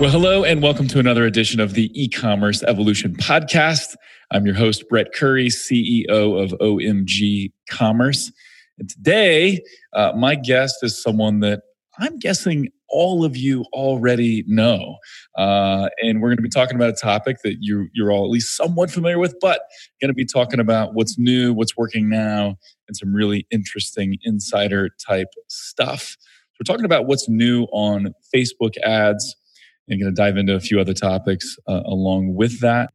Well, 0.00 0.10
hello, 0.10 0.44
and 0.44 0.62
welcome 0.62 0.86
to 0.88 1.00
another 1.00 1.24
edition 1.24 1.58
of 1.58 1.74
the 1.74 1.90
e 1.92 2.08
commerce 2.08 2.62
evolution 2.62 3.16
podcast. 3.16 3.96
I'm 4.30 4.46
your 4.46 4.54
host, 4.54 4.88
Brett 4.88 5.12
Curry, 5.12 5.48
CEO 5.48 6.40
of 6.40 6.52
OMG 6.60 7.50
Commerce. 7.68 8.30
And 8.78 8.88
today, 8.88 9.60
uh, 9.94 10.12
my 10.16 10.36
guest 10.36 10.76
is 10.82 11.02
someone 11.02 11.40
that 11.40 11.62
I'm 11.98 12.16
guessing 12.20 12.68
all 12.88 13.24
of 13.24 13.36
you 13.36 13.64
already 13.72 14.44
know. 14.46 14.98
Uh, 15.36 15.88
and 16.00 16.22
we're 16.22 16.28
going 16.28 16.36
to 16.36 16.42
be 16.42 16.48
talking 16.48 16.76
about 16.76 16.90
a 16.90 16.92
topic 16.92 17.38
that 17.42 17.56
you, 17.58 17.88
you're 17.92 18.12
all 18.12 18.24
at 18.24 18.30
least 18.30 18.56
somewhat 18.56 18.92
familiar 18.92 19.18
with, 19.18 19.34
but 19.40 19.62
going 20.00 20.10
to 20.10 20.14
be 20.14 20.24
talking 20.24 20.60
about 20.60 20.94
what's 20.94 21.18
new, 21.18 21.52
what's 21.52 21.76
working 21.76 22.08
now, 22.08 22.54
and 22.86 22.96
some 22.96 23.12
really 23.12 23.48
interesting 23.50 24.16
insider 24.22 24.90
type 25.04 25.34
stuff. 25.48 26.16
We're 26.60 26.72
talking 26.72 26.84
about 26.84 27.06
what's 27.06 27.28
new 27.28 27.64
on 27.72 28.14
Facebook 28.32 28.76
ads 28.84 29.34
and 29.88 30.00
going 30.00 30.14
to 30.14 30.16
dive 30.16 30.36
into 30.36 30.54
a 30.54 30.60
few 30.60 30.80
other 30.80 30.94
topics 30.94 31.56
uh, 31.66 31.82
along 31.84 32.34
with 32.34 32.60
that. 32.60 32.90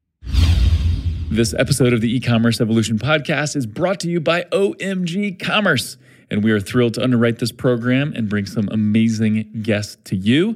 This 1.29 1.53
episode 1.55 1.93
of 1.93 2.01
the 2.01 2.15
e-commerce 2.15 2.61
evolution 2.61 2.99
podcast 2.99 3.55
is 3.55 3.65
brought 3.65 3.99
to 4.01 4.09
you 4.09 4.19
by 4.19 4.43
OMG 4.51 5.39
Commerce, 5.39 5.97
and 6.29 6.43
we 6.43 6.51
are 6.51 6.59
thrilled 6.59 6.93
to 6.93 7.03
underwrite 7.03 7.39
this 7.39 7.51
program 7.51 8.13
and 8.15 8.29
bring 8.29 8.45
some 8.45 8.69
amazing 8.71 9.61
guests 9.63 9.97
to 10.03 10.15
you. 10.15 10.55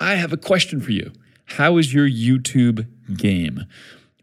I 0.00 0.16
have 0.16 0.32
a 0.32 0.36
question 0.36 0.80
for 0.80 0.90
you. 0.90 1.12
How 1.46 1.78
is 1.78 1.94
your 1.94 2.06
YouTube 2.08 2.86
game? 3.16 3.64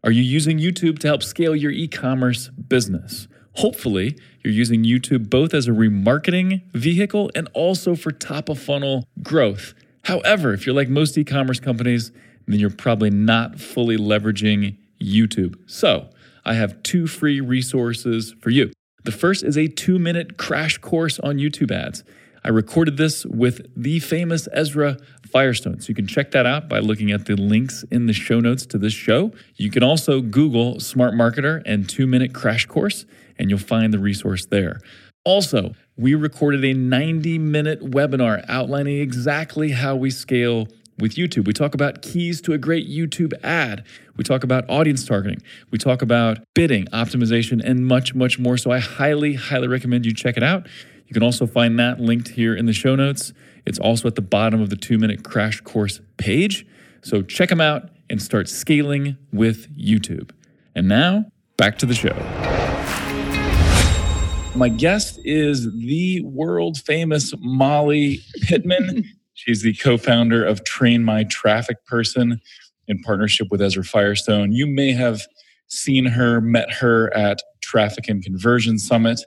Are 0.03 0.11
you 0.11 0.21
using 0.21 0.59
YouTube 0.59 0.99
to 0.99 1.07
help 1.07 1.23
scale 1.23 1.55
your 1.55 1.71
e-commerce 1.71 2.49
business? 2.49 3.27
Hopefully, 3.55 4.17
you're 4.43 4.53
using 4.53 4.83
YouTube 4.83 5.29
both 5.29 5.53
as 5.53 5.67
a 5.67 5.71
remarketing 5.71 6.61
vehicle 6.73 7.31
and 7.35 7.49
also 7.53 7.95
for 7.95 8.11
top 8.11 8.47
of 8.47 8.59
funnel 8.59 9.05
growth. 9.21 9.73
However, 10.03 10.53
if 10.53 10.65
you're 10.65 10.75
like 10.75 10.89
most 10.89 11.17
e 11.17 11.23
commerce 11.23 11.59
companies, 11.59 12.11
then 12.47 12.59
you're 12.59 12.69
probably 12.69 13.09
not 13.09 13.59
fully 13.59 13.97
leveraging 13.97 14.77
YouTube. 15.01 15.55
So, 15.67 16.09
I 16.45 16.53
have 16.53 16.81
two 16.83 17.05
free 17.05 17.41
resources 17.41 18.33
for 18.41 18.49
you. 18.49 18.71
The 19.03 19.11
first 19.11 19.43
is 19.43 19.57
a 19.57 19.67
two 19.67 19.99
minute 19.99 20.37
crash 20.37 20.77
course 20.77 21.19
on 21.19 21.37
YouTube 21.37 21.71
ads. 21.71 22.03
I 22.43 22.49
recorded 22.49 22.97
this 22.97 23.25
with 23.25 23.67
the 23.75 23.99
famous 23.99 24.47
Ezra 24.53 24.97
Firestone. 25.29 25.81
So 25.81 25.89
you 25.89 25.95
can 25.95 26.07
check 26.07 26.31
that 26.31 26.45
out 26.45 26.69
by 26.69 26.79
looking 26.79 27.11
at 27.11 27.25
the 27.25 27.35
links 27.35 27.83
in 27.91 28.07
the 28.07 28.13
show 28.13 28.39
notes 28.39 28.65
to 28.67 28.77
this 28.77 28.93
show. 28.93 29.31
You 29.55 29.69
can 29.69 29.83
also 29.83 30.21
Google 30.21 30.79
Smart 30.79 31.13
Marketer 31.13 31.61
and 31.65 31.87
two 31.87 32.07
minute 32.07 32.33
crash 32.33 32.65
course, 32.65 33.05
and 33.37 33.49
you'll 33.49 33.59
find 33.59 33.93
the 33.93 33.99
resource 33.99 34.45
there. 34.45 34.79
Also, 35.29 35.75
we 35.95 36.15
recorded 36.15 36.65
a 36.65 36.73
90 36.73 37.37
minute 37.37 37.81
webinar 37.81 38.43
outlining 38.49 38.99
exactly 38.99 39.69
how 39.69 39.95
we 39.95 40.09
scale 40.09 40.67
with 40.97 41.13
YouTube. 41.13 41.45
We 41.45 41.53
talk 41.53 41.75
about 41.75 42.01
keys 42.01 42.41
to 42.41 42.53
a 42.53 42.57
great 42.57 42.89
YouTube 42.89 43.33
ad. 43.43 43.83
We 44.17 44.23
talk 44.23 44.43
about 44.43 44.67
audience 44.67 45.05
targeting. 45.05 45.43
We 45.69 45.77
talk 45.77 46.01
about 46.01 46.39
bidding, 46.55 46.85
optimization, 46.85 47.61
and 47.63 47.85
much, 47.85 48.15
much 48.15 48.39
more. 48.39 48.57
So 48.57 48.71
I 48.71 48.79
highly, 48.79 49.35
highly 49.35 49.67
recommend 49.67 50.03
you 50.03 50.15
check 50.15 50.35
it 50.35 50.41
out. 50.41 50.65
You 51.05 51.13
can 51.13 51.21
also 51.21 51.45
find 51.45 51.77
that 51.77 51.99
linked 51.99 52.29
here 52.29 52.55
in 52.55 52.65
the 52.65 52.73
show 52.73 52.95
notes. 52.95 53.31
It's 53.67 53.77
also 53.77 54.07
at 54.07 54.15
the 54.15 54.23
bottom 54.23 54.63
of 54.63 54.71
the 54.71 54.77
two 54.77 54.97
minute 54.97 55.23
crash 55.23 55.61
course 55.61 56.01
page. 56.17 56.65
So 57.03 57.21
check 57.21 57.49
them 57.49 57.61
out 57.61 57.91
and 58.09 58.19
start 58.19 58.49
scaling 58.49 59.15
with 59.31 59.69
YouTube. 59.77 60.31
And 60.73 60.87
now, 60.87 61.25
back 61.55 61.77
to 61.77 61.85
the 61.85 61.93
show. 61.93 62.15
My 64.55 64.67
guest 64.67 65.19
is 65.23 65.71
the 65.77 66.21
world 66.21 66.79
famous 66.79 67.33
Molly 67.39 68.19
Pittman. 68.41 69.03
She's 69.35 69.61
the 69.61 69.73
co 69.73 69.97
founder 69.97 70.43
of 70.43 70.63
Train 70.65 71.03
My 71.03 71.23
Traffic 71.25 71.85
Person 71.85 72.41
in 72.87 72.99
partnership 72.99 73.47
with 73.51 73.61
Ezra 73.61 73.83
Firestone. 73.83 74.51
You 74.51 74.67
may 74.67 74.91
have 74.91 75.21
seen 75.67 76.05
her, 76.07 76.41
met 76.41 76.71
her 76.73 77.15
at 77.15 77.41
Traffic 77.61 78.09
and 78.09 78.23
Conversion 78.23 78.79
Summit, 78.79 79.21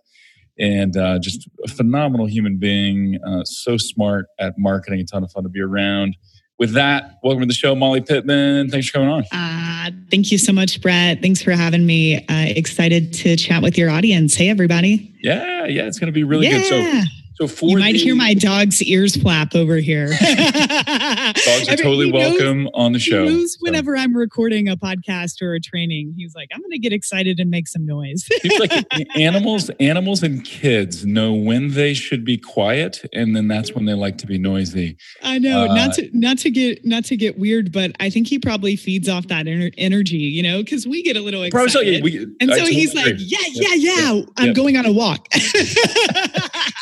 and 0.58 0.96
uh, 0.96 1.18
just 1.20 1.48
a 1.64 1.68
phenomenal 1.68 2.26
human 2.26 2.58
being, 2.58 3.18
uh, 3.26 3.44
so 3.44 3.76
smart 3.76 4.26
at 4.38 4.58
marketing, 4.58 5.00
a 5.00 5.04
ton 5.04 5.22
of 5.24 5.30
fun 5.30 5.44
to 5.44 5.48
be 5.48 5.60
around 5.60 6.16
with 6.62 6.74
that, 6.74 7.18
welcome 7.24 7.40
to 7.40 7.46
the 7.46 7.52
show, 7.52 7.74
Molly 7.74 8.00
Pittman. 8.00 8.70
Thanks 8.70 8.86
for 8.86 8.92
coming 8.92 9.08
on. 9.08 9.24
Uh, 9.32 9.90
thank 10.12 10.30
you 10.30 10.38
so 10.38 10.52
much, 10.52 10.80
Brett. 10.80 11.20
Thanks 11.20 11.42
for 11.42 11.50
having 11.50 11.84
me. 11.84 12.24
Uh, 12.28 12.46
excited 12.54 13.12
to 13.14 13.34
chat 13.34 13.64
with 13.64 13.76
your 13.76 13.90
audience. 13.90 14.36
Hey, 14.36 14.48
everybody. 14.48 15.12
Yeah, 15.20 15.66
yeah, 15.66 15.88
it's 15.88 15.98
going 15.98 16.06
to 16.06 16.12
be 16.12 16.22
really 16.22 16.46
yeah. 16.46 16.58
good. 16.58 16.66
So, 16.66 17.21
so 17.34 17.48
for 17.48 17.70
you 17.70 17.78
might 17.78 17.92
the, 17.92 17.98
hear 17.98 18.14
my 18.14 18.34
dog's 18.34 18.82
ears 18.82 19.16
flap 19.16 19.54
over 19.54 19.76
here. 19.76 20.06
dogs 20.20 21.68
are 21.68 21.76
totally 21.76 22.12
welcome 22.12 22.64
knows, 22.64 22.72
on 22.74 22.92
the 22.92 22.98
show. 22.98 23.24
whenever 23.60 23.96
so. 23.96 24.02
I'm 24.02 24.16
recording 24.16 24.68
a 24.68 24.76
podcast 24.76 25.40
or 25.40 25.54
a 25.54 25.60
training, 25.60 26.14
he's 26.16 26.34
like, 26.34 26.50
"I'm 26.52 26.60
going 26.60 26.70
to 26.72 26.78
get 26.78 26.92
excited 26.92 27.40
and 27.40 27.50
make 27.50 27.68
some 27.68 27.86
noise." 27.86 28.26
He's 28.42 28.58
like 28.58 28.72
animals, 29.16 29.70
animals, 29.80 30.22
and 30.22 30.44
kids 30.44 31.06
know 31.06 31.32
when 31.32 31.72
they 31.72 31.94
should 31.94 32.24
be 32.24 32.36
quiet, 32.36 33.02
and 33.12 33.34
then 33.34 33.48
that's 33.48 33.72
when 33.72 33.86
they 33.86 33.94
like 33.94 34.18
to 34.18 34.26
be 34.26 34.38
noisy. 34.38 34.96
I 35.22 35.38
know, 35.38 35.70
uh, 35.70 35.74
not 35.74 35.94
to 35.94 36.10
not 36.12 36.38
to 36.38 36.50
get 36.50 36.84
not 36.84 37.04
to 37.06 37.16
get 37.16 37.38
weird, 37.38 37.72
but 37.72 37.92
I 38.00 38.10
think 38.10 38.28
he 38.28 38.38
probably 38.38 38.76
feeds 38.76 39.08
off 39.08 39.28
that 39.28 39.46
ener- 39.46 39.74
energy, 39.78 40.18
you 40.18 40.42
know, 40.42 40.62
because 40.62 40.86
we 40.86 41.02
get 41.02 41.16
a 41.16 41.20
little 41.20 41.42
excited, 41.42 41.70
so, 41.70 41.80
yeah, 41.80 42.00
we, 42.02 42.26
and 42.40 42.52
so 42.52 42.66
he's 42.66 42.94
like, 42.94 43.14
"Yeah, 43.18 43.38
yeah, 43.52 43.74
yeah, 43.74 44.12
yeah, 44.12 44.22
I'm 44.36 44.52
going 44.52 44.76
on 44.76 44.84
a 44.84 44.92
walk." 44.92 45.26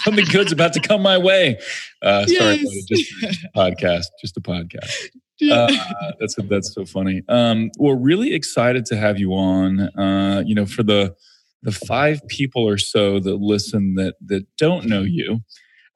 Something 0.04 0.24
good 0.26 0.39
good's 0.40 0.52
about 0.52 0.72
to 0.72 0.80
come 0.80 1.02
my 1.02 1.18
way. 1.18 1.58
Uh, 2.00 2.24
yes. 2.26 2.38
Sorry, 2.38 2.56
buddy, 2.56 2.82
just 2.88 3.12
a 3.44 3.50
podcast, 3.54 4.06
just 4.20 4.36
a 4.36 4.40
podcast. 4.40 4.90
Uh, 5.50 5.72
that's 6.20 6.34
that's 6.50 6.74
so 6.74 6.84
funny. 6.84 7.22
Um, 7.26 7.70
we're 7.78 7.96
really 7.96 8.34
excited 8.34 8.84
to 8.84 8.96
have 8.98 9.18
you 9.18 9.32
on. 9.32 9.80
Uh, 9.80 10.42
you 10.44 10.54
know, 10.54 10.66
for 10.66 10.82
the 10.82 11.16
the 11.62 11.72
five 11.72 12.20
people 12.28 12.68
or 12.68 12.76
so 12.76 13.18
that 13.20 13.36
listen 13.36 13.94
that 13.94 14.16
that 14.26 14.44
don't 14.58 14.84
know 14.84 15.00
you, 15.00 15.40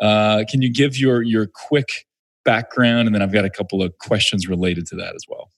uh, 0.01 0.45
can 0.51 0.63
you 0.63 0.73
give 0.73 0.97
your 0.97 1.21
your 1.21 1.47
quick 1.47 2.07
background, 2.47 3.07
and 3.07 3.15
then 3.15 3.21
I've 3.21 3.35
got 3.35 3.45
a 3.45 3.51
couple 3.51 3.83
of 3.83 3.99
questions 3.99 4.49
related 4.49 4.87
to 4.87 4.97
that 4.97 5.15
as 5.15 5.27
well. 5.29 5.51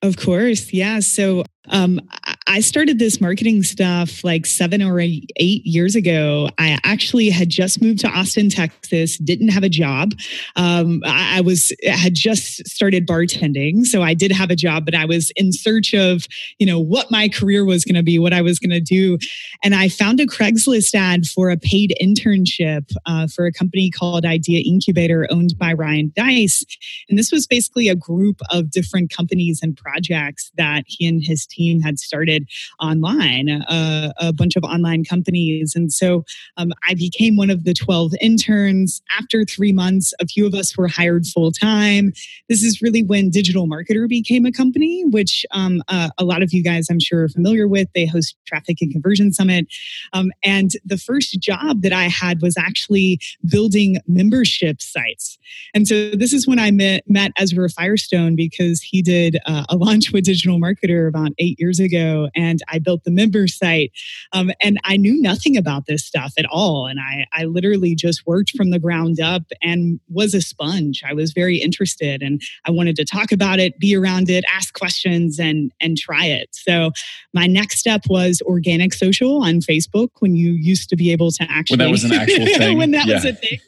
Of 0.00 0.16
course, 0.16 0.72
yeah. 0.72 1.00
So 1.00 1.42
um, 1.70 2.00
I 2.46 2.60
started 2.60 2.98
this 2.98 3.22
marketing 3.22 3.62
stuff 3.62 4.22
like 4.22 4.44
seven 4.44 4.82
or 4.82 5.00
eight, 5.00 5.30
years 5.36 5.96
ago. 5.96 6.50
I 6.58 6.78
actually 6.84 7.30
had 7.30 7.48
just 7.48 7.80
moved 7.80 8.00
to 8.00 8.08
Austin, 8.08 8.50
Texas, 8.50 9.16
didn't 9.16 9.48
have 9.48 9.62
a 9.62 9.68
job. 9.70 10.12
Um, 10.56 11.00
I, 11.06 11.38
I, 11.38 11.40
was 11.40 11.72
had 11.86 12.14
just 12.14 12.66
started 12.66 13.06
bartending, 13.06 13.84
so 13.84 14.02
I 14.02 14.12
did 14.12 14.30
have 14.30 14.50
a 14.50 14.56
job, 14.56 14.84
but 14.84 14.94
I 14.94 15.06
was 15.06 15.32
in 15.36 15.52
search 15.52 15.94
of 15.94 16.26
you 16.58 16.66
know 16.66 16.78
what 16.78 17.10
my 17.10 17.28
career 17.28 17.64
was 17.64 17.84
going 17.84 17.94
to 17.94 18.02
be, 18.02 18.18
what 18.18 18.34
I 18.34 18.42
was 18.42 18.58
going 18.58 18.70
to 18.70 18.80
do, 18.80 19.18
and 19.62 19.74
I 19.74 19.88
found 19.88 20.20
a 20.20 20.26
Craigslist 20.26 20.94
ad 20.94 21.26
for 21.26 21.50
a 21.50 21.56
paid 21.56 21.94
internship 22.00 22.90
uh, 23.06 23.26
for 23.26 23.46
a 23.46 23.52
company 23.52 23.90
called 23.90 24.26
Idea 24.26 24.62
Incubator, 24.66 25.26
owned 25.30 25.54
by 25.58 25.72
Ryan 25.72 26.12
Deiss, 26.14 26.64
and 27.08 27.18
this 27.18 27.32
was 27.32 27.46
basically 27.46 27.88
a 27.88 27.96
group 27.96 28.40
of 28.50 28.70
different 28.70 29.10
companies 29.10 29.60
and 29.62 29.76
projects 29.76 30.50
that 30.56 30.84
he 30.86 31.06
and 31.06 31.22
his 31.24 31.46
team 31.46 31.80
had 31.80 31.98
started 31.98 32.33
online, 32.80 33.50
uh, 33.50 34.12
a 34.18 34.32
bunch 34.32 34.56
of 34.56 34.64
online 34.64 35.04
companies. 35.04 35.74
And 35.74 35.92
so 35.92 36.24
um, 36.56 36.72
I 36.88 36.94
became 36.94 37.36
one 37.36 37.50
of 37.50 37.64
the 37.64 37.74
12 37.74 38.12
interns. 38.20 39.02
After 39.18 39.44
three 39.44 39.72
months, 39.72 40.12
a 40.20 40.26
few 40.26 40.46
of 40.46 40.54
us 40.54 40.76
were 40.76 40.88
hired 40.88 41.26
full 41.26 41.52
time. 41.52 42.12
This 42.48 42.62
is 42.62 42.82
really 42.82 43.02
when 43.02 43.30
Digital 43.30 43.66
Marketer 43.66 44.08
became 44.08 44.46
a 44.46 44.52
company, 44.52 45.04
which 45.06 45.44
um, 45.52 45.82
uh, 45.88 46.10
a 46.18 46.24
lot 46.24 46.42
of 46.42 46.52
you 46.52 46.62
guys, 46.62 46.88
I'm 46.90 47.00
sure, 47.00 47.24
are 47.24 47.28
familiar 47.28 47.68
with. 47.68 47.88
They 47.94 48.06
host 48.06 48.36
Traffic 48.46 48.78
and 48.80 48.92
Conversion 48.92 49.32
Summit. 49.32 49.66
Um, 50.12 50.30
and 50.42 50.72
the 50.84 50.98
first 50.98 51.38
job 51.40 51.82
that 51.82 51.92
I 51.92 52.04
had 52.04 52.42
was 52.42 52.56
actually 52.56 53.20
building 53.48 53.98
membership 54.06 54.80
sites. 54.80 55.38
And 55.74 55.86
so 55.86 56.10
this 56.10 56.32
is 56.32 56.46
when 56.46 56.58
I 56.58 56.70
met, 56.70 57.02
met 57.08 57.32
Ezra 57.36 57.68
Firestone 57.68 58.36
because 58.36 58.80
he 58.80 59.02
did 59.02 59.38
uh, 59.46 59.64
a 59.68 59.76
launch 59.76 60.12
with 60.12 60.24
Digital 60.24 60.58
Marketer 60.58 61.08
about 61.08 61.32
eight 61.38 61.58
years 61.58 61.80
ago, 61.80 62.23
and 62.34 62.60
I 62.68 62.78
built 62.78 63.04
the 63.04 63.10
member 63.10 63.46
site. 63.46 63.92
Um, 64.32 64.50
and 64.60 64.78
I 64.84 64.96
knew 64.96 65.20
nothing 65.20 65.56
about 65.56 65.86
this 65.86 66.04
stuff 66.04 66.32
at 66.38 66.46
all. 66.46 66.86
And 66.86 67.00
I, 67.00 67.26
I 67.32 67.44
literally 67.44 67.94
just 67.94 68.26
worked 68.26 68.50
from 68.56 68.70
the 68.70 68.78
ground 68.78 69.20
up 69.20 69.42
and 69.62 70.00
was 70.08 70.34
a 70.34 70.40
sponge. 70.40 71.02
I 71.06 71.12
was 71.12 71.32
very 71.32 71.58
interested 71.58 72.22
and 72.22 72.40
I 72.64 72.70
wanted 72.70 72.96
to 72.96 73.04
talk 73.04 73.32
about 73.32 73.58
it, 73.58 73.78
be 73.78 73.96
around 73.96 74.30
it, 74.30 74.44
ask 74.52 74.74
questions, 74.74 75.38
and, 75.38 75.72
and 75.80 75.96
try 75.96 76.26
it. 76.26 76.48
So 76.52 76.92
my 77.32 77.46
next 77.46 77.78
step 77.78 78.02
was 78.08 78.40
organic 78.42 78.94
social 78.94 79.42
on 79.42 79.60
Facebook 79.60 80.08
when 80.20 80.34
you 80.34 80.52
used 80.52 80.88
to 80.90 80.96
be 80.96 81.12
able 81.12 81.30
to 81.32 81.46
actually. 81.48 81.78
When 81.78 81.86
that 81.86 81.90
was 81.90 82.04
an 82.04 82.12
actual 82.12 82.46
thing. 82.58 82.78
when 82.78 82.90
that 82.92 83.06
yeah. 83.06 83.14
was 83.14 83.24
a 83.24 83.32
thing. 83.32 83.58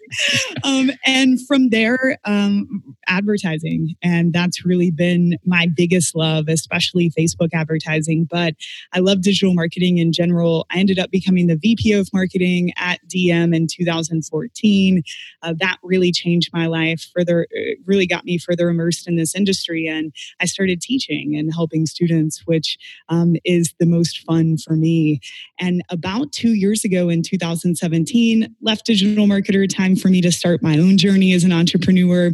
Um, 0.65 0.91
and 1.05 1.45
from 1.47 1.71
there, 1.71 2.19
um, 2.25 2.83
advertising. 3.09 3.95
And 4.03 4.33
that's 4.33 4.65
really 4.65 4.91
been 4.91 5.39
my 5.45 5.69
biggest 5.75 6.15
love, 6.15 6.49
especially 6.49 7.11
Facebook 7.11 7.51
advertising. 7.53 8.27
But 8.31 8.46
I 8.93 9.01
love 9.01 9.23
digital 9.23 9.55
marketing 9.55 9.99
in 9.99 10.13
general. 10.13 10.67
I 10.71 10.79
ended 10.79 10.99
up 10.99 11.11
becoming 11.11 11.47
the 11.47 11.57
VP 11.57 11.93
of 11.93 12.09
marketing 12.13 12.73
at 12.77 13.01
DM 13.07 13.55
in 13.55 13.67
2014. 13.67 15.03
Uh, 15.43 15.55
that 15.59 15.79
really 15.83 16.13
changed 16.13 16.51
my 16.53 16.67
life, 16.67 17.09
further, 17.15 17.47
uh, 17.57 17.75
really 17.85 18.07
got 18.07 18.25
me 18.25 18.39
further 18.39 18.69
immersed 18.69 19.09
in 19.09 19.17
this 19.17 19.35
industry. 19.35 19.87
And 19.87 20.13
I 20.41 20.47
started 20.47 20.81
teaching 20.81 21.37
and 21.37 21.53
helping 21.53 21.87
students, 21.87 22.43
which 22.47 22.79
um, 23.09 23.37
is 23.45 23.75
the 23.79 23.87
most 23.87 24.25
fun 24.25 24.57
for 24.59 24.75
me. 24.75 25.21
And 25.59 25.83
about 25.91 26.33
two 26.33 26.55
years 26.55 26.85
ago 26.85 27.09
in 27.09 27.23
2017, 27.23 28.55
left 28.63 28.87
digital 28.87 29.27
marketer, 29.27 29.69
time 29.69 29.97
for 29.97 30.09
me 30.09 30.21
to 30.21 30.33
start 30.33 30.63
my 30.63 30.79
own 30.79 30.99
journey 30.99 31.33
as 31.33 31.45
an 31.45 31.53
entrepreneur. 31.53 32.33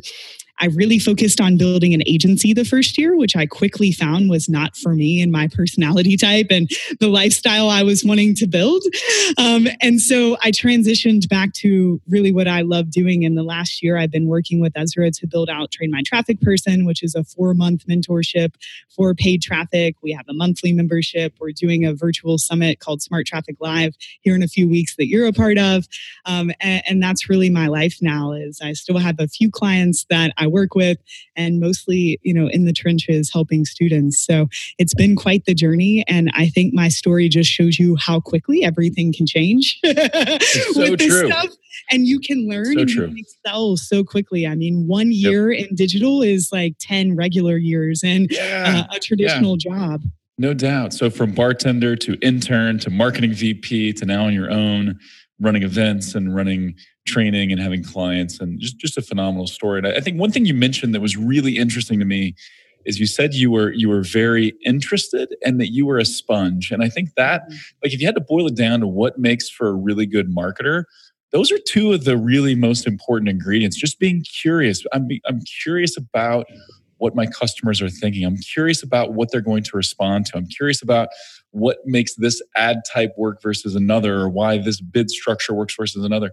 I 0.62 0.66
really 0.66 1.00
focused 1.00 1.40
on 1.40 1.56
building 1.56 1.92
an 1.92 2.04
agency 2.06 2.54
the 2.54 2.64
first 2.64 2.96
year, 2.96 3.16
which 3.16 3.34
I 3.34 3.46
quickly 3.46 3.90
found 3.90 4.30
was 4.30 4.48
not 4.48 4.76
for 4.76 4.94
me 4.94 5.20
and 5.20 5.32
my 5.32 5.48
personality 5.48 6.16
type 6.16 6.46
and 6.50 6.70
the 7.00 7.08
lifestyle 7.08 7.68
I 7.68 7.82
was 7.82 8.04
wanting 8.04 8.36
to 8.36 8.46
build. 8.46 8.84
Um, 9.38 9.66
and 9.80 10.00
so 10.00 10.36
I 10.40 10.52
transitioned 10.52 11.28
back 11.28 11.52
to 11.54 12.00
really 12.08 12.32
what 12.32 12.46
I 12.46 12.60
love 12.60 12.92
doing. 12.92 13.24
In 13.24 13.34
the 13.34 13.42
last 13.42 13.82
year, 13.82 13.96
I've 13.96 14.12
been 14.12 14.28
working 14.28 14.60
with 14.60 14.72
Ezra 14.76 15.10
to 15.10 15.26
build 15.26 15.50
out 15.50 15.72
Train 15.72 15.90
My 15.90 16.02
Traffic 16.06 16.40
Person, 16.40 16.84
which 16.84 17.02
is 17.02 17.16
a 17.16 17.24
four 17.24 17.54
month 17.54 17.84
mentorship 17.86 18.54
for 18.88 19.14
paid 19.14 19.42
traffic. 19.42 19.96
We 20.00 20.12
have 20.12 20.28
a 20.28 20.34
monthly 20.34 20.72
membership. 20.72 21.34
We're 21.40 21.50
doing 21.50 21.84
a 21.84 21.92
virtual 21.92 22.38
summit 22.38 22.78
called 22.78 23.02
Smart 23.02 23.26
Traffic 23.26 23.56
Live 23.58 23.96
here 24.20 24.36
in 24.36 24.44
a 24.44 24.48
few 24.48 24.68
weeks 24.68 24.94
that 24.94 25.08
you're 25.08 25.26
a 25.26 25.32
part 25.32 25.58
of. 25.58 25.88
Um, 26.24 26.52
and, 26.60 26.82
and 26.88 27.02
that's 27.02 27.28
really 27.28 27.50
my 27.50 27.66
life 27.66 27.98
now 28.00 28.30
is 28.30 28.60
I 28.62 28.74
still 28.74 28.98
have 28.98 29.16
a 29.18 29.26
few 29.26 29.50
clients 29.50 30.06
that 30.08 30.32
I 30.36 30.46
work 30.52 30.74
with 30.74 30.98
and 31.36 31.58
mostly, 31.58 32.20
you 32.22 32.32
know, 32.32 32.48
in 32.48 32.64
the 32.64 32.72
trenches 32.72 33.30
helping 33.32 33.64
students. 33.64 34.24
So 34.24 34.48
it's 34.78 34.94
been 34.94 35.16
quite 35.16 35.44
the 35.44 35.54
journey. 35.54 36.04
And 36.06 36.30
I 36.34 36.48
think 36.48 36.74
my 36.74 36.88
story 36.88 37.28
just 37.28 37.50
shows 37.50 37.78
you 37.78 37.96
how 37.96 38.20
quickly 38.20 38.62
everything 38.62 39.12
can 39.12 39.26
change 39.26 39.80
so 39.84 39.92
with 40.80 40.98
this 40.98 41.08
true. 41.08 41.30
stuff. 41.30 41.48
And 41.90 42.06
you 42.06 42.20
can 42.20 42.48
learn 42.48 42.74
so 42.74 42.80
and 42.80 42.88
true. 42.88 43.02
you 43.06 43.08
can 43.08 43.18
excel 43.18 43.76
so 43.76 44.04
quickly. 44.04 44.46
I 44.46 44.54
mean, 44.54 44.86
one 44.86 45.10
year 45.10 45.50
yep. 45.50 45.68
in 45.68 45.74
digital 45.74 46.22
is 46.22 46.50
like 46.52 46.76
10 46.80 47.16
regular 47.16 47.56
years 47.56 48.04
in 48.04 48.28
yeah. 48.30 48.84
uh, 48.90 48.96
a 48.96 49.00
traditional 49.00 49.56
yeah. 49.58 49.70
job. 49.70 50.02
No 50.38 50.54
doubt. 50.54 50.92
So 50.92 51.10
from 51.10 51.32
bartender 51.32 51.94
to 51.96 52.14
intern 52.22 52.78
to 52.80 52.90
marketing 52.90 53.34
VP 53.34 53.92
to 53.94 54.06
now 54.06 54.26
on 54.26 54.32
your 54.32 54.50
own, 54.50 54.98
running 55.40 55.62
events 55.62 56.14
and 56.14 56.34
running 56.34 56.74
training 57.06 57.50
and 57.50 57.60
having 57.60 57.82
clients 57.82 58.40
and 58.40 58.60
just, 58.60 58.78
just 58.78 58.96
a 58.96 59.02
phenomenal 59.02 59.46
story. 59.46 59.78
And 59.78 59.86
I 59.86 60.00
think 60.00 60.18
one 60.18 60.30
thing 60.30 60.46
you 60.46 60.54
mentioned 60.54 60.94
that 60.94 61.00
was 61.00 61.16
really 61.16 61.56
interesting 61.56 61.98
to 61.98 62.04
me 62.04 62.34
is 62.84 62.98
you 62.98 63.06
said 63.06 63.34
you 63.34 63.50
were 63.50 63.72
you 63.72 63.88
were 63.88 64.02
very 64.02 64.54
interested 64.64 65.34
and 65.44 65.60
that 65.60 65.72
you 65.72 65.86
were 65.86 65.98
a 65.98 66.04
sponge. 66.04 66.70
And 66.70 66.82
I 66.82 66.88
think 66.88 67.14
that 67.16 67.42
mm-hmm. 67.42 67.56
like 67.82 67.92
if 67.92 68.00
you 68.00 68.06
had 68.06 68.14
to 68.16 68.20
boil 68.20 68.46
it 68.46 68.56
down 68.56 68.80
to 68.80 68.86
what 68.86 69.18
makes 69.18 69.48
for 69.48 69.68
a 69.68 69.74
really 69.74 70.06
good 70.06 70.34
marketer, 70.34 70.84
those 71.30 71.50
are 71.50 71.58
two 71.66 71.92
of 71.92 72.04
the 72.04 72.16
really 72.16 72.54
most 72.54 72.86
important 72.86 73.28
ingredients. 73.28 73.76
Just 73.76 73.98
being 73.98 74.22
curious. 74.22 74.84
I'm 74.92 75.08
I'm 75.26 75.40
curious 75.62 75.96
about 75.96 76.46
what 76.98 77.16
my 77.16 77.26
customers 77.26 77.82
are 77.82 77.90
thinking. 77.90 78.24
I'm 78.24 78.36
curious 78.36 78.82
about 78.82 79.14
what 79.14 79.32
they're 79.32 79.40
going 79.40 79.64
to 79.64 79.76
respond 79.76 80.26
to. 80.26 80.36
I'm 80.36 80.46
curious 80.46 80.82
about 80.82 81.08
what 81.52 81.78
makes 81.84 82.14
this 82.16 82.42
ad 82.56 82.78
type 82.92 83.12
work 83.16 83.40
versus 83.42 83.74
another 83.74 84.18
or 84.18 84.28
why 84.28 84.58
this 84.58 84.80
bid 84.80 85.10
structure 85.10 85.54
works 85.54 85.74
versus 85.78 86.04
another. 86.04 86.32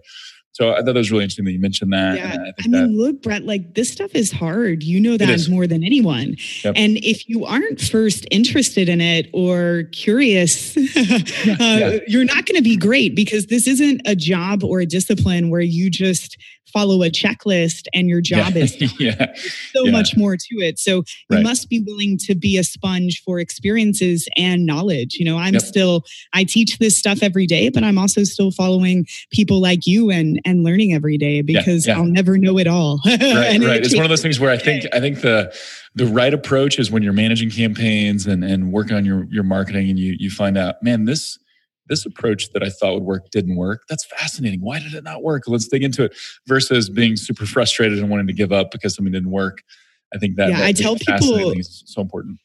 So 0.52 0.72
I 0.72 0.76
thought 0.76 0.86
that 0.86 0.94
was 0.96 1.12
really 1.12 1.22
interesting 1.22 1.44
that 1.44 1.52
you 1.52 1.60
mentioned 1.60 1.92
that. 1.92 2.16
Yeah. 2.16 2.36
I, 2.38 2.52
I, 2.64 2.68
mean, 2.68 2.72
that, 2.72 2.88
look, 2.88 3.22
Brett, 3.22 3.44
like 3.44 3.74
this 3.74 3.90
stuff 3.90 4.14
is 4.14 4.32
hard. 4.32 4.82
You 4.82 5.00
know 5.00 5.16
that 5.16 5.48
more 5.48 5.66
than 5.66 5.84
anyone. 5.84 6.36
Yep. 6.64 6.74
And 6.76 6.96
if 6.98 7.28
you 7.28 7.44
aren't 7.44 7.80
first 7.80 8.26
interested 8.32 8.88
in 8.88 9.00
it 9.00 9.30
or 9.32 9.84
curious, 9.92 10.76
uh, 10.76 10.80
yeah. 11.46 11.98
you're 12.08 12.24
not 12.24 12.46
going 12.46 12.56
to 12.56 12.62
be 12.62 12.76
great 12.76 13.14
because 13.14 13.46
this 13.46 13.68
isn't 13.68 14.02
a 14.06 14.16
job 14.16 14.64
or 14.64 14.80
a 14.80 14.86
discipline 14.86 15.50
where 15.50 15.60
you 15.60 15.88
just 15.88 16.36
follow 16.70 17.02
a 17.02 17.10
checklist 17.10 17.86
and 17.92 18.08
your 18.08 18.20
job 18.20 18.54
yeah. 18.54 18.62
is 18.62 18.76
done. 18.76 18.90
yeah. 18.98 19.14
There's 19.16 19.54
so 19.72 19.84
yeah. 19.84 19.90
much 19.90 20.16
more 20.16 20.36
to 20.36 20.54
it. 20.56 20.78
So 20.78 20.96
you 20.96 21.04
right. 21.30 21.42
must 21.42 21.68
be 21.68 21.80
willing 21.80 22.18
to 22.18 22.34
be 22.34 22.56
a 22.58 22.64
sponge 22.64 23.22
for 23.24 23.38
experiences 23.38 24.28
and 24.36 24.66
knowledge. 24.66 25.16
You 25.16 25.24
know, 25.24 25.38
I'm 25.38 25.54
yep. 25.54 25.62
still 25.62 26.04
I 26.32 26.44
teach 26.44 26.78
this 26.78 26.98
stuff 26.98 27.22
every 27.22 27.46
day, 27.46 27.68
but 27.68 27.84
I'm 27.84 27.98
also 27.98 28.24
still 28.24 28.50
following 28.50 29.06
people 29.30 29.60
like 29.60 29.86
you 29.86 30.10
and 30.10 30.40
and 30.44 30.64
learning 30.64 30.92
every 30.92 31.18
day 31.18 31.42
because 31.42 31.86
yeah. 31.86 31.96
I'll 31.96 32.04
never 32.04 32.38
know 32.38 32.58
it 32.58 32.66
all. 32.66 33.00
right, 33.06 33.60
right. 33.60 33.84
It's 33.84 33.94
one 33.94 34.04
of 34.04 34.10
those 34.10 34.22
things 34.22 34.40
where 34.40 34.50
I 34.50 34.58
think 34.58 34.86
I 34.92 35.00
think 35.00 35.20
the 35.20 35.54
the 35.94 36.06
right 36.06 36.32
approach 36.32 36.78
is 36.78 36.90
when 36.90 37.02
you're 37.02 37.12
managing 37.12 37.50
campaigns 37.50 38.26
and 38.26 38.44
and 38.44 38.72
working 38.72 38.96
on 38.96 39.04
your 39.04 39.24
your 39.24 39.44
marketing 39.44 39.90
and 39.90 39.98
you 39.98 40.16
you 40.18 40.30
find 40.30 40.56
out, 40.56 40.82
man, 40.82 41.04
this 41.04 41.38
this 41.90 42.06
approach 42.06 42.50
that 42.52 42.62
I 42.62 42.70
thought 42.70 42.94
would 42.94 43.02
work 43.02 43.30
didn't 43.30 43.56
work. 43.56 43.82
That's 43.88 44.06
fascinating. 44.06 44.60
Why 44.60 44.78
did 44.78 44.94
it 44.94 45.04
not 45.04 45.22
work? 45.22 45.42
Let's 45.46 45.68
dig 45.68 45.82
into 45.82 46.04
it. 46.04 46.16
Versus 46.46 46.88
being 46.88 47.16
super 47.16 47.44
frustrated 47.44 47.98
and 47.98 48.08
wanting 48.08 48.28
to 48.28 48.32
give 48.32 48.52
up 48.52 48.70
because 48.70 48.94
something 48.94 49.12
didn't 49.12 49.30
work. 49.30 49.62
I 50.14 50.18
think 50.18 50.36
that, 50.36 50.48
yeah, 50.50 50.58
that 50.58 50.64
I 50.66 50.72
tell 50.72 50.96
people 50.96 51.50
is 51.52 51.82
so 51.86 52.00
important. 52.00 52.38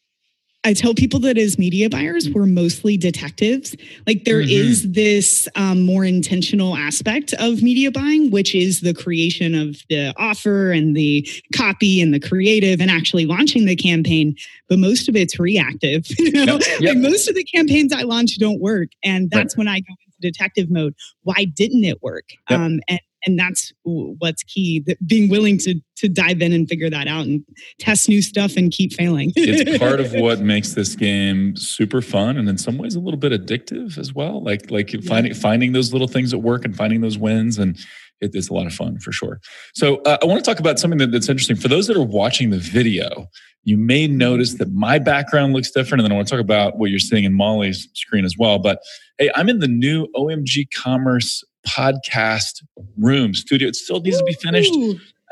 I 0.65 0.73
tell 0.73 0.95
people 0.95 1.19
that 1.19 1.37
as 1.37 1.59
media 1.59 1.91
buyers, 1.91 2.27
we're 2.27 2.47
mostly 2.47 2.97
detectives. 2.97 3.75
Like 4.07 4.23
there 4.23 4.41
mm-hmm. 4.41 4.49
is 4.49 4.91
this 4.91 5.47
um, 5.55 5.83
more 5.83 6.03
intentional 6.03 6.75
aspect 6.75 7.33
of 7.33 7.61
media 7.61 7.91
buying, 7.91 8.31
which 8.31 8.55
is 8.55 8.81
the 8.81 8.95
creation 8.95 9.53
of 9.53 9.77
the 9.89 10.11
offer 10.17 10.71
and 10.71 10.97
the 10.97 11.29
copy 11.55 12.01
and 12.01 12.11
the 12.11 12.19
creative 12.19 12.81
and 12.81 12.89
actually 12.89 13.27
launching 13.27 13.65
the 13.65 13.75
campaign. 13.75 14.35
But 14.67 14.79
most 14.79 15.07
of 15.07 15.15
it's 15.15 15.39
reactive. 15.39 16.07
You 16.25 16.43
know? 16.43 16.53
Yep. 16.53 16.61
Yep. 16.79 16.95
Like 16.95 16.97
most 16.97 17.29
of 17.29 17.35
the 17.35 17.43
campaigns 17.43 17.93
I 17.93 18.01
launch 18.01 18.39
don't 18.39 18.59
work, 18.59 18.89
and 19.03 19.29
that's 19.29 19.53
right. 19.53 19.59
when 19.59 19.67
I 19.67 19.79
go 19.81 19.93
into 20.07 20.31
detective 20.31 20.71
mode. 20.71 20.95
Why 21.21 21.45
didn't 21.45 21.83
it 21.83 22.01
work? 22.01 22.25
Yep. 22.49 22.59
Um, 22.59 22.79
and 22.87 22.99
and 23.25 23.37
that's 23.37 23.73
what's 23.83 24.43
key 24.43 24.83
that 24.85 25.05
being 25.07 25.29
willing 25.29 25.57
to 25.59 25.75
to 25.97 26.09
dive 26.09 26.41
in 26.41 26.53
and 26.53 26.67
figure 26.67 26.89
that 26.89 27.07
out 27.07 27.25
and 27.25 27.43
test 27.79 28.09
new 28.09 28.21
stuff 28.21 28.55
and 28.57 28.71
keep 28.71 28.93
failing. 28.93 29.31
It's 29.35 29.77
part 29.79 29.99
of 29.99 30.13
what 30.13 30.39
makes 30.41 30.73
this 30.73 30.95
game 30.95 31.55
super 31.55 32.01
fun 32.01 32.37
and 32.37 32.47
in 32.47 32.57
some 32.57 32.77
ways 32.77 32.95
a 32.95 32.99
little 32.99 33.19
bit 33.19 33.31
addictive 33.31 33.97
as 33.97 34.13
well. 34.13 34.43
Like 34.43 34.69
like 34.69 34.93
yeah. 34.93 35.01
finding 35.05 35.33
finding 35.33 35.71
those 35.71 35.91
little 35.93 36.07
things 36.07 36.31
that 36.31 36.39
work 36.39 36.65
and 36.65 36.75
finding 36.75 37.01
those 37.01 37.17
wins 37.17 37.57
and 37.57 37.77
it 38.21 38.33
is 38.33 38.49
a 38.49 38.53
lot 38.53 38.65
of 38.65 38.73
fun 38.73 38.97
for 38.99 39.11
sure. 39.11 39.41
So 39.73 39.97
uh, 40.03 40.17
i 40.21 40.25
want 40.25 40.43
to 40.43 40.49
talk 40.49 40.59
about 40.59 40.79
something 40.79 40.99
that, 40.99 41.11
that's 41.11 41.29
interesting. 41.29 41.55
For 41.55 41.67
those 41.67 41.87
that 41.87 41.97
are 41.97 42.03
watching 42.03 42.49
the 42.51 42.59
video 42.59 43.27
you 43.67 43.77
may 43.77 44.05
notice 44.05 44.53
that 44.59 44.71
my 44.73 44.99
background 44.99 45.53
looks 45.53 45.71
different 45.71 45.99
and 45.99 46.05
then 46.05 46.11
i 46.11 46.15
want 46.15 46.27
to 46.27 46.31
talk 46.31 46.39
about 46.39 46.77
what 46.77 46.91
you're 46.91 46.99
seeing 46.99 47.23
in 47.23 47.33
molly's 47.33 47.89
screen 47.93 48.25
as 48.25 48.35
well. 48.37 48.59
But 48.59 48.79
hey 49.17 49.31
i'm 49.35 49.49
in 49.49 49.59
the 49.59 49.67
new 49.67 50.07
omg 50.15 50.67
commerce 50.73 51.43
podcast 51.67 52.63
room 52.97 53.33
studio. 53.33 53.67
It 53.67 53.75
still 53.75 53.99
needs 53.99 54.17
to 54.17 54.23
be 54.23 54.33
finished. 54.33 54.73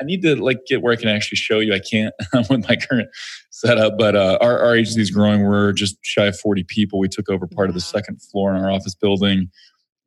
I 0.00 0.04
need 0.04 0.22
to 0.22 0.36
like 0.36 0.66
get 0.66 0.82
where 0.82 0.92
I 0.92 0.96
can 0.96 1.08
actually 1.08 1.36
show 1.36 1.60
you. 1.60 1.72
I 1.72 1.78
can't 1.78 2.14
with 2.50 2.68
my 2.68 2.76
current 2.76 3.08
setup, 3.50 3.96
but 3.96 4.16
uh, 4.16 4.38
our, 4.40 4.58
our 4.58 4.76
agency 4.76 5.00
is 5.00 5.10
growing. 5.10 5.42
We're 5.44 5.72
just 5.72 5.96
shy 6.02 6.26
of 6.26 6.38
40 6.38 6.64
people. 6.64 6.98
We 6.98 7.08
took 7.08 7.28
over 7.30 7.46
part 7.46 7.68
wow. 7.68 7.70
of 7.70 7.74
the 7.74 7.80
second 7.80 8.20
floor 8.20 8.54
in 8.54 8.62
our 8.62 8.70
office 8.70 8.94
building, 8.94 9.50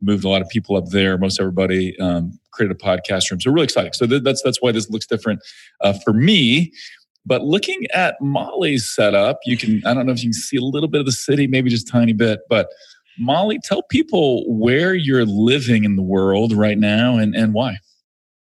moved 0.02 0.26
a 0.26 0.30
lot 0.30 0.42
of 0.42 0.50
people 0.50 0.76
up 0.76 0.88
there. 0.90 1.18
Most 1.18 1.40
everybody 1.40 1.98
um, 2.00 2.38
created 2.52 2.76
a 2.76 2.84
podcast 2.84 3.32
room. 3.32 3.40
So 3.40 3.52
really 3.52 3.66
exciting. 3.66 3.94
So 3.94 4.06
th- 4.06 4.24
that's 4.24 4.42
that's 4.44 4.62
why 4.62 4.72
this 4.72 4.90
looks 4.90 5.08
different 5.08 5.40
uh, 5.82 5.94
for 6.04 6.14
me. 6.14 6.74
But 7.26 7.44
looking 7.44 7.86
at 7.94 8.16
Molly's 8.22 8.90
setup, 8.94 9.40
you 9.46 9.58
can 9.58 9.82
I 9.86 9.94
don't 9.94 10.06
know 10.06 10.14
if 10.14 10.20
you 10.20 10.30
can 10.30 10.34
see 10.34 10.58
a 10.58 10.62
little 10.62 10.90
bit 10.90 11.00
of 11.00 11.06
the 11.06 11.12
city, 11.12 11.48
maybe 11.48 11.70
just 11.70 11.88
tiny 11.88 12.14
bit, 12.14 12.40
but 12.50 12.68
Molly, 13.20 13.60
tell 13.64 13.84
people 13.84 14.44
where 14.48 14.94
you're 14.94 15.26
living 15.26 15.84
in 15.84 15.96
the 15.96 16.04
world 16.04 16.54
right 16.54 16.78
now 16.78 17.18
and, 17.18 17.36
and 17.36 17.54
why. 17.54 17.78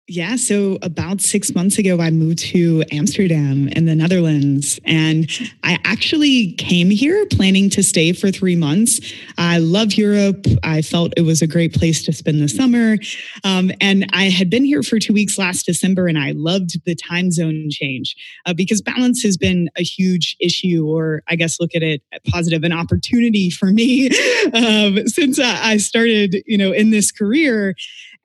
Yeah, 0.10 0.38
so 0.38 0.78
about 0.82 1.20
six 1.20 1.54
months 1.54 1.78
ago, 1.78 2.00
I 2.00 2.12
moved 2.12 2.40
to 2.40 2.82
Amsterdam 2.94 3.68
in 3.68 3.84
the 3.88 3.94
Netherlands. 3.94 4.80
And 4.86 5.30
I 5.64 5.80
actually 5.84 6.54
came 6.54 6.90
here 6.90 7.26
planning 7.26 7.70
to 7.72 7.84
stay 7.84 8.14
for 8.14 8.32
three 8.32 8.56
months. 8.56 9.02
I 9.38 9.58
love 9.58 9.96
Europe. 9.96 10.48
I 10.64 10.82
felt 10.82 11.12
it 11.18 11.24
was 11.24 11.42
a 11.42 11.48
great 11.48 11.74
place 11.74 12.06
to 12.06 12.14
spend 12.14 12.42
the 12.42 12.48
summer. 12.48 12.96
Um, 13.44 13.70
and 13.82 14.10
I 14.14 14.30
had 14.30 14.50
been 14.50 14.64
here 14.64 14.82
for 14.82 14.98
two 14.98 15.12
weeks 15.12 15.38
last 15.38 15.66
December, 15.66 16.08
and 16.08 16.18
I 16.18 16.32
loved 16.32 16.86
the 16.86 16.96
time 16.96 17.30
zone 17.30 17.68
change 17.70 18.16
uh, 18.46 18.54
because 18.54 18.82
balance 18.82 19.22
has 19.24 19.36
been 19.36 19.70
a 19.76 19.84
huge 19.84 20.38
issue, 20.40 20.86
or 20.88 21.22
I 21.28 21.36
guess 21.36 21.60
look 21.60 21.76
at 21.76 21.84
it 21.84 22.02
positive, 22.32 22.64
an 22.64 22.72
opportunity 22.72 23.50
for 23.50 23.72
me 23.72 24.08
um, 24.54 25.06
since 25.10 25.38
I 25.38 25.76
started, 25.76 26.44
you 26.46 26.58
know, 26.58 26.72
in 26.72 26.92
this 26.92 27.12
career. 27.12 27.76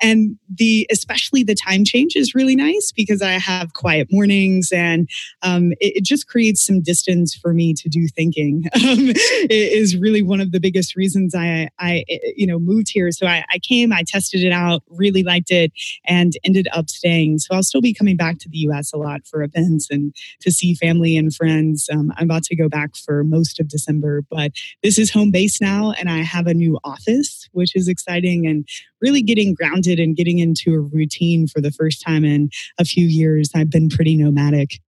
And 0.02 0.36
the 0.52 0.86
especially 0.90 1.42
the 1.44 1.54
time 1.54 1.84
change 1.84 2.16
is 2.16 2.34
really 2.34 2.56
nice 2.56 2.92
because 2.94 3.22
I 3.22 3.32
have 3.32 3.72
quiet 3.72 4.08
mornings 4.10 4.70
and 4.72 5.08
um, 5.42 5.72
it, 5.72 5.96
it, 5.96 6.04
just 6.04 6.26
creates 6.26 6.66
some 6.66 6.82
distance 6.82 7.34
for 7.34 7.54
me 7.54 7.72
to 7.74 7.88
do 7.88 8.08
thinking. 8.08 8.64
Um, 8.82 9.10
it 9.10 9.52
is 9.52 9.96
really 9.96 10.22
one 10.22 10.40
of 10.40 10.50
the 10.50 10.58
biggest 10.58 10.96
reasons 10.96 11.36
I, 11.36 11.68
I 11.78 12.04
you 12.36 12.48
know, 12.48 12.58
moved 12.58 12.88
here. 12.90 13.12
So 13.12 13.26
I, 13.26 13.44
I 13.48 13.60
came, 13.60 13.92
I 13.92 14.02
tested 14.04 14.42
it 14.42 14.50
out, 14.50 14.82
really 14.88 15.22
liked 15.22 15.52
it, 15.52 15.72
and 16.04 16.32
ended 16.42 16.66
up 16.72 16.90
staying. 16.90 17.38
So 17.38 17.54
I'll 17.54 17.62
still 17.62 17.80
be 17.80 17.94
coming 17.94 18.16
back 18.16 18.38
to 18.40 18.48
the 18.48 18.58
U.S. 18.58 18.92
a 18.92 18.96
lot 18.96 19.24
for 19.24 19.42
events 19.44 19.88
and 19.88 20.14
to 20.40 20.50
see 20.50 20.74
family 20.74 21.16
and 21.16 21.32
friends. 21.32 21.88
Um, 21.92 22.12
I'm 22.16 22.24
about 22.24 22.42
to 22.44 22.56
go 22.56 22.68
back 22.68 22.96
for 22.96 23.22
most 23.22 23.60
of 23.60 23.68
December, 23.68 24.22
but 24.28 24.50
this 24.82 24.98
is 24.98 25.12
home 25.12 25.30
base 25.30 25.60
now, 25.60 25.92
and 25.92 26.10
I 26.10 26.18
have 26.18 26.48
a 26.48 26.54
new 26.54 26.80
office, 26.82 27.48
which 27.52 27.76
is 27.76 27.86
exciting 27.86 28.48
and 28.48 28.66
really 29.02 29.22
getting 29.22 29.54
grounded 29.54 29.98
and 29.98 30.16
getting 30.16 30.38
into 30.38 30.74
a 30.74 30.80
routine 30.80 31.46
for 31.46 31.60
the 31.60 31.72
first 31.72 32.00
time 32.00 32.24
in 32.24 32.48
a 32.78 32.84
few 32.84 33.06
years. 33.06 33.50
I've 33.54 33.70
been 33.70 33.88
pretty 33.88 34.16
nomadic. 34.16 34.78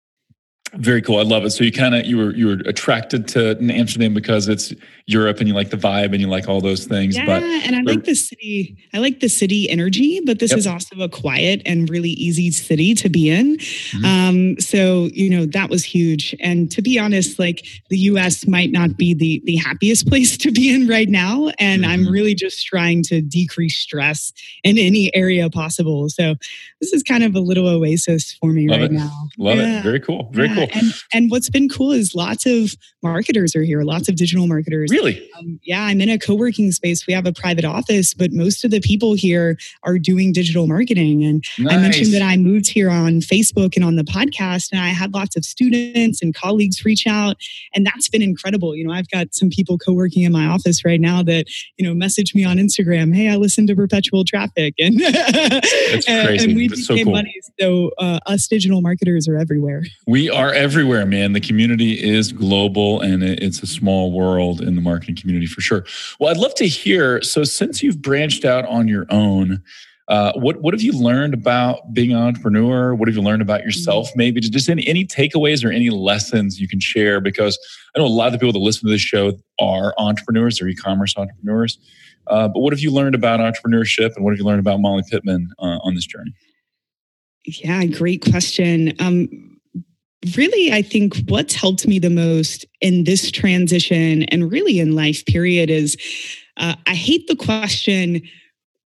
Very 0.77 1.03
cool. 1.03 1.19
I 1.19 1.23
love 1.23 1.45
it. 1.45 1.51
So 1.51 1.65
you 1.65 1.73
kind 1.73 1.95
of 1.95 2.05
you 2.05 2.17
were 2.17 2.35
you 2.35 2.47
were 2.47 2.61
attracted 2.67 3.29
to 3.29 3.57
Amsterdam 3.71 4.15
because 4.15 4.49
it's 4.49 4.73
Europe 5.07 5.39
and 5.39 5.49
you 5.49 5.55
like 5.55 5.71
the 5.71 5.77
vibe 5.77 6.13
and 6.13 6.21
you 6.21 6.27
like 6.27 6.49
all 6.49 6.61
those 6.61 6.87
things. 6.87 7.17
Yeah, 7.17 7.27
but 7.27 7.43
and 7.43 7.77
I 7.77 7.81
like 7.83 8.05
the 8.05 8.15
city. 8.15 8.77
I 8.93 8.99
like 8.99 9.21
the 9.21 9.29
city 9.29 9.69
energy, 9.69 10.21
but 10.25 10.39
this 10.39 10.51
yep. 10.51 10.59
is 10.59 10.67
also 10.67 11.01
a 11.01 11.09
quiet 11.09 11.63
and 11.67 11.89
really 11.91 12.11
easy 12.11 12.51
city 12.51 12.95
to 12.95 13.09
be 13.09 13.31
in. 13.31 13.57
Mm-hmm. 13.57 14.05
Um, 14.05 14.61
so 14.61 15.11
you 15.13 15.31
know 15.31 15.47
that 15.47 15.71
was 15.71 15.85
huge. 15.85 16.35
And 16.41 16.71
to 16.73 16.83
be 16.83 16.99
honest, 16.99 17.39
like 17.39 17.67
the 17.91 17.99
U.S. 17.99 18.47
might 18.47 18.73
not 18.73 18.97
be 18.97 19.15
the 19.15 19.43
the 19.45 19.57
happiest 19.57 20.07
place 20.09 20.37
to 20.39 20.51
be 20.51 20.75
in 20.75 20.89
right 20.89 21.09
now, 21.09 21.51
and 21.59 21.83
mm-hmm. 21.83 21.91
I'm 21.91 22.09
really 22.09 22.35
just 22.35 22.67
trying 22.67 23.03
to 23.05 23.21
decrease 23.21 23.77
stress 23.77 24.33
in 24.63 24.79
any 24.79 25.15
area 25.15 25.51
possible. 25.51 26.09
So 26.09 26.37
this 26.85 26.93
is 26.93 27.03
kind 27.03 27.25
of 27.25 27.35
a 27.35 27.41
little 27.41 27.67
oasis 27.67 28.35
for 28.35 28.51
me 28.51 28.69
love 28.69 28.81
right 28.81 28.91
it. 28.91 28.93
now. 28.93 29.29
Love 29.39 29.57
yeah. 29.57 29.79
it. 29.79 29.83
Very 29.83 30.01
cool. 30.01 30.29
Very 30.33 30.49
yeah. 30.49 30.55
cool. 30.55 30.69
And 30.75 30.93
and 31.13 31.31
what's 31.31 31.49
been 31.49 31.69
cool 31.69 31.93
is 31.93 32.15
lots 32.15 32.45
of 32.45 32.77
marketers 33.03 33.57
are 33.57 33.63
here. 33.63 33.83
Lots 33.83 34.09
of 34.09 34.17
digital 34.17 34.47
marketers 34.47 34.91
Really? 34.91 35.31
Um, 35.39 35.59
yeah, 35.63 35.83
I'm 35.83 36.01
in 36.01 36.09
a 36.09 36.19
co 36.19 36.35
working 36.35 36.71
space. 36.73 37.07
We 37.07 37.15
have 37.15 37.27
a 37.27 37.33
private 37.33 37.65
office, 37.65 38.13
but 38.13 38.33
most 38.33 38.65
of 38.65 38.71
the 38.71 38.81
people 38.81 39.15
here 39.15 39.57
are 39.83 39.99
doing 39.99 40.33
digital 40.33 40.67
marketing. 40.67 41.25
And 41.25 41.45
nice. 41.59 41.75
I 41.75 41.79
mentioned 41.79 42.13
that 42.13 42.23
I 42.23 42.37
moved 42.37 42.69
here 42.69 42.91
on 42.91 43.21
Facebook 43.21 43.77
and 43.77 43.85
on 43.85 43.97
the 43.97 44.05
podcast, 44.05 44.71
and 44.73 44.81
I 44.81 44.89
had 44.89 45.15
lots 45.15 45.37
of 45.37 45.45
students 45.45 46.23
and 46.23 46.35
colleagues 46.35 46.85
reach 46.85 47.07
out. 47.07 47.37
And 47.75 47.87
that's 47.87 48.09
been 48.09 48.23
incredible. 48.23 48.77
You 48.77 48.87
know, 48.87 48.93
I've 48.93 49.09
got 49.09 49.35
some 49.35 49.49
people 49.49 49.79
co 49.79 49.93
working 49.93 50.23
in 50.23 50.33
my 50.33 50.47
office 50.47 50.85
right 50.85 51.01
now 51.01 51.23
that, 51.23 51.47
you 51.79 51.87
know, 51.87 51.95
message 51.95 52.35
me 52.35 52.45
on 52.45 52.59
Instagram, 52.59 53.15
hey, 53.15 53.29
I 53.29 53.37
listened 53.37 53.69
to 53.69 53.77
Perpetual 53.77 54.25
Traffic. 54.25 54.75
And, 54.79 54.99
that's 54.99 56.07
crazy. 56.07 56.45
and 56.45 56.57
we 56.57 56.69
so 56.75 56.97
cool. 56.97 57.13
buddies. 57.13 57.51
So 57.61 57.91
uh, 57.99 58.21
us 58.27 58.47
digital 58.47 58.81
marketers 58.81 59.29
are 59.29 59.37
everywhere. 59.37 59.85
We 60.07 60.31
are 60.31 60.53
everywhere, 60.53 61.07
man. 61.07 61.33
The 61.33 61.41
community 61.41 61.93
is 61.93 62.33
global 62.33 63.01
and 63.01 63.23
it's 63.23 63.63
a 63.63 63.67
small 63.67 64.13
world 64.13 64.61
in 64.61 64.75
the 64.75 64.83
marketing 64.83 65.17
community 65.17 65.47
for 65.47 65.61
sure. 65.61 65.85
Well, 66.19 66.31
I'd 66.31 66.39
love 66.39 66.55
to 66.57 66.67
hear. 66.67 67.23
So, 67.23 67.45
since 67.45 67.83
you've 67.83 68.03
branched 68.03 68.45
out 68.45 68.65
on 68.67 68.89
your 68.89 69.07
own, 69.11 69.63
uh, 70.09 70.33
what 70.35 70.61
what 70.61 70.75
have 70.75 70.83
you 70.83 70.93
learned 70.93 71.33
about 71.33 71.95
being 71.95 72.13
an 72.13 72.19
entrepreneur? 72.19 72.95
What 72.95 73.09
have 73.09 73.17
you 73.17 73.23
learned 73.23 73.43
about 73.43 73.65
yourself? 73.65 74.09
Mm-hmm. 74.11 74.19
Maybe 74.19 74.41
just 74.41 74.69
any 74.69 74.87
any 74.87 75.07
takeaways 75.07 75.65
or 75.65 75.71
any 75.71 75.91
lessons 75.91 76.61
you 76.61 76.69
can 76.69 76.81
share. 76.81 77.21
Because 77.21 77.59
I 77.95 78.01
know 78.01 78.07
a 78.07 78.09
lot 78.09 78.27
of 78.27 78.33
the 78.33 78.39
people 78.39 78.53
that 78.53 78.59
listen 78.59 78.87
to 78.87 78.93
this 78.93 79.01
show 79.01 79.33
are 79.59 79.95
entrepreneurs 79.97 80.61
or 80.61 80.69
e-commerce 80.69 81.15
entrepreneurs. 81.17 81.79
Uh, 82.27 82.49
but 82.49 82.61
what 82.61 82.73
have 82.73 82.81
you 82.81 82.91
learned 82.91 83.15
about 83.15 83.41
entrepreneurship, 83.41 84.15
and 84.17 84.25
what 84.25 84.33
have 84.33 84.39
you 84.39 84.45
learned 84.45 84.61
about 84.61 84.81
Molly 84.81 85.03
Pittman 85.11 85.49
uh, 85.59 85.79
on 85.83 85.95
this 85.95 86.07
journey? 86.07 86.33
Yeah, 87.47 87.85
great 87.87 88.23
question. 88.23 88.95
Um, 88.99 89.29
really, 90.37 90.73
I 90.73 90.83
think 90.83 91.17
what's 91.29 91.55
helped 91.55 91.87
me 91.87 91.99
the 91.99 92.11
most 92.11 92.65
in 92.81 93.05
this 93.05 93.31
transition 93.31 94.25
and 94.25 94.51
really 94.51 94.81
in 94.81 94.95
life, 94.95 95.25
period, 95.27 95.71
is 95.71 95.97
uh, 96.57 96.75
I 96.87 96.95
hate 96.95 97.27
the 97.29 97.37
question, 97.37 98.23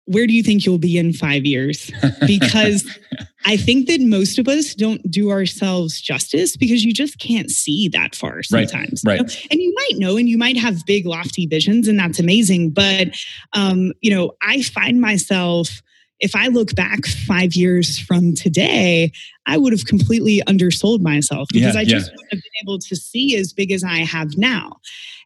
where 0.07 0.27
do 0.27 0.33
you 0.33 0.43
think 0.43 0.65
you'll 0.65 0.79
be 0.79 0.97
in 0.97 1.13
five 1.13 1.45
years? 1.45 1.91
Because 2.27 2.89
I 3.45 3.57
think 3.57 3.89
that 3.89 4.01
most 4.01 4.39
of 4.39 4.49
us 4.49 4.75
don't 4.75 5.09
do 5.11 5.31
ourselves 5.31 6.01
justice 6.01 6.57
because 6.57 6.85
you 6.85 6.93
just 6.93 7.19
can't 7.19 7.51
see 7.51 7.89
that 7.89 8.15
far 8.15 8.43
sometimes. 8.43 9.03
Right. 9.05 9.21
right. 9.21 9.21
You 9.21 9.27
know? 9.27 9.47
And 9.51 9.61
you 9.61 9.75
might 9.75 9.99
know, 9.99 10.17
and 10.17 10.29
you 10.29 10.39
might 10.39 10.57
have 10.57 10.87
big, 10.87 11.07
lofty 11.07 11.47
visions, 11.47 11.89
and 11.89 11.99
that's 11.99 12.19
amazing. 12.19 12.71
But, 12.71 13.09
um, 13.53 13.93
you 14.01 14.15
know, 14.15 14.33
I 14.43 14.63
find 14.63 15.01
myself 15.01 15.83
if 16.21 16.35
I 16.35 16.49
look 16.49 16.75
back 16.75 17.07
five 17.07 17.55
years 17.55 17.99
from 17.99 18.35
today, 18.35 19.13
I 19.47 19.59
would 19.59 19.73
have 19.73 19.85
completely 19.87 20.43
undersold 20.47 21.03
myself 21.03 21.49
because 21.53 21.75
yeah, 21.75 21.81
I 21.81 21.85
just 21.85 22.11
yeah. 22.11 22.17
wouldn't 22.17 22.33
have 22.33 22.43
been 22.43 22.63
able 22.65 22.79
to 22.79 22.97
see 22.97 23.37
as 23.37 23.53
big 23.53 23.71
as 23.71 23.85
I 23.85 23.99
have 23.99 24.37
now. 24.37 24.81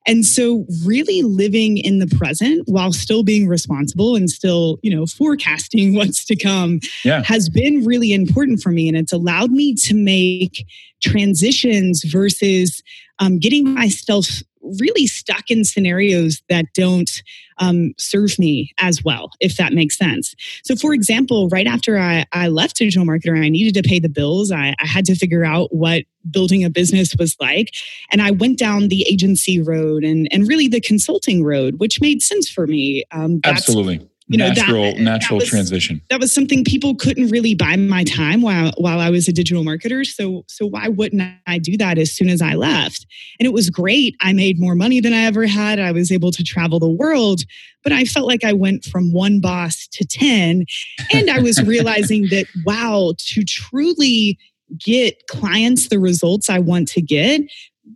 And 0.06 0.24
so 0.24 0.64
really 0.84 1.22
living 1.22 1.76
in 1.76 1.98
the 1.98 2.06
present 2.06 2.66
while 2.66 2.92
still 2.92 3.22
being 3.22 3.46
responsible 3.46 4.16
and 4.16 4.30
still, 4.30 4.78
you 4.82 4.94
know, 4.94 5.06
forecasting 5.06 5.94
what's 5.96 6.24
to 6.26 6.36
come 6.36 6.80
yeah. 7.04 7.22
has 7.22 7.48
been 7.48 7.84
really 7.84 8.12
important 8.12 8.60
for 8.60 8.70
me. 8.70 8.88
And 8.88 8.96
it's 8.96 9.12
allowed 9.12 9.50
me 9.50 9.74
to 9.74 9.94
make 9.94 10.66
transitions 11.02 12.02
versus 12.04 12.82
um, 13.18 13.38
getting 13.38 13.74
myself 13.74 14.42
really 14.80 15.06
stuck 15.06 15.50
in 15.50 15.64
scenarios 15.64 16.42
that 16.48 16.66
don't 16.74 17.22
um, 17.60 17.92
serve 17.98 18.38
me 18.38 18.72
as 18.78 19.04
well, 19.04 19.30
if 19.40 19.56
that 19.56 19.72
makes 19.72 19.96
sense. 19.96 20.34
So, 20.64 20.74
for 20.74 20.92
example, 20.92 21.48
right 21.48 21.66
after 21.66 21.98
I, 21.98 22.24
I 22.32 22.48
left 22.48 22.76
digital 22.76 23.06
marketer, 23.06 23.38
I 23.38 23.48
needed 23.48 23.74
to 23.82 23.88
pay 23.88 24.00
the 24.00 24.08
bills. 24.08 24.50
I, 24.50 24.74
I 24.80 24.86
had 24.86 25.04
to 25.06 25.14
figure 25.14 25.44
out 25.44 25.72
what 25.72 26.04
building 26.30 26.64
a 26.64 26.70
business 26.70 27.14
was 27.18 27.36
like. 27.40 27.70
And 28.10 28.20
I 28.20 28.30
went 28.30 28.58
down 28.58 28.88
the 28.88 29.06
agency 29.08 29.60
road 29.60 30.04
and, 30.04 30.28
and 30.32 30.48
really 30.48 30.68
the 30.68 30.80
consulting 30.80 31.44
road, 31.44 31.78
which 31.78 32.00
made 32.00 32.22
sense 32.22 32.50
for 32.50 32.66
me. 32.66 33.04
Um, 33.12 33.40
Absolutely 33.44 34.09
you 34.30 34.38
know 34.38 34.48
natural 34.48 34.84
that, 34.84 34.98
natural 35.00 35.38
that 35.38 35.42
was, 35.42 35.48
transition. 35.48 36.00
that 36.08 36.20
was 36.20 36.32
something 36.32 36.62
people 36.62 36.94
couldn't 36.94 37.28
really 37.28 37.54
buy 37.54 37.74
my 37.76 38.04
time 38.04 38.42
while 38.42 38.72
while 38.78 39.00
I 39.00 39.10
was 39.10 39.26
a 39.26 39.32
digital 39.32 39.64
marketer. 39.64 40.06
So 40.06 40.44
so 40.46 40.66
why 40.66 40.88
wouldn't 40.88 41.22
I 41.46 41.58
do 41.58 41.76
that 41.78 41.98
as 41.98 42.12
soon 42.12 42.28
as 42.28 42.40
I 42.40 42.54
left? 42.54 43.06
And 43.40 43.46
it 43.46 43.52
was 43.52 43.70
great. 43.70 44.14
I 44.20 44.32
made 44.32 44.60
more 44.60 44.76
money 44.76 45.00
than 45.00 45.12
I 45.12 45.22
ever 45.22 45.46
had. 45.46 45.80
I 45.80 45.90
was 45.90 46.12
able 46.12 46.30
to 46.30 46.44
travel 46.44 46.78
the 46.78 46.88
world 46.88 47.42
but 47.82 47.92
I 47.92 48.04
felt 48.04 48.26
like 48.26 48.44
I 48.44 48.52
went 48.52 48.84
from 48.84 49.10
one 49.10 49.40
boss 49.40 49.88
to 49.92 50.04
10 50.04 50.66
and 51.14 51.30
I 51.30 51.40
was 51.40 51.62
realizing 51.62 52.28
that 52.28 52.46
wow 52.66 53.14
to 53.16 53.42
truly 53.42 54.38
get 54.78 55.26
clients 55.26 55.88
the 55.88 55.98
results 55.98 56.48
I 56.48 56.58
want 56.58 56.88
to 56.88 57.02
get 57.02 57.42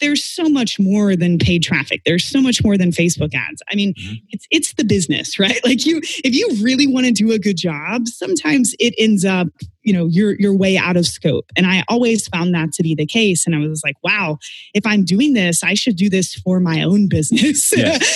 there's 0.00 0.24
so 0.24 0.48
much 0.48 0.78
more 0.78 1.16
than 1.16 1.38
paid 1.38 1.62
traffic. 1.62 2.02
There's 2.04 2.24
so 2.24 2.40
much 2.40 2.62
more 2.64 2.76
than 2.76 2.90
Facebook 2.90 3.34
ads. 3.34 3.62
I 3.70 3.74
mean, 3.74 3.94
mm-hmm. 3.94 4.14
it's 4.30 4.46
it's 4.50 4.74
the 4.74 4.84
business, 4.84 5.38
right? 5.38 5.60
Like 5.64 5.86
you 5.86 5.98
if 6.02 6.34
you 6.34 6.48
really 6.62 6.86
want 6.86 7.06
to 7.06 7.12
do 7.12 7.32
a 7.32 7.38
good 7.38 7.56
job, 7.56 8.08
sometimes 8.08 8.74
it 8.78 8.94
ends 8.98 9.24
up 9.24 9.48
you 9.84 9.92
know 9.92 10.06
you're 10.06 10.34
you're 10.38 10.56
way 10.56 10.76
out 10.76 10.96
of 10.96 11.06
scope 11.06 11.46
and 11.56 11.66
i 11.66 11.84
always 11.88 12.26
found 12.28 12.54
that 12.54 12.72
to 12.72 12.82
be 12.82 12.94
the 12.94 13.06
case 13.06 13.46
and 13.46 13.54
i 13.54 13.58
was 13.58 13.82
like 13.84 13.96
wow 14.02 14.38
if 14.72 14.84
i'm 14.86 15.04
doing 15.04 15.34
this 15.34 15.62
i 15.62 15.74
should 15.74 15.96
do 15.96 16.10
this 16.10 16.34
for 16.34 16.58
my 16.58 16.82
own 16.82 17.08
business 17.08 17.72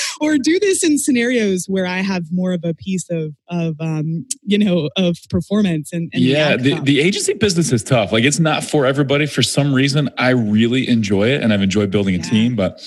or 0.20 0.38
do 0.38 0.58
this 0.58 0.82
in 0.82 0.98
scenarios 0.98 1.66
where 1.68 1.86
i 1.86 1.98
have 1.98 2.24
more 2.32 2.52
of 2.52 2.64
a 2.64 2.74
piece 2.74 3.08
of 3.10 3.34
of 3.48 3.76
um, 3.80 4.26
you 4.42 4.58
know 4.58 4.90
of 4.96 5.16
performance 5.30 5.92
and, 5.92 6.10
and 6.12 6.22
yeah 6.22 6.56
the, 6.56 6.74
the, 6.74 6.80
the 6.80 7.00
agency 7.00 7.34
business 7.34 7.72
is 7.72 7.84
tough 7.84 8.12
like 8.12 8.24
it's 8.24 8.40
not 8.40 8.64
for 8.64 8.86
everybody 8.86 9.26
for 9.26 9.42
some 9.42 9.72
reason 9.72 10.08
i 10.18 10.30
really 10.30 10.88
enjoy 10.88 11.28
it 11.28 11.42
and 11.42 11.52
i've 11.52 11.62
enjoyed 11.62 11.90
building 11.90 12.14
a 12.14 12.18
yeah. 12.18 12.30
team 12.30 12.56
but 12.56 12.80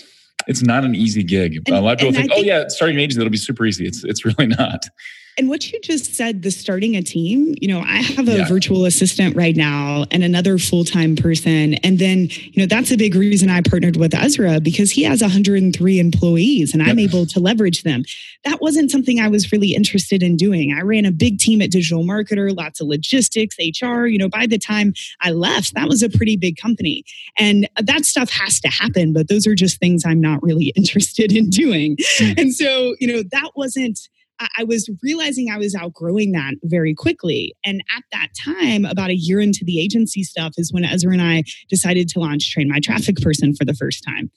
it's 0.48 0.64
not 0.64 0.84
an 0.84 0.96
easy 0.96 1.24
gig. 1.24 1.62
And, 1.68 1.78
a 1.78 1.82
lot 1.82 1.94
of 1.94 2.00
people 2.00 2.14
think, 2.14 2.32
think, 2.32 2.40
"Oh 2.40 2.44
yeah, 2.44 2.68
starting 2.68 2.98
an 2.98 3.02
agency 3.02 3.20
that'll 3.20 3.32
be 3.32 3.38
super 3.38 3.66
easy." 3.66 3.86
It's 3.86 4.04
it's 4.04 4.26
really 4.26 4.48
not. 4.60 4.86
And 5.38 5.48
what 5.48 5.72
you 5.72 5.80
just 5.82 6.14
said, 6.14 6.42
the 6.42 6.52
starting 6.52 6.96
a 6.96 7.02
team, 7.02 7.56
you 7.62 7.68
know, 7.68 7.80
I 7.80 7.98
have 7.98 8.28
a 8.28 8.40
yeah. 8.40 8.48
virtual 8.48 8.86
assistant 8.86 9.36
right 9.36 9.56
now 9.56 10.06
and 10.12 10.24
another 10.24 10.58
full 10.58 10.84
time 10.84 11.16
person. 11.16 11.76
And 11.76 12.00
then, 12.00 12.28
you 12.30 12.58
know, 12.58 12.66
that's 12.66 12.92
a 12.92 12.98
big 12.98 13.16
reason 13.16 13.50
I 13.50 13.62
partnered 13.62 13.96
with 13.96 14.14
Ezra 14.14 14.60
because 14.60 14.92
he 14.92 15.04
has 15.04 15.22
103 15.22 16.00
employees 16.00 16.74
and 16.74 16.82
yep. 16.82 16.92
I'm 16.92 17.00
able 17.00 17.26
to 17.28 17.40
leverage 17.40 17.84
them. 17.84 18.04
That 18.44 18.62
wasn't 18.62 18.92
something 18.92 19.20
I 19.20 19.30
was 19.30 19.52
really 19.52 19.74
interested 19.74 20.22
in 20.22 20.36
doing. 20.36 20.74
I 20.78 20.82
ran 20.82 21.06
a 21.06 21.12
big 21.12 21.40
team 21.40 21.62
at 21.62 21.72
Digital 21.72 22.04
Marketer, 22.04 22.56
lots 22.56 22.82
of 22.82 22.88
logistics, 22.88 23.56
HR. 23.58 24.06
You 24.06 24.18
know, 24.18 24.30
by 24.30 24.48
the 24.48 24.58
time 24.58 24.94
I 25.22 25.32
left, 25.32 25.76
that 25.76 25.88
was 25.88 26.04
a 26.04 26.10
pretty 26.10 26.36
big 26.36 26.58
company. 26.58 27.06
And 27.38 27.70
that 27.82 28.04
stuff 28.06 28.30
has 28.32 28.60
to 28.62 28.68
happen, 28.68 29.14
but 29.14 29.30
those 29.30 29.48
are 29.48 29.56
just 29.56 29.80
things 29.80 30.04
I'm 30.06 30.22
not 30.22 30.44
really 30.44 30.66
interested 30.76 31.32
in 31.32 31.50
doing. 31.50 31.96
Mm. 32.18 32.40
And 32.40 32.54
so, 32.54 32.96
you 33.00 33.08
know, 33.08 33.24
that 33.32 33.52
wasn't 33.56 34.00
I 34.58 34.64
was 34.64 34.90
realizing 35.02 35.50
I 35.50 35.58
was 35.58 35.76
outgrowing 35.76 36.32
that 36.32 36.56
very 36.64 36.94
quickly. 36.94 37.56
And 37.64 37.82
at 37.96 38.04
that 38.12 38.30
time, 38.44 38.86
about 38.86 39.10
a 39.10 39.16
year 39.16 39.40
into 39.40 39.64
the 39.64 39.80
agency 39.80 40.24
stuff, 40.24 40.54
is 40.58 40.74
when 40.74 40.86
Ezra 40.86 41.14
and 41.14 41.22
I 41.22 41.44
decided 41.70 42.08
to 42.10 42.20
launch 42.20 42.52
Train 42.52 42.70
My 42.70 42.80
Traffic 42.80 43.18
Person 43.18 43.56
for 43.56 43.66
the 43.66 43.74
first 43.74 44.04
time. 44.04 44.32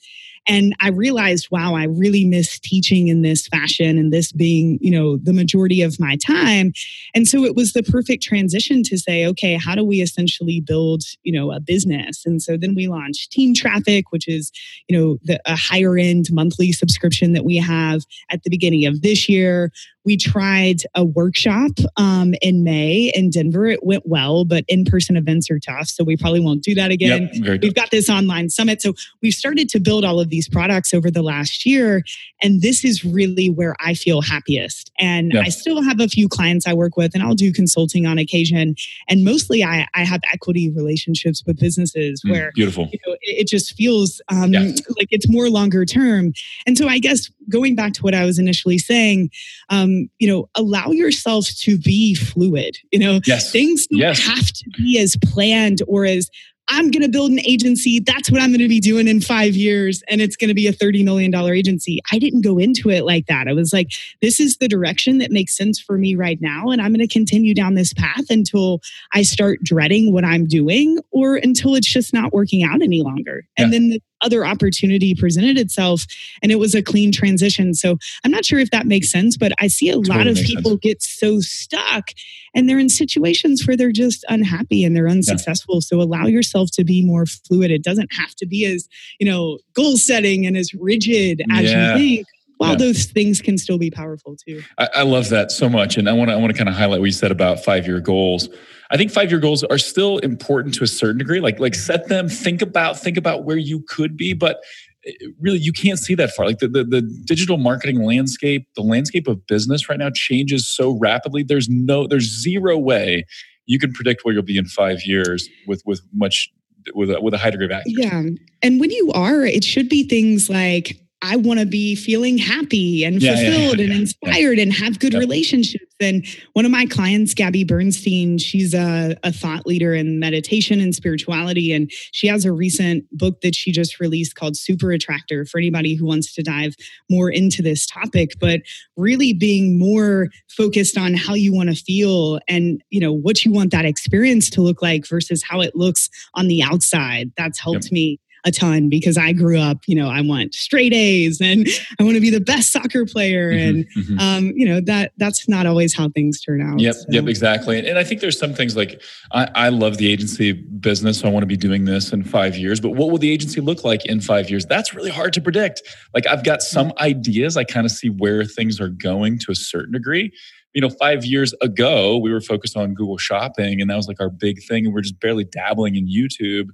And 0.47 0.75
I 0.81 0.91
realized, 0.91 1.49
wow, 1.51 1.75
I 1.75 1.85
really 1.85 2.25
miss 2.25 2.59
teaching 2.59 3.09
in 3.09 3.23
this 3.23 3.47
fashion 3.49 3.99
and 3.99 4.13
this 4.13 4.33
being, 4.33 4.79
you 4.81 4.91
know, 4.91 5.17
the 5.17 5.33
majority 5.33 5.83
of 5.83 5.99
my 5.99 6.17
time. 6.17 6.73
And 7.15 7.27
so 7.27 7.45
it 7.45 7.55
was 7.55 7.73
the 7.73 7.83
perfect 7.83 8.23
transition 8.23 8.83
to 8.85 8.99
say, 8.99 9.27
okay, 9.27 9.55
how 9.55 9.75
do 9.75 9.85
we 9.85 10.03
essentially 10.03 10.61
build, 10.61 11.03
you 11.23 11.33
know, 11.33 11.51
a 11.51 11.61
business? 11.61 12.25
And 12.27 12.43
so 12.43 12.57
then 12.57 12.75
we 12.75 12.89
launched 12.89 13.33
Team 13.33 13.55
Traffic, 13.55 14.11
which 14.11 14.29
is, 14.29 14.53
you 14.89 14.99
know, 14.99 15.19
the, 15.23 15.41
a 15.47 15.57
higher 15.57 15.97
end 15.97 16.27
monthly 16.31 16.73
subscription 16.73 17.33
that 17.33 17.45
we 17.45 17.57
have 17.57 18.03
at 18.31 18.43
the 18.43 18.51
beginning 18.51 18.85
of 18.87 19.03
this 19.03 19.29
year. 19.29 19.73
We 20.05 20.19
tried 20.19 20.83
a 20.95 21.03
workshop 21.03 21.71
um, 21.97 22.35
in 22.43 22.63
May 22.63 23.11
in 23.15 23.31
Denver. 23.31 23.67
It 23.67 23.85
went 23.85 24.03
well, 24.07 24.45
but 24.45 24.65
in 24.69 24.85
person 24.85 25.17
events 25.17 25.51
are 25.51 25.59
tough. 25.59 25.87
So 25.89 26.05
we 26.05 26.17
probably 26.19 26.41
won't 26.41 26.63
do 26.63 26.75
that 26.75 26.91
again. 26.91 27.31
Yep, 27.33 27.43
We've 27.63 27.75
got 27.75 27.91
this 27.91 28.11
online 28.11 28.51
summit. 28.51 28.83
So 28.83 28.93
we've 29.23 29.33
started 29.33 29.71
to 29.71 29.81
build 29.81 30.05
all 30.05 30.21
of 30.21 30.29
these 30.35 30.49
products 30.49 30.93
over 30.93 31.13
the 31.13 31.23
last 31.23 31.65
year. 31.65 32.03
And 32.43 32.61
this 32.61 32.85
is 32.85 33.05
really 33.05 33.51
where 33.51 33.77
I 33.79 33.95
feel 33.95 34.21
happiest. 34.21 34.91
And 34.99 35.33
yep. 35.33 35.47
I 35.47 35.49
still 35.49 35.81
have 35.81 36.01
a 36.01 36.09
few 36.09 36.29
clients 36.29 36.67
I 36.67 36.75
work 36.75 36.97
with, 36.97 37.15
and 37.15 37.23
I'll 37.23 37.37
do 37.37 37.53
consulting 37.53 38.05
on 38.05 38.19
occasion. 38.19 38.75
And 39.09 39.25
mostly 39.25 39.63
I, 39.63 39.87
I 39.95 40.05
have 40.05 40.21
equity 40.33 40.71
relationships 40.71 41.45
with 41.47 41.61
businesses 41.61 42.23
mm, 42.27 42.33
where 42.33 42.51
beautiful. 42.55 42.89
You 42.93 42.99
know, 43.07 43.13
it, 43.21 43.43
it, 43.43 43.49
just 43.49 43.75
feels 43.77 44.21
um, 44.29 44.53
yeah. 44.53 44.73
like 44.99 45.09
it's 45.11 45.29
more 45.29 45.49
longer 45.49 45.85
term. 45.85 46.33
And 46.67 46.77
so 46.77 46.89
I 46.89 46.99
guess 46.99 47.31
going 47.49 47.77
back 47.77 47.93
to 47.95 48.03
what 48.03 48.15
I 48.15 48.25
was 48.25 48.39
initially 48.39 48.79
saying, 48.79 49.31
um, 49.69 50.09
you 50.19 50.27
know, 50.27 50.49
allow 50.57 50.91
yourself 50.91 51.47
to 51.61 51.79
be 51.79 52.15
fluid. 52.17 52.77
You 52.91 52.99
know, 52.99 53.21
yes. 53.25 53.53
things 53.53 53.87
don't 53.87 54.01
yes. 54.01 54.27
have 54.27 54.49
to 54.49 54.71
be 54.77 54.99
as 54.99 55.17
planned 55.23 55.83
or 55.87 56.05
as 56.05 56.29
I'm 56.69 56.91
going 56.91 57.03
to 57.03 57.09
build 57.09 57.31
an 57.31 57.41
agency. 57.41 58.01
That's 58.01 58.31
what 58.31 58.41
I'm 58.41 58.51
going 58.51 58.61
to 58.61 58.69
be 58.69 58.81
doing 58.81 59.07
in 59.07 59.21
five 59.21 59.55
years. 59.55 60.03
And 60.09 60.21
it's 60.21 60.37
going 60.37 60.49
to 60.49 60.55
be 60.55 60.67
a 60.67 60.73
$30 60.73 61.05
million 61.05 61.35
agency. 61.35 62.01
I 62.11 62.19
didn't 62.19 62.41
go 62.41 62.59
into 62.59 62.91
it 62.91 63.05
like 63.05 63.27
that. 63.27 63.49
I 63.49 63.53
was 63.53 63.73
like, 63.73 63.91
this 64.23 64.41
is 64.41 64.57
the 64.57 64.69
direction 64.69 65.19
that 65.19 65.31
makes 65.31 65.57
sense 65.57 65.79
for 65.79 65.99
me 65.99 66.15
right 66.15 66.41
now. 66.41 66.71
And 66.71 66.81
I'm 66.81 66.93
going 66.93 67.07
to 67.07 67.13
continue 67.13 67.55
down 67.55 67.75
this 67.75 67.93
path 67.93 68.31
until 68.31 68.81
I 69.13 69.23
start 69.23 69.61
dreading 69.63 70.13
what 70.13 70.25
I'm 70.25 70.47
doing 70.47 70.99
or 71.11 71.37
until 71.37 71.75
it's 71.75 71.93
just 71.93 72.15
not 72.15 72.33
working 72.33 72.63
out 72.63 72.83
any 72.83 73.03
longer. 73.03 73.47
And 73.59 73.73
then 73.73 73.91
the 73.91 74.03
other 74.25 74.45
opportunity 74.47 75.15
presented 75.15 75.59
itself 75.59 76.05
and 76.43 76.51
it 76.51 76.57
was 76.57 76.75
a 76.75 76.83
clean 76.83 77.13
transition. 77.13 77.75
So 77.75 77.99
I'm 78.25 78.31
not 78.31 78.45
sure 78.45 78.59
if 78.59 78.71
that 78.71 78.87
makes 78.87 79.11
sense, 79.11 79.37
but 79.37 79.53
I 79.61 79.69
see 79.69 79.91
a 79.91 79.95
totally 79.95 80.17
lot 80.17 80.27
of 80.27 80.37
people 80.37 80.73
sense. 80.73 80.81
get 80.81 81.03
so 81.03 81.41
stuck 81.41 82.11
and 82.55 82.69
they're 82.69 82.79
in 82.79 82.89
situations 82.89 83.67
where 83.67 83.77
they're 83.77 83.93
just 83.93 84.25
unhappy 84.29 84.85
and 84.85 84.97
they're 84.97 85.09
unsuccessful. 85.09 85.77
Yeah. 85.77 85.81
So 85.81 86.01
allow 86.01 86.27
yourself 86.27 86.71
to 86.73 86.85
be 86.85 87.05
more 87.05 87.27
fluid. 87.27 87.71
It 87.71 87.83
doesn't 87.83 88.13
have 88.15 88.35
to 88.37 88.47
be 88.47 88.65
as, 88.67 88.89
you 89.19 89.27
know, 89.27 89.59
goal 89.75 89.97
setting 89.97 90.47
and 90.47 90.57
as 90.57 90.73
rigid 90.75 91.43
as 91.51 91.71
yeah. 91.71 91.97
you 91.97 91.99
think 91.99 92.27
while 92.65 92.73
yeah. 92.73 92.87
those 92.87 93.05
things 93.05 93.41
can 93.41 93.59
still 93.59 93.79
be 93.79 93.91
powerful 93.91 94.37
too. 94.37 94.63
I, 94.79 94.89
I 94.97 95.03
love 95.03 95.29
that 95.29 95.53
so 95.53 95.69
much. 95.69 95.97
And 95.97 96.09
I 96.09 96.13
want 96.13 96.31
to 96.31 96.35
I 96.35 96.37
want 96.37 96.53
to 96.53 96.57
kind 96.57 96.69
of 96.69 96.75
highlight 96.75 97.01
what 97.01 97.07
you 97.07 97.13
said 97.13 97.31
about 97.31 97.63
five 97.63 97.87
year 97.87 98.01
goals. 98.01 98.49
I 98.91 98.97
think 98.97 99.11
five 99.11 99.31
year 99.31 99.41
goals 99.41 99.65
are 99.65 99.79
still 99.79 100.19
important 100.19 100.75
to 100.75 100.85
a 100.85 100.87
certain 100.87 101.19
degree. 101.19 101.41
Like 101.41 101.61
like 101.61 101.75
set 101.75 102.09
them, 102.09 102.29
think 102.29 102.63
about 102.63 102.99
think 102.99 103.17
about 103.17 103.45
where 103.45 103.57
you 103.57 103.85
could 103.89 104.17
be, 104.17 104.33
but 104.33 104.63
eh, 105.07 105.13
really 105.41 105.59
you 105.59 105.73
can't 105.73 105.99
see 105.99 106.15
that 106.15 106.31
far. 106.31 106.47
Like 106.47 106.59
the, 106.59 106.69
the 106.69 106.85
the 106.85 107.03
digital 107.25 107.59
marketing 107.59 108.03
landscape, 108.03 108.67
the 108.75 108.83
landscape 108.83 109.29
of 109.29 109.47
business 109.47 109.89
right 109.89 109.99
now 109.99 110.11
changes 110.15 110.67
so 110.67 110.99
rapidly. 110.99 111.43
There's 111.43 111.69
no 111.69 112.07
there's 112.07 112.43
zero 112.43 112.79
way 112.79 113.25
you 113.67 113.79
can 113.79 113.93
predict 113.93 114.25
where 114.25 114.35
you'll 114.35 114.43
be 114.43 114.59
in 114.59 114.67
five 114.67 115.03
years 115.05 115.49
with 115.67 115.83
with 115.85 116.01
much 116.13 116.51
with 116.95 117.11
a, 117.11 117.21
with 117.21 117.35
a 117.35 117.39
high 117.39 117.51
degree 117.51 117.67
of 117.67 117.73
accuracy. 117.73 118.03
Yeah, 118.03 118.23
and 118.63 118.81
when 118.81 118.91
you 118.91 119.11
are, 119.13 119.45
it 119.45 119.65
should 119.65 119.89
be 119.89 120.07
things 120.07 120.51
like 120.51 120.99
I 121.25 121.37
want 121.37 121.59
to 121.59 121.65
be 121.65 121.95
feeling 121.95 122.37
happy 122.37 123.03
and 123.03 123.21
yeah, 123.21 123.35
fulfilled 123.35 123.79
yeah, 123.79 123.87
yeah, 123.87 123.93
and 123.93 124.01
inspired 124.03 124.59
and 124.59 124.71
have 124.75 124.99
good 124.99 125.15
relationships. 125.15 125.87
And 125.99 126.27
one 126.53 126.67
of 126.67 126.71
my 126.71 126.85
clients, 126.85 127.33
Gabby 127.33 127.65
Bernstein, 127.65 128.37
she's 128.37 128.75
a, 128.75 129.17
a, 129.23 129.33
thought 129.33 129.67
leader 129.67 129.95
in 129.95 130.19
meditation 130.19 130.81
and 130.81 130.95
spirituality. 130.95 131.73
And 131.73 131.91
she 132.13 132.27
has 132.27 132.45
a 132.45 132.53
recent 132.53 133.05
book 133.11 133.41
that 133.41 133.55
she 133.55 133.73
just 133.73 134.01
released 134.01 134.35
called 134.35 134.57
Super 134.57 134.93
Attractor 134.93 135.47
for 135.47 135.57
anybody 135.57 135.95
who 135.95 136.05
wants 136.05 136.35
to 136.35 136.43
dive 136.43 136.75
more 137.09 137.31
into 137.31 137.63
this 137.63 137.87
topic. 137.87 138.33
But 138.39 138.61
really 138.97 139.33
being 139.33 139.79
more 139.79 140.29
focused 140.49 140.99
on 140.99 141.15
how 141.15 141.33
you 141.33 141.55
want 141.55 141.71
to 141.71 141.75
feel 141.75 142.39
and, 142.49 142.83
you 142.91 143.01
know, 143.01 143.13
what 143.13 143.47
you 143.47 143.53
want 143.53 143.71
that 143.71 143.87
experience 143.87 144.51
to 144.51 144.61
look 144.61 144.83
like 144.83 145.09
versus 145.09 145.43
how 145.43 145.63
it 145.63 145.75
looks 145.75 146.11
on 146.35 146.49
the 146.49 146.63
outside. 146.63 147.33
That's 147.39 147.59
helped 147.59 147.85
yep. 147.85 147.93
me 147.93 148.21
a 148.45 148.51
ton 148.51 148.89
because 148.89 149.17
I 149.17 149.33
grew 149.33 149.59
up, 149.59 149.79
you 149.87 149.97
know, 149.97 150.09
I 150.09 150.21
want 150.21 150.55
straight 150.55 150.93
A's 150.93 151.41
and 151.41 151.67
I 151.99 152.03
want 152.03 152.15
to 152.15 152.21
be 152.21 152.31
the 152.31 152.41
best 152.41 152.73
soccer 152.73 153.07
player. 153.07 153.51
Mm-hmm, 153.51 153.69
and, 153.69 153.87
mm-hmm. 153.97 154.19
Um, 154.19 154.53
you 154.57 154.67
know, 154.67 154.81
that 154.83 155.13
that's 155.17 155.49
not 155.49 155.67
always 155.67 155.95
how 155.95 156.09
things 156.11 156.41
turn 156.41 156.61
out. 156.61 156.79
Yep. 156.79 156.95
So. 156.95 157.05
Yep. 157.09 157.27
Exactly. 157.27 157.87
And 157.87 157.99
I 157.99 158.05
think 158.05 158.21
there's 158.21 158.39
some 158.39 158.53
things 158.53 158.77
like 158.77 159.01
I, 159.33 159.49
I 159.55 159.69
love 159.71 159.97
the 159.97 160.13
agency 160.13 160.53
business. 160.53 161.21
So 161.21 161.29
I 161.29 161.31
want 161.31 161.43
to 161.43 161.47
be 161.47 161.57
doing 161.57 161.85
this 161.85 162.13
in 162.13 162.23
five 162.23 162.57
years, 162.57 162.81
but 162.81 162.91
what 162.91 163.11
will 163.11 163.19
the 163.19 163.31
agency 163.31 163.61
look 163.61 163.85
like 163.85 164.05
in 164.07 164.21
five 164.21 164.51
years? 164.51 164.67
That's 164.67 164.95
really 164.95 165.11
hard 165.11 165.33
to 165.35 165.41
predict. 165.41 165.83
Like 166.13 166.27
I've 166.27 166.45
got 166.45 166.63
some 166.63 166.93
ideas. 166.99 167.57
I 167.57 167.65
kind 167.65 167.87
of 167.87 167.93
see 167.93 168.11
where 168.11 168.45
things 168.45 168.81
are 168.81 168.89
going 168.89 169.39
to 169.41 169.53
a 169.53 169.55
certain 169.55 169.93
degree 169.93 170.33
you 170.75 170.81
know, 170.81 170.91
five 170.91 171.25
years 171.25 171.55
ago, 171.63 172.19
we 172.19 172.33
were 172.33 172.41
focused 172.41 172.77
on 172.77 172.95
Google 172.95 173.17
Shopping, 173.17 173.81
and 173.81 173.89
that 173.89 173.95
was 173.95 174.09
like 174.09 174.21
our 174.21 174.29
big 174.29 174.61
thing. 174.65 174.85
And 174.85 174.93
we're 174.93 175.03
just 175.03 175.21
barely 175.21 175.45
dabbling 175.45 175.95
in 175.95 176.09
YouTube 176.09 176.71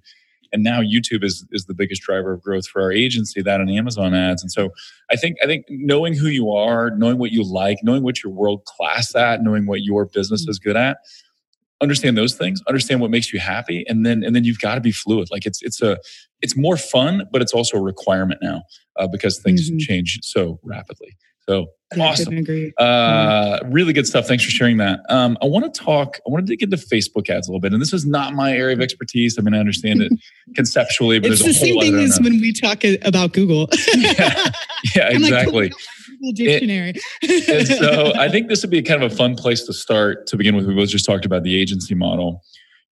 and 0.53 0.63
now 0.63 0.81
youtube 0.81 1.25
is 1.25 1.47
is 1.53 1.67
the 1.67 1.75
biggest 1.75 2.03
driver 2.03 2.33
of 2.33 2.43
growth 2.43 2.67
for 2.67 2.83
our 2.83 2.93
agency 2.93 3.43
that 3.43 3.61
and 3.61 3.71
amazon 3.71 4.15
ads. 4.15 4.43
And 4.43 4.51
so 4.51 4.71
i 5.11 5.17
think 5.17 5.37
i 5.43 5.47
think 5.47 5.67
knowing 5.69 6.15
who 6.15 6.29
you 6.29 6.51
are 6.51 6.91
knowing 6.91 7.19
what 7.19 7.33
you 7.33 7.43
like 7.43 7.79
knowing 7.83 8.03
what 8.03 8.23
you're 8.23 8.33
world 8.33 8.65
class 8.65 9.15
at 9.15 9.43
knowing 9.43 9.67
what 9.67 9.83
your 9.83 10.07
business 10.07 10.47
is 10.49 10.59
good 10.59 10.77
at 10.77 10.99
understand 11.81 12.17
those 12.17 12.35
things 12.35 12.61
understand 12.69 13.01
what 13.01 13.11
makes 13.11 13.33
you 13.33 13.41
happy 13.41 13.85
and 13.89 14.05
then 14.05 14.23
and 14.23 14.37
then 14.37 14.45
you've 14.45 14.61
got 14.61 14.75
to 14.75 14.81
be 14.81 14.93
fluid. 14.93 15.29
Like 15.31 15.47
it's 15.47 15.63
it's 15.63 15.81
a 15.81 15.99
it's 16.41 16.57
more 16.57 16.77
fun 16.77 17.27
but 17.33 17.43
it's 17.43 17.53
also 17.53 17.79
a 17.79 17.83
requirement 17.83 18.41
now 18.43 18.63
uh, 18.97 19.07
because 19.07 19.39
things 19.39 19.71
mm-hmm. 19.71 19.79
change 19.79 20.19
so 20.23 20.61
rapidly 20.63 21.17
so 21.51 21.67
yeah, 21.97 22.05
awesome. 22.05 22.37
Agree. 22.37 22.73
Uh, 22.79 23.59
really 23.65 23.93
good 23.93 24.07
stuff. 24.07 24.29
Thanks 24.29 24.45
for 24.45 24.51
sharing 24.51 24.77
that. 24.77 25.01
Um, 25.09 25.37
I 25.43 25.47
want 25.47 25.73
to 25.73 25.81
talk, 25.81 26.19
I 26.25 26.31
want 26.31 26.47
to 26.47 26.53
dig 26.53 26.63
into 26.63 26.77
Facebook 26.77 27.29
ads 27.29 27.49
a 27.49 27.51
little 27.51 27.61
bit. 27.61 27.73
And 27.73 27.83
this 27.83 27.93
is 27.93 28.07
not 28.07 28.33
my 28.35 28.53
area 28.53 28.77
of 28.77 28.81
expertise. 28.81 29.37
I 29.37 29.43
mean, 29.43 29.55
I 29.55 29.59
understand 29.59 30.01
it 30.03 30.13
conceptually, 30.55 31.19
but 31.19 31.33
it's 31.33 31.43
the 31.43 31.53
same 31.53 31.81
thing 31.81 31.99
as 31.99 32.21
when 32.21 32.35
we 32.35 32.53
talk 32.53 32.85
about 33.03 33.33
Google. 33.33 33.69
yeah, 33.97 34.53
yeah 34.95 35.09
exactly. 35.11 35.71
Like, 35.71 35.73
Google 36.21 36.33
Dictionary. 36.33 36.95
And 37.23 37.67
so 37.67 38.13
I 38.17 38.29
think 38.29 38.49
this 38.49 38.63
would 38.63 38.71
be 38.71 38.83
kind 38.83 39.03
of 39.03 39.11
a 39.11 39.15
fun 39.17 39.35
place 39.35 39.65
to 39.65 39.73
start 39.73 40.29
to 40.29 40.37
begin 40.37 40.55
with. 40.55 40.67
We 40.67 40.75
both 40.75 40.91
just 40.91 41.05
talked 41.05 41.25
about 41.25 41.43
the 41.43 41.61
agency 41.61 41.97
model. 41.97 42.43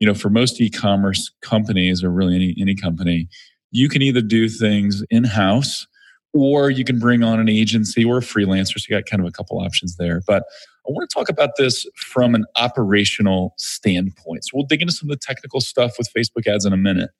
You 0.01 0.09
know, 0.09 0.15
for 0.15 0.31
most 0.31 0.61
e-commerce 0.61 1.31
companies 1.43 2.03
or 2.03 2.11
really 2.11 2.35
any, 2.35 2.57
any 2.61 2.75
company, 2.75 3.29
you 3.71 3.89
can 3.89 4.03
either 4.03 4.21
do 4.21 4.49
things 4.49 5.05
in-house 5.11 5.87
or 6.35 6.71
you 6.71 6.85
can 6.85 6.99
bring 6.99 7.23
on 7.23 7.41
an 7.41 7.49
agency 7.49 8.05
or 8.05 8.19
a 8.19 8.21
freelancer. 8.21 8.79
So 8.79 8.87
you 8.89 8.97
got 8.97 9.09
kind 9.09 9.21
of 9.21 9.27
a 9.27 9.33
couple 9.33 9.59
options 9.59 9.97
there. 9.97 10.21
But 10.27 10.45
I 10.87 10.91
want 10.91 11.09
to 11.09 11.15
talk 11.15 11.29
about 11.29 11.51
this 11.57 11.87
from 11.97 12.35
an 12.35 12.45
operational 12.57 13.55
standpoint. 13.57 14.45
So 14.45 14.51
we'll 14.55 14.67
dig 14.67 14.83
into 14.83 14.93
some 14.93 15.11
of 15.11 15.19
the 15.19 15.25
technical 15.25 15.61
stuff 15.61 15.97
with 15.99 16.09
Facebook 16.17 16.47
ads 16.47 16.65
in 16.65 16.73
a 16.73 16.79
minute. 16.79 17.11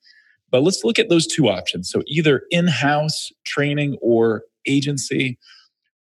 But 0.51 0.63
let's 0.63 0.85
look 0.85 0.99
at 0.99 1.09
those 1.09 1.27
two 1.27 1.49
options. 1.49 1.91
So 1.91 2.03
either 2.07 2.43
in 2.51 2.69
house 2.69 3.31
training 3.45 3.99
or 4.01 4.45
agency. 4.69 5.39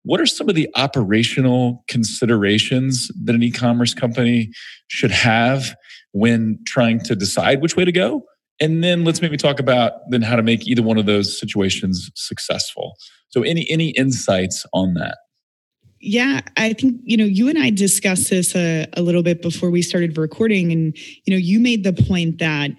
What 0.02 0.20
are 0.20 0.26
some 0.26 0.48
of 0.48 0.54
the 0.54 0.68
operational 0.76 1.84
considerations 1.88 3.10
that 3.24 3.34
an 3.34 3.42
e 3.42 3.50
commerce 3.50 3.94
company 3.94 4.50
should 4.88 5.10
have 5.10 5.74
when 6.12 6.58
trying 6.66 7.00
to 7.00 7.16
decide 7.16 7.60
which 7.60 7.76
way 7.76 7.84
to 7.84 7.92
go? 7.92 8.24
And 8.60 8.82
then 8.82 9.04
let's 9.04 9.20
maybe 9.20 9.36
talk 9.36 9.60
about 9.60 9.92
then 10.10 10.22
how 10.22 10.36
to 10.36 10.42
make 10.42 10.66
either 10.66 10.82
one 10.82 10.98
of 10.98 11.06
those 11.06 11.38
situations 11.38 12.10
successful. 12.14 12.96
So 13.28 13.42
any 13.42 13.68
any 13.70 13.90
insights 13.90 14.64
on 14.72 14.94
that? 14.94 15.18
Yeah 15.98 16.40
i 16.56 16.74
think 16.74 17.00
you 17.04 17.16
know 17.16 17.24
you 17.24 17.48
and 17.48 17.58
i 17.58 17.70
discussed 17.70 18.28
this 18.28 18.54
a, 18.54 18.86
a 18.92 19.02
little 19.02 19.22
bit 19.22 19.40
before 19.40 19.70
we 19.70 19.80
started 19.80 20.16
recording 20.18 20.70
and 20.70 20.96
you 21.24 21.30
know 21.30 21.36
you 21.36 21.58
made 21.58 21.84
the 21.84 21.92
point 21.94 22.38
that 22.38 22.70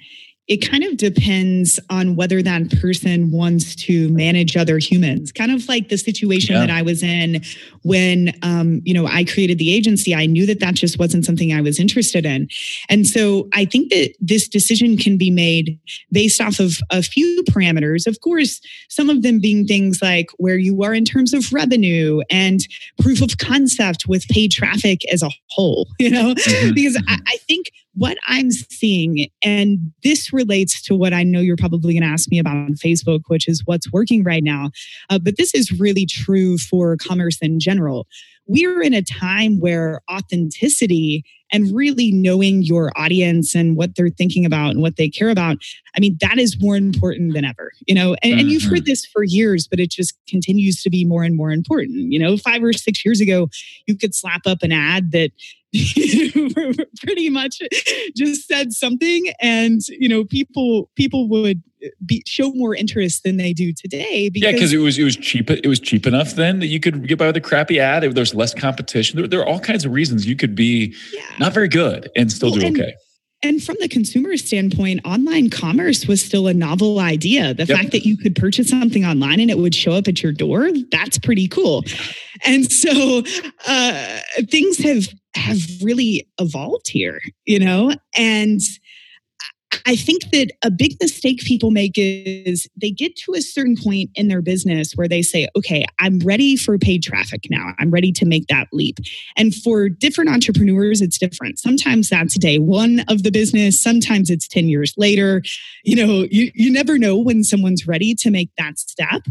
it 0.48 0.58
kind 0.58 0.84
of 0.84 0.96
depends 0.96 1.78
on 1.90 2.16
whether 2.16 2.42
that 2.42 2.72
person 2.80 3.32
wants 3.32 3.76
to 3.76 4.08
manage 4.10 4.56
other 4.56 4.78
humans 4.78 5.32
kind 5.32 5.52
of 5.52 5.68
like 5.68 5.90
the 5.90 5.98
situation 5.98 6.56
yeah. 6.56 6.62
that 6.62 6.70
i 6.70 6.82
was 6.82 7.04
in 7.04 7.42
when 7.84 8.34
um, 8.42 8.82
you 8.86 8.94
know 8.94 9.06
i 9.08 9.24
created 9.24 9.58
the 9.58 9.74
agency 9.74 10.16
i 10.16 10.26
knew 10.26 10.46
that 10.46 10.60
that 10.60 10.74
just 10.74 10.98
wasn't 11.00 11.26
something 11.26 11.54
i 11.54 11.62
was 11.62 11.80
interested 11.80 12.26
in 12.26 12.48
and 12.90 13.08
so 13.08 13.48
i 13.54 13.66
think 13.66 13.90
that 13.90 14.14
this 14.20 14.48
decision 14.48 14.98
can 14.98 15.18
be 15.18 15.30
made 15.30 15.80
based 16.12 16.42
off 16.42 16.60
of 16.60 16.80
a 16.92 17.02
few 17.02 17.44
parameters 17.50 18.08
of 18.08 18.20
course 18.22 18.62
some 18.90 19.10
of 19.10 19.22
them 19.22 19.40
being 19.40 19.66
things 19.66 20.00
like 20.02 20.28
where 20.38 20.58
you 20.58 20.82
are 20.84 20.94
in 20.94 21.06
terms 21.06 21.34
of 21.34 21.52
revenue 21.52 22.22
and 22.30 22.62
proof 23.02 23.22
of 23.22 23.38
concept 23.38 24.08
with 24.08 24.28
paid 24.30 24.52
traffic 24.52 25.02
as 25.12 25.22
a 25.22 25.30
whole 25.50 25.88
you 26.00 26.10
know 26.10 26.34
mm-hmm. 26.34 26.74
because 26.74 26.96
I, 27.08 27.18
I 27.28 27.38
think 27.48 27.72
what 27.98 28.18
I'm 28.28 28.52
seeing, 28.52 29.28
and 29.44 29.92
this 30.04 30.32
relates 30.32 30.82
to 30.84 30.96
what 30.96 31.14
I 31.14 31.24
know 31.24 31.40
you're 31.40 31.58
probably 31.58 31.94
going 31.94 32.04
to 32.04 32.10
ask 32.10 32.30
me 32.30 32.38
about 32.38 32.56
on 32.56 32.76
Facebook, 32.76 33.22
which 33.28 33.48
is 33.48 33.64
what's 33.66 33.92
working 33.92 34.24
right 34.24 34.44
now. 34.44 34.70
Uh, 35.10 35.18
but 35.18 35.38
this 35.38 35.54
is 35.56 35.80
really 35.80 36.06
true 36.06 36.58
for 36.58 36.96
commerce 36.98 37.40
in 37.42 37.60
general. 37.60 38.08
We're 38.46 38.82
in 38.82 38.94
a 38.94 39.02
time 39.02 39.60
where 39.60 40.02
authenticity 40.10 41.26
and 41.52 41.76
really 41.76 42.12
knowing 42.12 42.62
your 42.62 42.92
audience 42.96 43.56
and 43.56 43.78
what 43.78 43.96
they're 43.96 44.10
thinking 44.10 44.46
about 44.46 44.72
and 44.72 44.82
what 44.82 44.98
they 44.98 45.10
care 45.10 45.30
about 45.30 45.58
i 45.96 46.00
mean 46.00 46.18
that 46.20 46.38
is 46.38 46.62
more 46.62 46.76
important 46.76 47.34
than 47.34 47.46
ever 47.46 47.72
you 47.86 47.96
know 47.96 48.16
and, 48.22 48.32
mm-hmm. 48.32 48.40
and, 48.40 48.50
you've 48.50 48.64
heard 48.64 48.80
mm-hmm. 48.80 48.86
this 48.86 49.06
for 49.06 49.24
years 49.24 49.68
but 49.68 49.80
it 49.80 49.90
just 49.90 50.18
continues 50.28 50.82
to 50.82 50.90
be 50.90 51.06
more 51.06 51.24
and 51.24 51.36
more 51.36 51.52
important 51.52 52.12
you 52.12 52.20
know 52.20 52.38
five 52.38 52.64
or 52.64 52.74
six 52.74 53.06
years 53.06 53.22
ago 53.22 53.48
you 53.86 53.98
could 53.98 54.14
slap 54.14 54.42
up 54.46 54.62
an 54.62 54.72
ad 54.72 55.12
that 55.12 55.32
pretty 57.04 57.30
much 57.30 57.62
just 58.16 58.48
said 58.48 58.74
something 58.74 59.28
and 59.42 59.82
you 59.90 60.10
know 60.10 60.24
people 60.24 60.90
people 60.96 61.28
would 61.30 61.62
be, 62.06 62.24
show 62.26 62.52
more 62.54 62.74
interest 62.74 63.24
than 63.24 63.38
they 63.38 63.54
do 63.54 63.72
today 63.72 64.30
because, 64.30 64.46
yeah 64.46 64.52
because 64.52 64.74
it 64.74 64.78
was 64.78 64.98
it 64.98 65.04
was 65.04 65.16
cheap 65.16 65.50
it 65.50 65.68
was 65.68 65.80
cheap 65.80 66.08
enough 66.08 66.32
then 66.32 66.60
that 66.60 66.68
you 66.68 66.80
could 66.80 67.08
get 67.08 67.18
by 67.18 67.28
with 67.28 67.38
a 67.38 67.42
crappy 67.42 67.80
ad 67.80 68.04
there's 68.16 68.34
less 68.34 68.54
competition 68.54 69.18
there, 69.18 69.28
there, 69.28 69.40
are 69.40 69.48
all 69.48 69.60
kinds 69.60 69.86
of 69.86 69.92
reasons 69.92 70.26
you 70.26 70.36
could 70.36 70.56
be 70.56 70.96
yeah. 71.14 71.22
not 71.40 71.54
very 71.54 71.68
good 71.68 72.10
and 72.16 72.32
still 72.32 72.50
well, 72.50 72.60
do 72.60 72.66
and, 72.68 72.80
okay 72.80 72.94
and 73.44 73.64
from 73.64 73.76
the 73.80 73.88
consumer 73.88 74.36
standpoint, 74.36 75.02
online 75.06 75.52
commerce 75.52 76.08
was 76.08 76.24
still 76.24 76.48
a 76.48 76.54
novel 76.54 77.00
idea. 77.00 77.54
The 77.54 77.66
yep. 77.66 77.78
fact 77.78 77.92
that 77.92 78.04
you 78.04 78.18
could 78.18 78.36
purchase 78.36 78.70
something 78.70 79.06
online 79.06 79.40
and 79.40 79.52
it 79.52 79.60
would 79.60 79.76
show 79.76 79.92
up 79.92 80.08
at 80.08 80.24
your 80.24 80.32
door, 80.32 80.70
that's 80.92 81.20
pretty 81.20 81.48
cool. 81.48 81.84
And 82.46 82.72
so 82.72 83.22
uh, 83.68 84.20
things 84.50 84.80
have 84.80 85.08
have 85.38 85.60
really 85.82 86.28
evolved 86.40 86.88
here, 86.88 87.20
you 87.46 87.60
know? 87.60 87.94
And 88.18 88.62
I 89.86 89.96
think 89.96 90.32
that 90.32 90.52
a 90.64 90.72
big 90.72 90.96
mistake 91.02 91.42
people 91.42 91.72
make 91.72 91.94
is 91.96 92.68
they 92.80 92.92
get 92.92 93.16
to 93.18 93.34
a 93.34 93.42
certain 93.42 93.76
point 93.76 94.10
in 94.16 94.28
their 94.28 94.42
business 94.42 94.94
where 94.94 95.08
they 95.08 95.22
say, 95.22 95.48
okay, 95.58 95.86
I'm 96.00 96.20
ready 96.20 96.56
for 96.56 96.78
paid 96.78 97.04
traffic 97.04 97.48
now. 97.50 97.74
I'm 97.80 97.92
ready 97.92 98.12
to 98.14 98.26
make 98.26 98.48
that 98.48 98.68
leap. 98.72 98.98
And 99.36 99.54
for 99.54 99.90
different 99.90 100.30
entrepreneurs, 100.30 101.02
it's 101.02 101.18
different. 101.18 101.60
Sometimes 101.60 102.10
that's 102.10 102.38
day 102.38 102.60
one 102.60 103.02
of 103.08 103.24
the 103.24 103.32
business, 103.32 103.82
sometimes 103.82 104.30
it's 104.30 104.48
10 104.48 104.70
years 104.70 104.94
later. 104.98 105.42
You 105.84 105.96
know, 105.96 106.28
you, 106.30 106.52
you 106.54 106.72
never 106.72 106.98
know 106.98 107.18
when 107.18 107.44
someone's 107.44 107.88
ready 107.88 108.16
to 108.16 108.32
make 108.32 108.50
that 108.58 108.80
step. 108.80 109.24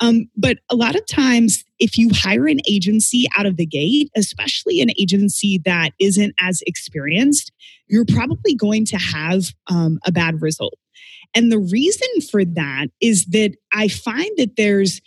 Um, 0.00 0.28
but 0.36 0.58
a 0.70 0.76
lot 0.76 0.96
of 0.96 1.06
times, 1.06 1.64
if 1.78 1.96
you 1.98 2.10
hire 2.12 2.46
an 2.46 2.60
agency 2.68 3.26
out 3.36 3.46
of 3.46 3.56
the 3.56 3.66
gate, 3.66 4.10
especially 4.16 4.80
an 4.80 4.90
agency 4.98 5.60
that 5.64 5.90
isn't 6.00 6.34
as 6.40 6.62
experienced, 6.66 7.52
you're 7.86 8.04
probably 8.04 8.54
going 8.54 8.84
to 8.86 8.96
have 8.96 9.46
um, 9.68 9.98
a 10.06 10.12
bad 10.12 10.40
result. 10.40 10.74
And 11.34 11.50
the 11.50 11.58
reason 11.58 12.08
for 12.30 12.44
that 12.44 12.86
is 13.00 13.26
that 13.26 13.56
I 13.72 13.88
find 13.88 14.30
that 14.36 14.56
there's 14.56 15.00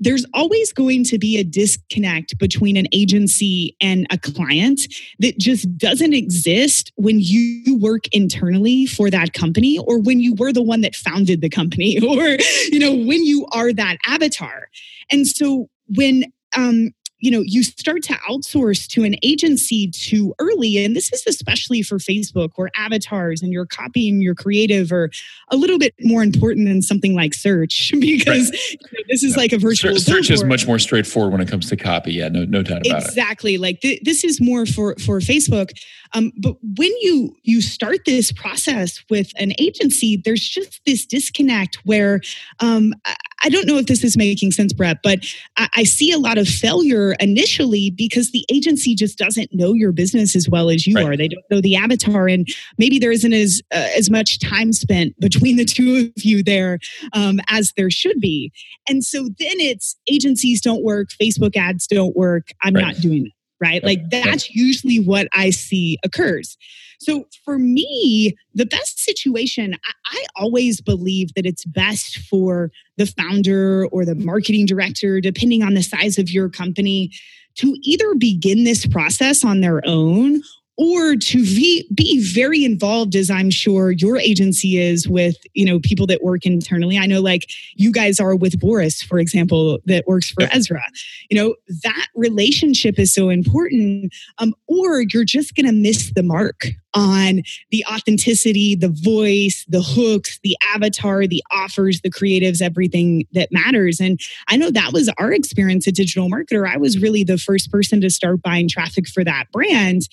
there's 0.00 0.24
always 0.34 0.72
going 0.72 1.04
to 1.04 1.18
be 1.18 1.38
a 1.38 1.44
disconnect 1.44 2.38
between 2.38 2.76
an 2.76 2.86
agency 2.92 3.76
and 3.80 4.06
a 4.10 4.18
client 4.18 4.80
that 5.18 5.38
just 5.38 5.76
doesn't 5.78 6.14
exist 6.14 6.90
when 6.96 7.20
you 7.20 7.78
work 7.78 8.04
internally 8.12 8.86
for 8.86 9.10
that 9.10 9.34
company 9.34 9.78
or 9.78 10.00
when 10.00 10.18
you 10.20 10.34
were 10.34 10.52
the 10.52 10.62
one 10.62 10.80
that 10.80 10.94
founded 10.94 11.42
the 11.42 11.50
company 11.50 11.98
or 12.06 12.36
you 12.70 12.78
know 12.78 12.92
when 12.92 13.24
you 13.24 13.46
are 13.52 13.72
that 13.72 13.98
avatar. 14.06 14.68
And 15.12 15.26
so 15.26 15.68
when 15.96 16.24
um, 16.56 16.90
you 17.20 17.30
know 17.30 17.40
you 17.40 17.62
start 17.62 18.02
to 18.04 18.14
outsource 18.28 18.86
to 18.88 19.04
an 19.04 19.14
agency 19.22 19.88
too 19.88 20.34
early. 20.38 20.82
And 20.84 20.96
this 20.96 21.12
is 21.12 21.24
especially 21.26 21.82
for 21.82 21.98
facebook 21.98 22.50
or 22.56 22.70
avatars 22.76 23.42
and 23.42 23.52
your 23.52 23.66
copying 23.66 24.20
your 24.20 24.34
creative 24.34 24.92
are 24.92 25.10
a 25.50 25.56
little 25.56 25.78
bit 25.78 25.94
more 26.00 26.22
important 26.22 26.66
than 26.66 26.82
something 26.82 27.14
like 27.14 27.34
search 27.34 27.92
because 28.00 28.50
right. 28.50 28.70
you 28.70 28.78
know, 28.92 29.00
this 29.08 29.22
is 29.22 29.36
like 29.36 29.52
a 29.52 29.58
virtual 29.58 29.94
search, 29.96 30.26
search 30.26 30.30
is 30.30 30.44
much 30.44 30.66
more 30.66 30.78
straightforward 30.78 31.32
when 31.32 31.40
it 31.40 31.48
comes 31.48 31.68
to 31.68 31.76
copy. 31.76 32.12
Yeah 32.12 32.28
no 32.28 32.44
no 32.44 32.62
doubt 32.62 32.86
about 32.86 33.02
exactly. 33.02 33.04
it. 33.04 33.20
Exactly. 33.20 33.58
Like 33.58 33.80
th- 33.80 34.00
this 34.02 34.24
is 34.24 34.40
more 34.40 34.66
for 34.66 34.94
for 34.96 35.20
facebook. 35.20 35.70
Um, 36.12 36.32
but 36.38 36.56
when 36.62 36.90
you 37.00 37.36
you 37.42 37.60
start 37.60 38.00
this 38.04 38.32
process 38.32 39.02
with 39.10 39.32
an 39.36 39.52
agency 39.58 40.20
there's 40.24 40.46
just 40.46 40.80
this 40.86 41.06
disconnect 41.06 41.76
where 41.84 42.20
um, 42.60 42.94
I 43.42 43.48
don't 43.48 43.66
know 43.66 43.78
if 43.78 43.86
this 43.86 44.04
is 44.04 44.16
making 44.16 44.52
sense, 44.52 44.72
Brett, 44.72 44.98
but 45.02 45.20
I, 45.56 45.68
I 45.76 45.84
see 45.84 46.12
a 46.12 46.18
lot 46.18 46.38
of 46.38 46.46
failure 46.48 47.12
initially 47.20 47.90
because 47.90 48.30
the 48.32 48.44
agency 48.50 48.94
just 48.94 49.18
doesn't 49.18 49.52
know 49.52 49.72
your 49.72 49.92
business 49.92 50.36
as 50.36 50.48
well 50.48 50.70
as 50.70 50.86
you 50.86 50.94
right. 50.96 51.06
are. 51.06 51.16
They 51.16 51.28
don't 51.28 51.44
know 51.50 51.60
the 51.60 51.76
avatar, 51.76 52.28
and 52.28 52.46
maybe 52.78 52.98
there 52.98 53.12
isn't 53.12 53.32
as 53.32 53.62
uh, 53.72 53.88
as 53.96 54.10
much 54.10 54.40
time 54.40 54.72
spent 54.72 55.18
between 55.20 55.56
the 55.56 55.64
two 55.64 56.10
of 56.16 56.24
you 56.24 56.42
there 56.42 56.78
um, 57.12 57.40
as 57.48 57.72
there 57.76 57.90
should 57.90 58.20
be. 58.20 58.52
And 58.88 59.04
so 59.04 59.24
then 59.24 59.60
it's 59.60 59.96
agencies 60.10 60.60
don't 60.60 60.82
work, 60.82 61.08
Facebook 61.20 61.56
ads 61.56 61.86
don't 61.86 62.16
work. 62.16 62.48
I'm 62.62 62.74
right. 62.74 62.86
not 62.86 62.96
doing 62.96 63.26
it 63.26 63.32
right? 63.60 63.82
Like 63.84 64.10
that's 64.10 64.50
usually 64.50 64.98
what 64.98 65.28
I 65.32 65.50
see 65.50 65.98
occurs. 66.04 66.56
So 67.00 67.26
for 67.44 67.58
me, 67.58 68.36
the 68.54 68.66
best 68.66 68.98
situation, 68.98 69.74
I, 69.84 69.92
I, 70.04 70.26
always 70.36 70.82
believe 70.82 71.32
that 71.34 71.46
it's 71.46 71.64
best 71.64 72.18
for 72.18 72.70
the 72.98 73.06
founder 73.06 73.86
or 73.86 74.04
the 74.04 74.14
marketing 74.14 74.66
director, 74.66 75.20
depending 75.20 75.62
on 75.62 75.74
the 75.74 75.82
size 75.82 76.18
of 76.18 76.30
your 76.30 76.50
company, 76.50 77.10
to 77.56 77.74
either 77.82 78.14
begin 78.14 78.64
this 78.64 78.86
process 78.86 79.44
on 79.44 79.60
their 79.60 79.80
own 79.86 80.42
or 80.80 81.14
to 81.14 81.44
be, 81.44 81.86
be 81.94 82.24
very 82.32 82.64
involved 82.64 83.14
as 83.14 83.28
i'm 83.28 83.50
sure 83.50 83.90
your 83.90 84.16
agency 84.16 84.78
is 84.78 85.06
with 85.06 85.36
you 85.52 85.64
know 85.64 85.78
people 85.78 86.06
that 86.06 86.22
work 86.22 86.46
internally. 86.46 86.96
I 86.96 87.06
know 87.06 87.20
like 87.20 87.50
you 87.74 87.92
guys 87.92 88.18
are 88.18 88.34
with 88.34 88.58
boris 88.58 89.02
for 89.02 89.18
example 89.18 89.78
that 89.84 90.06
works 90.06 90.30
for 90.30 90.44
ezra. 90.50 90.82
You 91.28 91.36
know 91.36 91.54
that 91.82 92.06
relationship 92.14 92.98
is 92.98 93.12
so 93.12 93.28
important 93.28 94.12
um, 94.38 94.54
or 94.68 95.02
you're 95.02 95.24
just 95.24 95.54
going 95.54 95.66
to 95.66 95.72
miss 95.72 96.12
the 96.14 96.22
mark 96.22 96.68
on 96.94 97.42
the 97.70 97.84
authenticity 97.92 98.74
the 98.74 98.88
voice 98.88 99.64
the 99.68 99.82
hooks 99.82 100.40
the 100.42 100.56
avatar 100.74 101.26
the 101.26 101.42
offers 101.52 102.00
the 102.00 102.10
creatives 102.10 102.62
everything 102.62 103.26
that 103.32 103.52
matters. 103.52 104.00
And 104.00 104.18
i 104.48 104.56
know 104.56 104.70
that 104.70 104.92
was 104.94 105.12
our 105.18 105.32
experience 105.32 105.86
at 105.86 105.94
digital 105.94 106.30
marketer. 106.30 106.66
I 106.66 106.78
was 106.78 106.98
really 106.98 107.22
the 107.22 107.38
first 107.38 107.70
person 107.70 108.00
to 108.00 108.08
start 108.08 108.40
buying 108.42 108.68
traffic 108.68 109.08
for 109.08 109.24
that 109.24 109.44
brand 109.52 110.08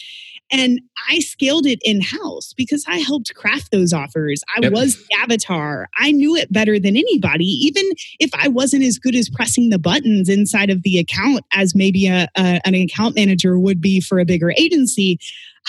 and 0.51 0.79
I 1.09 1.19
scaled 1.19 1.65
it 1.65 1.79
in 1.83 2.01
house 2.01 2.53
because 2.53 2.85
I 2.87 2.97
helped 2.97 3.33
craft 3.35 3.71
those 3.71 3.93
offers. 3.93 4.43
I 4.55 4.61
yep. 4.61 4.73
was 4.73 4.97
the 4.97 5.15
avatar. 5.21 5.89
I 5.97 6.11
knew 6.11 6.35
it 6.35 6.51
better 6.51 6.79
than 6.79 6.95
anybody, 6.95 7.45
even 7.45 7.83
if 8.19 8.29
I 8.33 8.47
wasn't 8.47 8.83
as 8.83 8.97
good 8.97 9.15
as 9.15 9.29
pressing 9.29 9.69
the 9.69 9.79
buttons 9.79 10.29
inside 10.29 10.69
of 10.69 10.83
the 10.83 10.99
account 10.99 11.43
as 11.53 11.75
maybe 11.75 12.07
a, 12.07 12.27
a 12.37 12.61
an 12.65 12.75
account 12.75 13.15
manager 13.15 13.59
would 13.59 13.81
be 13.81 13.99
for 13.99 14.19
a 14.19 14.25
bigger 14.25 14.51
agency. 14.51 15.19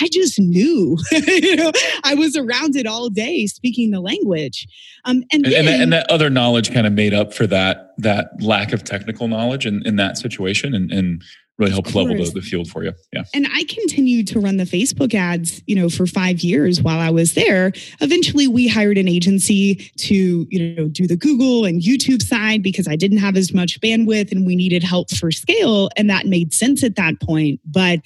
I 0.00 0.08
just 0.12 0.38
knew. 0.38 0.96
you 1.10 1.56
know, 1.56 1.72
I 2.04 2.14
was 2.14 2.36
around 2.36 2.76
it 2.76 2.86
all 2.86 3.08
day, 3.08 3.46
speaking 3.46 3.90
the 3.90 4.00
language. 4.00 4.66
Um, 5.04 5.24
and, 5.32 5.44
and, 5.44 5.52
then, 5.52 5.58
and, 5.58 5.68
that, 5.68 5.80
and, 5.80 5.92
that, 5.92 6.10
other 6.10 6.30
knowledge 6.30 6.72
kind 6.72 6.86
of 6.86 6.92
made 6.92 7.14
up 7.14 7.32
for 7.34 7.46
that 7.48 7.94
that 7.98 8.30
lack 8.40 8.72
of 8.72 8.84
technical 8.84 9.26
knowledge 9.26 9.66
in, 9.66 9.84
in 9.84 9.96
that 9.96 10.16
situation, 10.16 10.72
and, 10.74 10.92
and 10.92 11.22
really 11.58 11.72
helped 11.72 11.94
level 11.94 12.14
the, 12.14 12.30
the 12.30 12.40
field 12.40 12.68
for 12.68 12.84
you. 12.84 12.92
Yeah. 13.12 13.24
And 13.34 13.46
I 13.52 13.64
continued 13.64 14.28
to 14.28 14.40
run 14.40 14.58
the 14.58 14.64
Facebook 14.64 15.12
ads, 15.12 15.60
you 15.66 15.74
know, 15.74 15.88
for 15.88 16.06
five 16.06 16.40
years 16.40 16.80
while 16.80 17.00
I 17.00 17.10
was 17.10 17.34
there. 17.34 17.72
Eventually 18.00 18.46
we 18.46 18.68
hired 18.68 18.96
an 18.96 19.08
agency 19.08 19.74
to, 19.98 20.46
you 20.48 20.74
know, 20.76 20.88
do 20.88 21.06
the 21.06 21.16
Google 21.16 21.64
and 21.64 21.82
YouTube 21.82 22.22
side 22.22 22.62
because 22.62 22.86
I 22.86 22.94
didn't 22.94 23.18
have 23.18 23.36
as 23.36 23.52
much 23.52 23.80
bandwidth 23.80 24.30
and 24.30 24.46
we 24.46 24.54
needed 24.54 24.84
help 24.84 25.10
for 25.10 25.32
scale. 25.32 25.90
And 25.96 26.08
that 26.08 26.26
made 26.26 26.54
sense 26.54 26.84
at 26.84 26.94
that 26.94 27.20
point. 27.20 27.60
But 27.64 28.00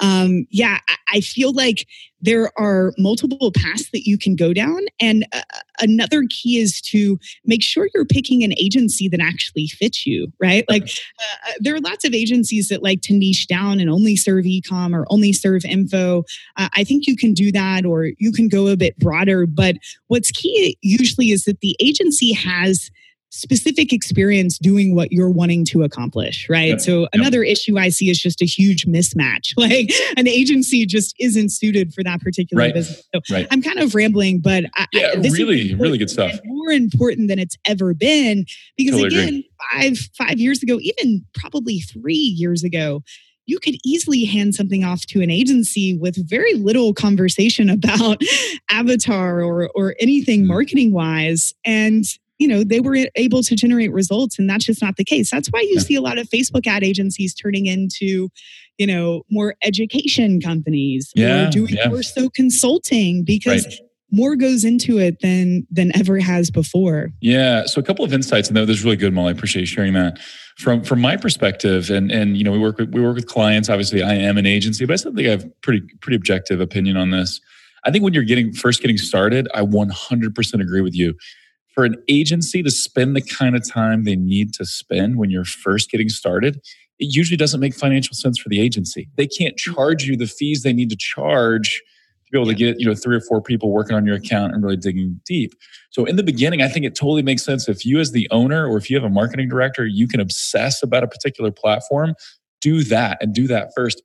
um, 0.00 0.46
yeah, 0.50 0.78
I 1.12 1.20
feel 1.20 1.52
like 1.52 1.86
there 2.20 2.50
are 2.58 2.92
multiple 2.98 3.52
paths 3.52 3.90
that 3.92 4.06
you 4.06 4.18
can 4.18 4.36
go 4.36 4.52
down. 4.52 4.80
And 5.00 5.26
uh, 5.32 5.42
another 5.80 6.24
key 6.28 6.58
is 6.58 6.80
to 6.82 7.18
make 7.44 7.62
sure 7.62 7.88
you're 7.94 8.04
picking 8.04 8.42
an 8.42 8.52
agency 8.58 9.08
that 9.08 9.20
actually 9.20 9.68
fits 9.68 10.06
you, 10.06 10.32
right? 10.40 10.64
Like 10.68 10.84
uh, 10.84 11.48
uh, 11.48 11.52
there 11.60 11.74
are 11.74 11.80
lots 11.80 12.04
of 12.04 12.14
agencies 12.14 12.68
that 12.68 12.82
like 12.82 13.02
to 13.02 13.12
niche 13.12 13.46
down 13.46 13.80
and 13.80 13.88
only 13.88 14.16
serve 14.16 14.44
ecom 14.44 14.94
or 14.94 15.06
only 15.10 15.32
serve 15.32 15.64
info. 15.64 16.24
Uh, 16.56 16.68
I 16.74 16.84
think 16.84 17.06
you 17.06 17.16
can 17.16 17.34
do 17.34 17.52
that 17.52 17.84
or 17.84 18.10
you 18.18 18.32
can 18.32 18.48
go 18.48 18.68
a 18.68 18.76
bit 18.76 18.98
broader. 18.98 19.46
But 19.46 19.76
what's 20.08 20.30
key 20.30 20.76
usually 20.82 21.30
is 21.30 21.44
that 21.44 21.60
the 21.60 21.76
agency 21.80 22.32
has 22.32 22.90
specific 23.30 23.92
experience 23.92 24.58
doing 24.58 24.94
what 24.94 25.12
you're 25.12 25.30
wanting 25.30 25.64
to 25.66 25.82
accomplish, 25.82 26.48
right? 26.48 26.70
Yep. 26.70 26.80
So 26.80 27.08
another 27.12 27.44
yep. 27.44 27.52
issue 27.52 27.78
I 27.78 27.90
see 27.90 28.10
is 28.10 28.18
just 28.18 28.40
a 28.40 28.46
huge 28.46 28.86
mismatch. 28.86 29.54
Like 29.68 29.90
an 30.16 30.26
agency 30.26 30.86
just 30.86 31.14
isn't 31.18 31.50
suited 31.50 31.92
for 31.92 32.02
that 32.04 32.20
particular 32.20 32.62
right. 32.62 32.72
business. 32.72 33.02
So 33.14 33.20
right. 33.30 33.46
I'm 33.50 33.60
kind 33.60 33.80
of 33.80 33.94
rambling, 33.94 34.38
but 34.38 34.64
I, 34.76 34.86
yeah, 34.92 35.14
really, 35.16 35.74
really 35.74 35.98
good 35.98 36.08
stuff. 36.08 36.38
More 36.44 36.70
important 36.70 37.28
than 37.28 37.38
it's 37.38 37.56
ever 37.66 37.92
been 37.92 38.46
because 38.76 38.98
totally 38.98 39.08
again, 39.08 39.28
agree. 39.28 39.50
five 39.72 39.98
five 40.16 40.38
years 40.38 40.62
ago, 40.62 40.78
even 40.80 41.24
probably 41.34 41.80
three 41.80 42.14
years 42.14 42.64
ago, 42.64 43.02
you 43.48 43.58
could 43.58 43.74
easily 43.84 44.24
hand 44.24 44.54
something 44.54 44.84
off 44.84 45.04
to 45.06 45.22
an 45.22 45.30
agency 45.30 45.96
with 45.96 46.28
very 46.28 46.54
little 46.54 46.94
conversation 46.94 47.68
about 47.78 48.22
avatar 48.70 49.42
or 49.42 49.70
or 49.74 49.96
anything 49.98 50.40
mm-hmm. 50.40 50.48
marketing 50.48 50.92
wise 50.92 51.52
and 51.64 52.04
you 52.38 52.46
know 52.46 52.64
they 52.64 52.80
were 52.80 52.96
able 53.16 53.42
to 53.42 53.54
generate 53.54 53.92
results 53.92 54.38
and 54.38 54.48
that's 54.48 54.64
just 54.64 54.80
not 54.80 54.96
the 54.96 55.04
case. 55.04 55.30
That's 55.30 55.48
why 55.48 55.60
you 55.60 55.74
yeah. 55.74 55.80
see 55.80 55.94
a 55.96 56.00
lot 56.00 56.18
of 56.18 56.28
facebook 56.28 56.66
ad 56.66 56.82
agencies 56.82 57.34
turning 57.34 57.66
into 57.66 58.28
you 58.78 58.86
know 58.86 59.22
more 59.30 59.54
education 59.62 60.40
companies. 60.40 61.12
Yeah, 61.14 61.48
or 61.48 61.50
doing 61.50 61.74
yeah. 61.74 61.88
more 61.88 62.02
so 62.02 62.30
consulting 62.30 63.24
because 63.24 63.66
right. 63.66 63.74
more 64.10 64.36
goes 64.36 64.64
into 64.64 64.98
it 64.98 65.20
than 65.20 65.66
than 65.70 65.94
ever 65.96 66.18
has 66.18 66.50
before. 66.50 67.10
Yeah 67.20 67.66
so 67.66 67.80
a 67.80 67.84
couple 67.84 68.04
of 68.04 68.12
insights 68.12 68.48
and 68.48 68.56
that 68.56 68.66
was 68.66 68.84
really 68.84 68.96
good 68.96 69.12
molly. 69.12 69.28
I 69.28 69.32
appreciate 69.32 69.62
you 69.62 69.66
sharing 69.66 69.92
that. 69.94 70.18
From 70.58 70.82
from 70.82 71.00
my 71.00 71.16
perspective 71.16 71.90
and 71.90 72.10
and 72.10 72.36
you 72.36 72.44
know 72.44 72.52
we 72.52 72.58
work 72.58 72.78
with 72.78 72.94
we 72.94 73.02
work 73.02 73.16
with 73.16 73.26
clients. 73.26 73.68
Obviously 73.68 74.02
i 74.02 74.14
am 74.14 74.38
an 74.38 74.46
agency 74.46 74.86
but 74.86 74.92
i 74.92 74.96
still 74.96 75.14
think 75.14 75.26
i 75.26 75.30
have 75.30 75.60
pretty 75.62 75.82
pretty 76.00 76.16
objective 76.16 76.60
opinion 76.60 76.96
on 76.96 77.10
this. 77.10 77.40
I 77.84 77.90
think 77.90 78.02
when 78.02 78.12
you're 78.12 78.24
getting 78.24 78.52
first 78.52 78.80
getting 78.80 78.98
started 78.98 79.48
i 79.54 79.62
100% 79.62 80.60
agree 80.60 80.80
with 80.80 80.94
you 80.94 81.14
for 81.78 81.84
an 81.84 81.94
agency 82.08 82.60
to 82.60 82.72
spend 82.72 83.14
the 83.14 83.20
kind 83.20 83.54
of 83.54 83.64
time 83.64 84.02
they 84.02 84.16
need 84.16 84.52
to 84.52 84.66
spend 84.66 85.16
when 85.16 85.30
you're 85.30 85.44
first 85.44 85.92
getting 85.92 86.08
started, 86.08 86.56
it 86.98 87.14
usually 87.14 87.36
doesn't 87.36 87.60
make 87.60 87.72
financial 87.72 88.16
sense 88.16 88.36
for 88.36 88.48
the 88.48 88.60
agency. 88.60 89.08
They 89.14 89.28
can't 89.28 89.54
mm-hmm. 89.54 89.74
charge 89.74 90.02
you 90.02 90.16
the 90.16 90.26
fees 90.26 90.64
they 90.64 90.72
need 90.72 90.90
to 90.90 90.96
charge 90.96 91.80
to 92.26 92.32
be 92.32 92.36
able 92.36 92.48
to 92.48 92.54
get, 92.56 92.80
you 92.80 92.86
know, 92.86 92.96
three 92.96 93.14
or 93.14 93.20
four 93.20 93.40
people 93.40 93.70
working 93.70 93.94
on 93.94 94.04
your 94.04 94.16
account 94.16 94.54
and 94.54 94.64
really 94.64 94.76
digging 94.76 95.20
deep. 95.24 95.52
So 95.90 96.04
in 96.04 96.16
the 96.16 96.24
beginning, 96.24 96.62
I 96.62 96.68
think 96.68 96.84
it 96.84 96.96
totally 96.96 97.22
makes 97.22 97.44
sense 97.44 97.68
if 97.68 97.86
you 97.86 98.00
as 98.00 98.10
the 98.10 98.26
owner 98.32 98.66
or 98.66 98.76
if 98.76 98.90
you 98.90 98.96
have 98.96 99.04
a 99.04 99.08
marketing 99.08 99.48
director, 99.48 99.86
you 99.86 100.08
can 100.08 100.18
obsess 100.18 100.82
about 100.82 101.04
a 101.04 101.06
particular 101.06 101.52
platform, 101.52 102.16
do 102.60 102.82
that 102.82 103.18
and 103.20 103.32
do 103.32 103.46
that 103.46 103.70
first. 103.76 104.02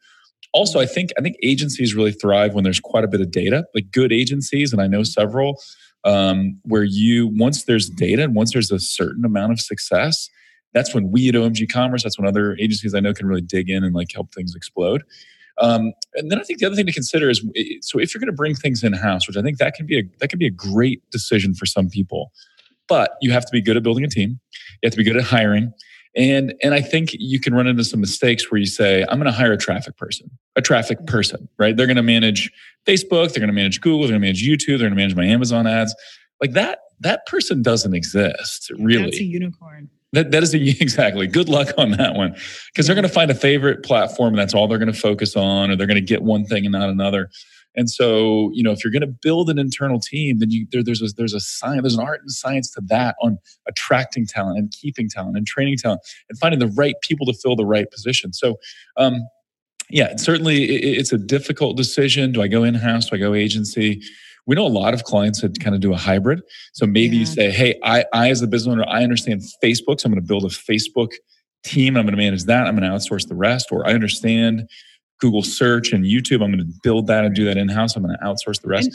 Also, 0.53 0.79
I 0.79 0.85
think 0.85 1.09
I 1.17 1.23
think 1.23 1.37
agencies 1.41 1.95
really 1.95 2.11
thrive 2.11 2.53
when 2.53 2.63
there's 2.63 2.79
quite 2.79 3.03
a 3.03 3.07
bit 3.07 3.19
of 3.19 3.31
data. 3.31 3.65
Like 3.73 3.89
good 3.89 4.13
agencies, 4.13 4.71
and 4.71 4.79
I 4.79 4.85
know 4.85 5.01
several 5.01 5.59
um, 6.05 6.59
where 6.63 6.83
you 6.83 7.27
once 7.33 7.63
there's 7.63 7.89
data 7.89 8.23
and 8.23 8.35
once 8.35 8.53
there's 8.53 8.71
a 8.71 8.79
certain 8.79 9.25
amount 9.25 9.51
of 9.51 9.59
success 9.59 10.29
that's 10.73 10.93
when 10.93 11.11
we 11.11 11.29
at 11.29 11.35
omg 11.35 11.71
commerce 11.71 12.03
that's 12.03 12.17
when 12.17 12.27
other 12.27 12.55
agencies 12.59 12.93
i 12.93 12.99
know 12.99 13.13
can 13.13 13.27
really 13.27 13.41
dig 13.41 13.69
in 13.69 13.83
and 13.83 13.95
like 13.95 14.09
help 14.13 14.33
things 14.33 14.55
explode. 14.55 15.03
Um, 15.59 15.93
and 16.15 16.31
then 16.31 16.39
i 16.39 16.43
think 16.43 16.59
the 16.59 16.65
other 16.65 16.75
thing 16.75 16.87
to 16.87 16.93
consider 16.93 17.29
is 17.29 17.45
so 17.81 17.99
if 17.99 18.13
you're 18.13 18.19
going 18.19 18.27
to 18.27 18.33
bring 18.35 18.55
things 18.55 18.83
in 18.83 18.93
house 18.93 19.27
which 19.27 19.37
i 19.37 19.41
think 19.41 19.59
that 19.59 19.75
can 19.75 19.85
be 19.85 19.99
a 19.99 20.03
that 20.19 20.29
can 20.29 20.39
be 20.39 20.47
a 20.47 20.51
great 20.51 21.07
decision 21.11 21.53
for 21.53 21.65
some 21.65 21.89
people 21.89 22.31
but 22.87 23.11
you 23.21 23.31
have 23.31 23.45
to 23.45 23.51
be 23.51 23.61
good 23.61 23.77
at 23.77 23.83
building 23.83 24.03
a 24.03 24.09
team 24.09 24.39
you 24.81 24.87
have 24.87 24.91
to 24.91 24.97
be 24.97 25.03
good 25.03 25.15
at 25.15 25.23
hiring 25.23 25.71
and 26.15 26.53
and 26.61 26.73
I 26.73 26.81
think 26.81 27.09
you 27.13 27.39
can 27.39 27.53
run 27.53 27.67
into 27.67 27.83
some 27.83 27.99
mistakes 27.99 28.51
where 28.51 28.59
you 28.59 28.65
say, 28.65 29.01
I'm 29.09 29.19
going 29.19 29.31
to 29.31 29.31
hire 29.31 29.51
a 29.51 29.57
traffic 29.57 29.97
person, 29.97 30.29
a 30.55 30.61
traffic 30.61 31.05
person, 31.07 31.47
right? 31.57 31.75
They're 31.75 31.87
going 31.87 31.97
to 31.97 32.03
manage 32.03 32.51
Facebook, 32.85 33.33
they're 33.33 33.39
going 33.39 33.47
to 33.47 33.53
manage 33.53 33.81
Google, 33.81 34.01
they're 34.01 34.17
going 34.17 34.21
to 34.21 34.27
manage 34.27 34.47
YouTube, 34.47 34.79
they're 34.79 34.89
going 34.89 34.91
to 34.91 34.95
manage 34.95 35.15
my 35.15 35.25
Amazon 35.25 35.65
ads. 35.65 35.95
Like 36.41 36.51
that, 36.53 36.79
that 36.99 37.25
person 37.25 37.61
doesn't 37.61 37.93
exist 37.93 38.71
really. 38.77 39.05
That's 39.05 39.19
a 39.19 39.23
unicorn. 39.23 39.89
That, 40.11 40.29
that 40.31 40.43
is 40.43 40.53
a, 40.53 40.57
exactly. 40.81 41.27
Good 41.27 41.49
luck 41.49 41.69
on 41.77 41.91
that 41.91 42.15
one 42.15 42.35
because 42.67 42.85
they're 42.85 42.95
going 42.95 43.07
to 43.07 43.13
find 43.13 43.31
a 43.31 43.35
favorite 43.35 43.83
platform 43.83 44.29
and 44.29 44.39
that's 44.39 44.53
all 44.53 44.67
they're 44.67 44.77
going 44.77 44.93
to 44.93 44.99
focus 44.99 45.35
on, 45.35 45.71
or 45.71 45.75
they're 45.75 45.87
going 45.87 45.95
to 45.95 46.01
get 46.01 46.21
one 46.21 46.45
thing 46.45 46.65
and 46.65 46.71
not 46.71 46.89
another. 46.89 47.29
And 47.75 47.89
so, 47.89 48.51
you 48.53 48.63
know, 48.63 48.71
if 48.71 48.83
you're 48.83 48.91
going 48.91 49.01
to 49.01 49.07
build 49.07 49.49
an 49.49 49.57
internal 49.57 49.99
team, 49.99 50.39
then 50.39 50.51
you, 50.51 50.67
there, 50.71 50.83
there's 50.83 51.01
a, 51.01 51.07
there's 51.17 51.33
a 51.33 51.39
science, 51.39 51.81
there's 51.81 51.95
an 51.95 52.03
art 52.05 52.21
and 52.21 52.31
science 52.31 52.71
to 52.71 52.81
that 52.87 53.15
on 53.21 53.37
attracting 53.67 54.27
talent 54.27 54.59
and 54.59 54.71
keeping 54.71 55.09
talent 55.09 55.37
and 55.37 55.47
training 55.47 55.77
talent 55.77 56.01
and 56.29 56.37
finding 56.37 56.59
the 56.59 56.67
right 56.67 56.95
people 57.01 57.25
to 57.25 57.33
fill 57.33 57.55
the 57.55 57.65
right 57.65 57.89
position. 57.91 58.33
So, 58.33 58.57
um, 58.97 59.27
yeah, 59.89 60.15
certainly 60.15 60.63
it's 60.63 61.11
a 61.11 61.17
difficult 61.17 61.77
decision. 61.77 62.31
Do 62.31 62.41
I 62.41 62.47
go 62.47 62.63
in 62.63 62.73
house? 62.73 63.09
Do 63.09 63.15
I 63.15 63.19
go 63.19 63.33
agency? 63.33 64.01
We 64.45 64.55
know 64.55 64.65
a 64.65 64.67
lot 64.67 64.93
of 64.93 65.03
clients 65.03 65.41
that 65.41 65.59
kind 65.59 65.75
of 65.75 65.81
do 65.81 65.93
a 65.93 65.97
hybrid. 65.97 66.41
So 66.73 66.85
maybe 66.85 67.15
yeah. 67.15 67.19
you 67.19 67.25
say, 67.25 67.51
hey, 67.51 67.79
I, 67.83 68.05
I 68.13 68.29
as 68.29 68.41
a 68.41 68.47
business 68.47 68.71
owner, 68.71 68.85
I 68.87 69.03
understand 69.03 69.41
Facebook, 69.63 69.99
so 69.99 70.07
I'm 70.07 70.11
going 70.11 70.21
to 70.21 70.27
build 70.27 70.45
a 70.45 70.49
Facebook 70.49 71.13
team. 71.63 71.95
I'm 71.95 72.05
going 72.05 72.15
to 72.15 72.21
manage 72.21 72.43
that. 72.45 72.67
I'm 72.67 72.75
going 72.75 72.89
to 72.89 72.95
outsource 72.95 73.27
the 73.27 73.35
rest. 73.35 73.71
Or 73.71 73.87
I 73.87 73.93
understand 73.93 74.67
Google 75.23 75.41
search 75.41 75.93
and 75.93 76.03
YouTube. 76.03 76.43
I'm 76.43 76.51
going 76.51 76.57
to 76.59 76.73
build 76.83 77.07
that 77.07 77.23
and 77.23 77.33
do 77.33 77.45
that 77.45 77.55
in 77.55 77.69
house. 77.69 77.95
I'm 77.95 78.03
going 78.03 78.13
to 78.19 78.25
outsource 78.25 78.61
the 78.61 78.67
rest. 78.67 78.89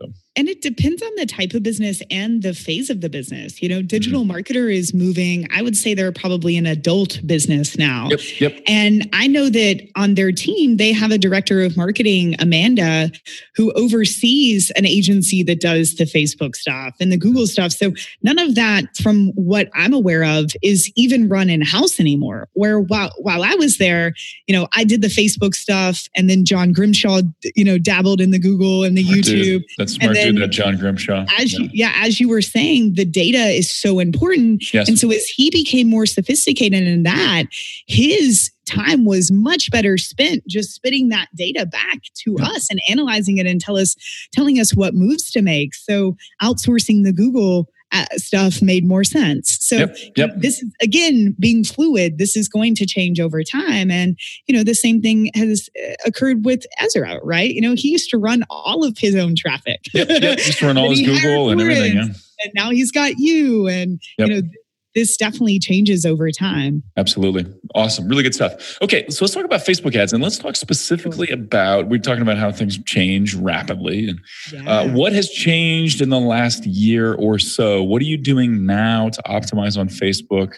And, 0.00 0.12
so. 0.14 0.23
And 0.36 0.48
it 0.48 0.62
depends 0.62 1.00
on 1.02 1.10
the 1.16 1.26
type 1.26 1.54
of 1.54 1.62
business 1.62 2.02
and 2.10 2.42
the 2.42 2.54
phase 2.54 2.90
of 2.90 3.00
the 3.00 3.08
business. 3.08 3.62
You 3.62 3.68
know, 3.68 3.82
digital 3.82 4.22
mm-hmm. 4.22 4.32
marketer 4.32 4.72
is 4.74 4.92
moving. 4.92 5.46
I 5.54 5.62
would 5.62 5.76
say 5.76 5.94
they're 5.94 6.10
probably 6.10 6.56
an 6.56 6.66
adult 6.66 7.20
business 7.24 7.78
now. 7.78 8.08
Yep. 8.10 8.20
Yep. 8.40 8.62
And 8.66 9.08
I 9.12 9.28
know 9.28 9.48
that 9.48 9.88
on 9.94 10.14
their 10.14 10.32
team, 10.32 10.76
they 10.76 10.92
have 10.92 11.12
a 11.12 11.18
director 11.18 11.62
of 11.62 11.76
marketing, 11.76 12.34
Amanda, 12.40 13.12
who 13.54 13.72
oversees 13.72 14.70
an 14.72 14.86
agency 14.86 15.42
that 15.44 15.60
does 15.60 15.94
the 15.94 16.04
Facebook 16.04 16.56
stuff 16.56 16.94
and 16.98 17.12
the 17.12 17.16
Google 17.16 17.46
stuff. 17.46 17.70
So 17.70 17.92
none 18.22 18.38
of 18.38 18.56
that, 18.56 18.96
from 18.96 19.28
what 19.34 19.68
I'm 19.74 19.92
aware 19.92 20.24
of, 20.24 20.50
is 20.62 20.90
even 20.96 21.28
run 21.28 21.48
in 21.48 21.62
house 21.62 22.00
anymore. 22.00 22.48
Where 22.54 22.80
while 22.80 23.12
while 23.18 23.44
I 23.44 23.54
was 23.54 23.78
there, 23.78 24.14
you 24.48 24.54
know, 24.54 24.66
I 24.72 24.82
did 24.82 25.00
the 25.00 25.08
Facebook 25.08 25.54
stuff, 25.54 26.08
and 26.16 26.28
then 26.28 26.44
John 26.44 26.72
Grimshaw, 26.72 27.22
you 27.54 27.64
know, 27.64 27.78
dabbled 27.78 28.20
in 28.20 28.32
the 28.32 28.38
Google 28.38 28.82
and 28.82 28.96
the 28.98 29.04
YouTube. 29.04 29.62
That's 29.78 29.94
smart 29.94 30.23
dude, 30.32 30.42
that 30.42 30.48
John 30.48 30.76
Grimshaw. 30.76 31.26
As 31.38 31.52
yeah. 31.52 31.58
You, 31.58 31.70
yeah, 31.72 31.92
as 31.96 32.20
you 32.20 32.28
were 32.28 32.42
saying, 32.42 32.94
the 32.94 33.04
data 33.04 33.38
is 33.38 33.70
so 33.70 33.98
important. 33.98 34.72
Yes. 34.72 34.88
And 34.88 34.98
so 34.98 35.10
as 35.10 35.26
he 35.26 35.50
became 35.50 35.88
more 35.88 36.06
sophisticated 36.06 36.82
in 36.86 37.02
that, 37.04 37.44
his 37.86 38.50
time 38.66 39.04
was 39.04 39.30
much 39.30 39.70
better 39.70 39.98
spent 39.98 40.46
just 40.46 40.74
spitting 40.74 41.08
that 41.10 41.28
data 41.34 41.66
back 41.66 42.00
to 42.14 42.36
yeah. 42.38 42.46
us 42.46 42.70
and 42.70 42.80
analyzing 42.88 43.38
it 43.38 43.46
and 43.46 43.60
tell 43.60 43.76
us 43.76 43.96
telling 44.32 44.58
us 44.58 44.74
what 44.74 44.94
moves 44.94 45.30
to 45.30 45.42
make 45.42 45.74
so 45.74 46.16
outsourcing 46.42 47.04
the 47.04 47.12
google 47.12 47.68
stuff 48.16 48.62
made 48.62 48.84
more 48.84 49.04
sense. 49.04 49.58
So 49.60 49.76
yep, 49.76 49.96
yep. 50.16 50.30
this 50.36 50.62
is 50.62 50.74
again 50.80 51.34
being 51.38 51.64
fluid. 51.64 52.18
This 52.18 52.36
is 52.36 52.48
going 52.48 52.74
to 52.76 52.86
change 52.86 53.20
over 53.20 53.42
time, 53.42 53.90
and 53.90 54.18
you 54.46 54.56
know 54.56 54.64
the 54.64 54.74
same 54.74 55.00
thing 55.00 55.30
has 55.34 55.68
uh, 55.82 55.94
occurred 56.06 56.44
with 56.44 56.64
Ezra, 56.78 57.20
right? 57.22 57.50
You 57.50 57.60
know 57.60 57.74
he 57.74 57.90
used 57.90 58.10
to 58.10 58.18
run 58.18 58.44
all 58.50 58.84
of 58.84 58.98
his 58.98 59.14
own 59.14 59.34
traffic. 59.36 59.80
Yep, 59.92 60.08
yep. 60.08 60.38
Just 60.38 60.62
run 60.62 60.76
all 60.76 60.90
his 60.94 61.02
Google 61.02 61.50
and 61.50 61.60
everything. 61.60 61.96
Yeah. 61.96 62.02
And 62.42 62.52
now 62.54 62.70
he's 62.70 62.90
got 62.90 63.18
you, 63.18 63.68
and 63.68 64.00
yep. 64.18 64.28
you 64.28 64.34
know 64.34 64.48
this 64.94 65.16
definitely 65.16 65.58
changes 65.58 66.06
over 66.06 66.30
time. 66.30 66.82
Absolutely. 66.96 67.46
Awesome. 67.74 68.08
Really 68.08 68.22
good 68.22 68.34
stuff. 68.34 68.78
Okay, 68.80 69.08
so 69.08 69.24
let's 69.24 69.34
talk 69.34 69.44
about 69.44 69.60
Facebook 69.60 69.94
ads 69.96 70.12
and 70.12 70.22
let's 70.22 70.38
talk 70.38 70.56
specifically 70.56 71.28
about 71.30 71.88
we're 71.88 71.98
talking 71.98 72.22
about 72.22 72.38
how 72.38 72.52
things 72.52 72.78
change 72.84 73.34
rapidly 73.34 74.08
and 74.08 74.18
uh, 74.18 74.62
yeah. 74.62 74.70
uh, 74.70 74.88
what 74.92 75.12
has 75.12 75.28
changed 75.28 76.00
in 76.00 76.10
the 76.10 76.20
last 76.20 76.64
year 76.66 77.14
or 77.14 77.38
so. 77.38 77.82
What 77.82 78.00
are 78.02 78.06
you 78.06 78.16
doing 78.16 78.66
now 78.66 79.08
to 79.08 79.22
optimize 79.22 79.78
on 79.78 79.88
Facebook 79.88 80.54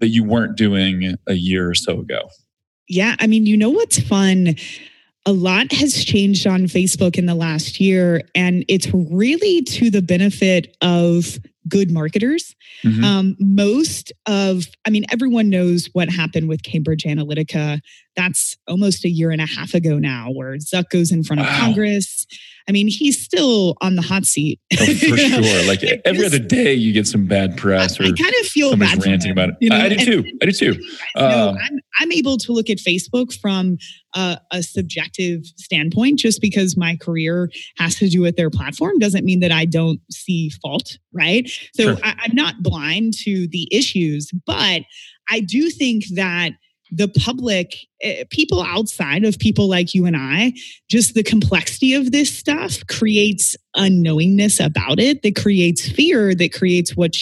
that 0.00 0.08
you 0.08 0.24
weren't 0.24 0.56
doing 0.56 1.14
a 1.26 1.34
year 1.34 1.70
or 1.70 1.74
so 1.74 2.00
ago? 2.00 2.28
Yeah, 2.88 3.16
I 3.18 3.26
mean, 3.26 3.46
you 3.46 3.56
know 3.56 3.70
what's 3.70 4.00
fun? 4.00 4.56
a 5.26 5.32
lot 5.32 5.70
has 5.72 6.04
changed 6.04 6.46
on 6.46 6.62
Facebook 6.62 7.18
in 7.18 7.26
the 7.26 7.34
last 7.34 7.80
year, 7.80 8.22
and 8.34 8.64
it's 8.66 8.88
really 8.94 9.60
to 9.62 9.90
the 9.90 10.00
benefit 10.00 10.74
of 10.80 11.38
good 11.66 11.90
marketers. 11.90 12.54
Mm-hmm. 12.84 13.04
Um, 13.04 13.36
most 13.40 14.12
of, 14.26 14.66
I 14.86 14.90
mean, 14.90 15.04
everyone 15.10 15.50
knows 15.50 15.88
what 15.92 16.08
happened 16.08 16.48
with 16.48 16.62
Cambridge 16.62 17.04
Analytica. 17.04 17.80
That's 18.18 18.56
almost 18.66 19.04
a 19.04 19.08
year 19.08 19.30
and 19.30 19.40
a 19.40 19.46
half 19.46 19.74
ago 19.74 20.00
now, 20.00 20.30
where 20.32 20.56
Zuck 20.56 20.90
goes 20.90 21.12
in 21.12 21.22
front 21.22 21.40
wow. 21.40 21.48
of 21.48 21.54
Congress. 21.54 22.26
I 22.68 22.72
mean, 22.72 22.88
he's 22.88 23.22
still 23.22 23.76
on 23.80 23.94
the 23.94 24.02
hot 24.02 24.24
seat. 24.24 24.58
Oh, 24.72 24.84
for 24.84 25.16
sure. 25.16 25.68
Like 25.68 25.84
every 26.04 26.26
other 26.26 26.40
day, 26.40 26.74
you 26.74 26.92
get 26.92 27.06
some 27.06 27.26
bad 27.26 27.56
press, 27.56 28.00
or 28.00 28.02
I, 28.02 28.06
kind 28.08 28.34
of 28.40 28.46
feel 28.46 28.76
bad 28.76 29.06
ranting 29.06 29.30
about 29.30 29.50
it. 29.50 29.54
You 29.60 29.70
know? 29.70 29.76
I, 29.76 29.84
I, 29.84 29.88
do 29.90 30.04
too. 30.04 30.38
I 30.42 30.46
do 30.46 30.52
too. 30.52 30.84
Um, 31.16 31.56
I'm, 31.56 31.80
I'm 32.00 32.12
able 32.12 32.36
to 32.38 32.52
look 32.52 32.70
at 32.70 32.78
Facebook 32.78 33.38
from 33.40 33.78
a, 34.14 34.38
a, 34.52 34.62
subjective 34.62 35.44
standpoint. 35.56 36.18
Just 36.18 36.40
because 36.40 36.76
my 36.76 36.96
career 36.96 37.50
has 37.76 37.96
to 37.96 38.08
do 38.08 38.20
with 38.20 38.36
their 38.36 38.50
platform 38.50 38.98
doesn't 38.98 39.24
mean 39.24 39.40
that 39.40 39.52
I 39.52 39.64
don't 39.64 40.00
see 40.10 40.50
fault, 40.62 40.98
right? 41.12 41.48
So 41.74 41.94
sure. 41.94 41.96
I, 42.04 42.14
I'm 42.24 42.34
not 42.34 42.62
blind 42.62 43.14
to 43.24 43.48
the 43.48 43.68
issues, 43.72 44.30
but 44.46 44.82
I 45.30 45.40
do 45.40 45.70
think 45.70 46.04
that 46.14 46.52
the 46.90 47.08
public, 47.08 47.76
uh, 48.04 48.24
people 48.30 48.62
outside 48.62 49.24
of 49.24 49.38
people 49.38 49.68
like 49.68 49.94
you 49.94 50.06
and 50.06 50.16
I, 50.16 50.52
just 50.88 51.14
the 51.14 51.22
complexity 51.22 51.94
of 51.94 52.12
this 52.12 52.36
stuff 52.36 52.86
creates 52.86 53.56
unknowingness 53.76 54.64
about 54.64 54.98
it 54.98 55.22
that 55.22 55.36
creates 55.36 55.88
fear, 55.88 56.34
that 56.34 56.52
creates 56.52 56.96
what 56.96 57.14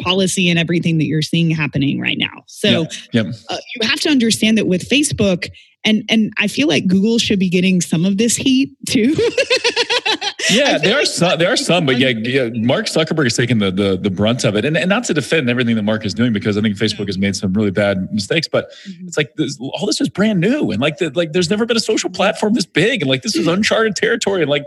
policy 0.00 0.50
and 0.50 0.58
everything 0.58 0.98
that 0.98 1.06
you're 1.06 1.22
seeing 1.22 1.50
happening 1.50 2.00
right 2.00 2.18
now. 2.18 2.42
So 2.46 2.68
yep. 2.68 2.92
Yep. 3.12 3.26
Uh, 3.48 3.58
you 3.76 3.88
have 3.88 4.00
to 4.00 4.08
understand 4.08 4.58
that 4.58 4.66
with 4.66 4.88
Facebook, 4.88 5.50
and 5.84 6.04
and 6.08 6.32
I 6.38 6.48
feel 6.48 6.68
like 6.68 6.86
Google 6.86 7.18
should 7.18 7.38
be 7.38 7.48
getting 7.48 7.80
some 7.80 8.04
of 8.04 8.18
this 8.18 8.36
heat 8.36 8.70
too. 8.88 9.16
yeah, 10.50 10.78
there 10.78 11.00
are 11.00 11.04
some. 11.04 11.38
There 11.38 11.52
are 11.52 11.56
some, 11.56 11.86
but 11.86 11.98
yeah, 11.98 12.08
yeah, 12.08 12.50
Mark 12.54 12.86
Zuckerberg 12.86 13.26
is 13.26 13.36
taking 13.36 13.58
the 13.58 13.70
the 13.70 13.96
the 13.96 14.10
brunt 14.10 14.44
of 14.44 14.56
it, 14.56 14.64
and 14.64 14.76
and 14.76 14.88
not 14.88 15.04
to 15.04 15.14
defend 15.14 15.50
everything 15.50 15.76
that 15.76 15.82
Mark 15.82 16.04
is 16.04 16.14
doing 16.14 16.32
because 16.32 16.56
I 16.56 16.60
think 16.60 16.76
Facebook 16.76 17.06
has 17.06 17.18
made 17.18 17.36
some 17.36 17.52
really 17.52 17.70
bad 17.70 18.12
mistakes. 18.12 18.48
But 18.48 18.70
mm-hmm. 18.88 19.08
it's 19.08 19.16
like 19.16 19.34
this, 19.36 19.58
all 19.60 19.86
this 19.86 20.00
is 20.00 20.08
brand 20.08 20.40
new, 20.40 20.70
and 20.70 20.80
like 20.80 20.98
the, 20.98 21.10
like 21.10 21.32
there's 21.32 21.50
never 21.50 21.66
been 21.66 21.76
a 21.76 21.80
social 21.80 22.10
platform 22.10 22.54
this 22.54 22.66
big, 22.66 23.02
and 23.02 23.10
like 23.10 23.22
this 23.22 23.36
is 23.36 23.46
uncharted 23.48 23.96
territory, 23.96 24.42
and 24.42 24.50
like 24.50 24.64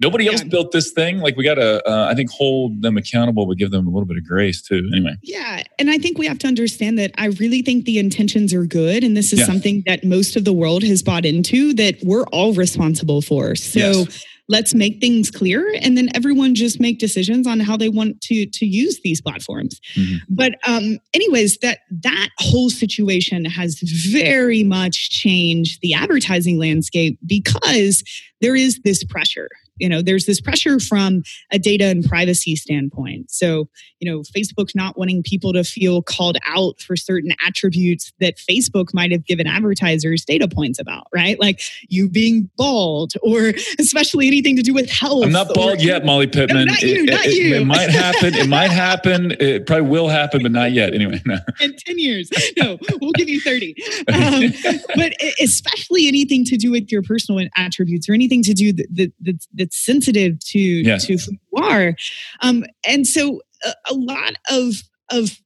nobody 0.00 0.28
else 0.28 0.42
yeah. 0.42 0.48
built 0.48 0.72
this 0.72 0.92
thing. 0.92 1.18
Like 1.18 1.36
we 1.36 1.44
got 1.44 1.54
to, 1.54 1.86
uh, 1.88 2.08
I 2.10 2.14
think, 2.14 2.30
hold 2.30 2.82
them 2.82 2.96
accountable, 2.96 3.46
but 3.46 3.56
give 3.56 3.70
them 3.70 3.86
a 3.86 3.90
little 3.90 4.06
bit 4.06 4.16
of 4.16 4.24
grace 4.24 4.62
too. 4.62 4.88
Anyway. 4.92 5.16
Yeah, 5.22 5.62
and 5.78 5.90
I 5.90 5.98
think 5.98 6.18
we 6.18 6.26
have 6.26 6.38
to 6.40 6.46
understand 6.46 6.98
that 6.98 7.12
I 7.18 7.26
really 7.26 7.62
think 7.62 7.84
the 7.84 7.98
intentions 7.98 8.54
are 8.54 8.64
good, 8.64 9.04
and 9.04 9.16
this 9.16 9.32
is 9.32 9.40
yeah. 9.40 9.46
something 9.46 9.82
that 9.86 10.04
most 10.04 10.36
of 10.36 10.44
the 10.44 10.52
world 10.52 10.82
has 10.82 11.02
bought 11.02 11.24
into 11.24 11.74
that 11.74 11.98
we're 12.02 12.24
all 12.24 12.52
responsible 12.54 13.22
for. 13.22 13.54
So. 13.54 13.78
Yes 13.80 14.24
let's 14.48 14.74
make 14.74 15.00
things 15.00 15.30
clear 15.30 15.74
and 15.82 15.96
then 15.96 16.08
everyone 16.14 16.54
just 16.54 16.80
make 16.80 16.98
decisions 16.98 17.46
on 17.46 17.60
how 17.60 17.76
they 17.76 17.88
want 17.88 18.20
to 18.22 18.46
to 18.46 18.66
use 18.66 19.00
these 19.04 19.20
platforms 19.20 19.80
mm-hmm. 19.94 20.16
but 20.28 20.54
um 20.66 20.98
anyways 21.14 21.58
that 21.58 21.80
that 21.90 22.28
whole 22.38 22.70
situation 22.70 23.44
has 23.44 23.80
very 24.10 24.64
much 24.64 25.10
changed 25.10 25.80
the 25.82 25.94
advertising 25.94 26.58
landscape 26.58 27.18
because 27.26 28.02
there 28.40 28.56
is 28.56 28.80
this 28.84 29.04
pressure 29.04 29.48
you 29.78 29.88
know 29.88 30.02
there's 30.02 30.26
this 30.26 30.40
pressure 30.40 30.78
from 30.78 31.22
a 31.50 31.58
data 31.58 31.84
and 31.84 32.04
privacy 32.04 32.56
standpoint. 32.56 33.30
So 33.30 33.68
you 34.00 34.10
know 34.10 34.20
facebook 34.20 34.74
not 34.74 34.96
wanting 34.96 35.22
people 35.22 35.52
to 35.52 35.64
feel 35.64 36.02
called 36.02 36.38
out 36.46 36.80
for 36.80 36.96
certain 36.96 37.32
attributes 37.46 38.12
that 38.20 38.36
facebook 38.36 38.94
might 38.94 39.10
have 39.10 39.24
given 39.24 39.46
advertisers 39.46 40.24
data 40.24 40.48
points 40.48 40.78
about 40.78 41.06
right? 41.14 41.38
Like 41.38 41.60
you 41.88 42.08
being 42.08 42.50
bald 42.56 43.12
or 43.22 43.52
especially 43.78 44.26
anything 44.26 44.56
to 44.56 44.62
do 44.62 44.74
with 44.74 44.90
health 44.90 45.24
i'm 45.24 45.32
not 45.32 45.52
bald 45.54 45.78
or, 45.78 45.82
yet 45.82 46.04
molly 46.04 46.26
pittman. 46.26 46.66
no, 46.66 46.72
not 46.72 46.82
you, 46.82 47.02
it, 47.02 47.10
not 47.10 47.26
it, 47.26 47.34
you. 47.34 47.54
It, 47.54 47.62
it, 47.62 47.64
might 47.64 47.90
happen 47.90 48.34
it 48.34 48.48
might 48.48 48.70
happen 48.86 49.32
it 49.38 49.66
probably 49.66 49.88
will 49.88 50.08
happen 50.08 50.42
but 50.42 50.52
not 50.52 50.72
yet. 50.72 50.94
Anyway 50.94 51.20
no. 51.26 51.38
in 51.60 51.74
10 51.76 51.98
years. 51.98 52.30
No 52.56 52.78
we'll 53.00 53.12
give 53.12 53.28
you 53.28 53.40
30 53.40 53.74
um, 54.12 54.52
but 54.96 55.12
especially 55.40 56.08
anything 56.08 56.44
to 56.44 56.56
do 56.56 56.70
with 56.70 56.90
your 56.90 57.02
personal 57.02 57.46
attributes 57.56 58.08
or 58.08 58.12
anything 58.12 58.42
to 58.42 58.54
do 58.54 58.72
that, 58.72 58.86
that, 58.94 59.12
that's, 59.20 59.48
that's 59.68 59.84
sensitive 59.84 60.38
to 60.40 60.82
to 60.98 61.16
who 61.16 61.32
you 61.32 61.62
are. 61.62 61.94
Um, 62.40 62.64
and 62.84 63.06
so 63.06 63.40
a, 63.64 63.72
a 63.90 63.94
lot 63.94 64.34
of 64.50 64.74
of 65.10 65.38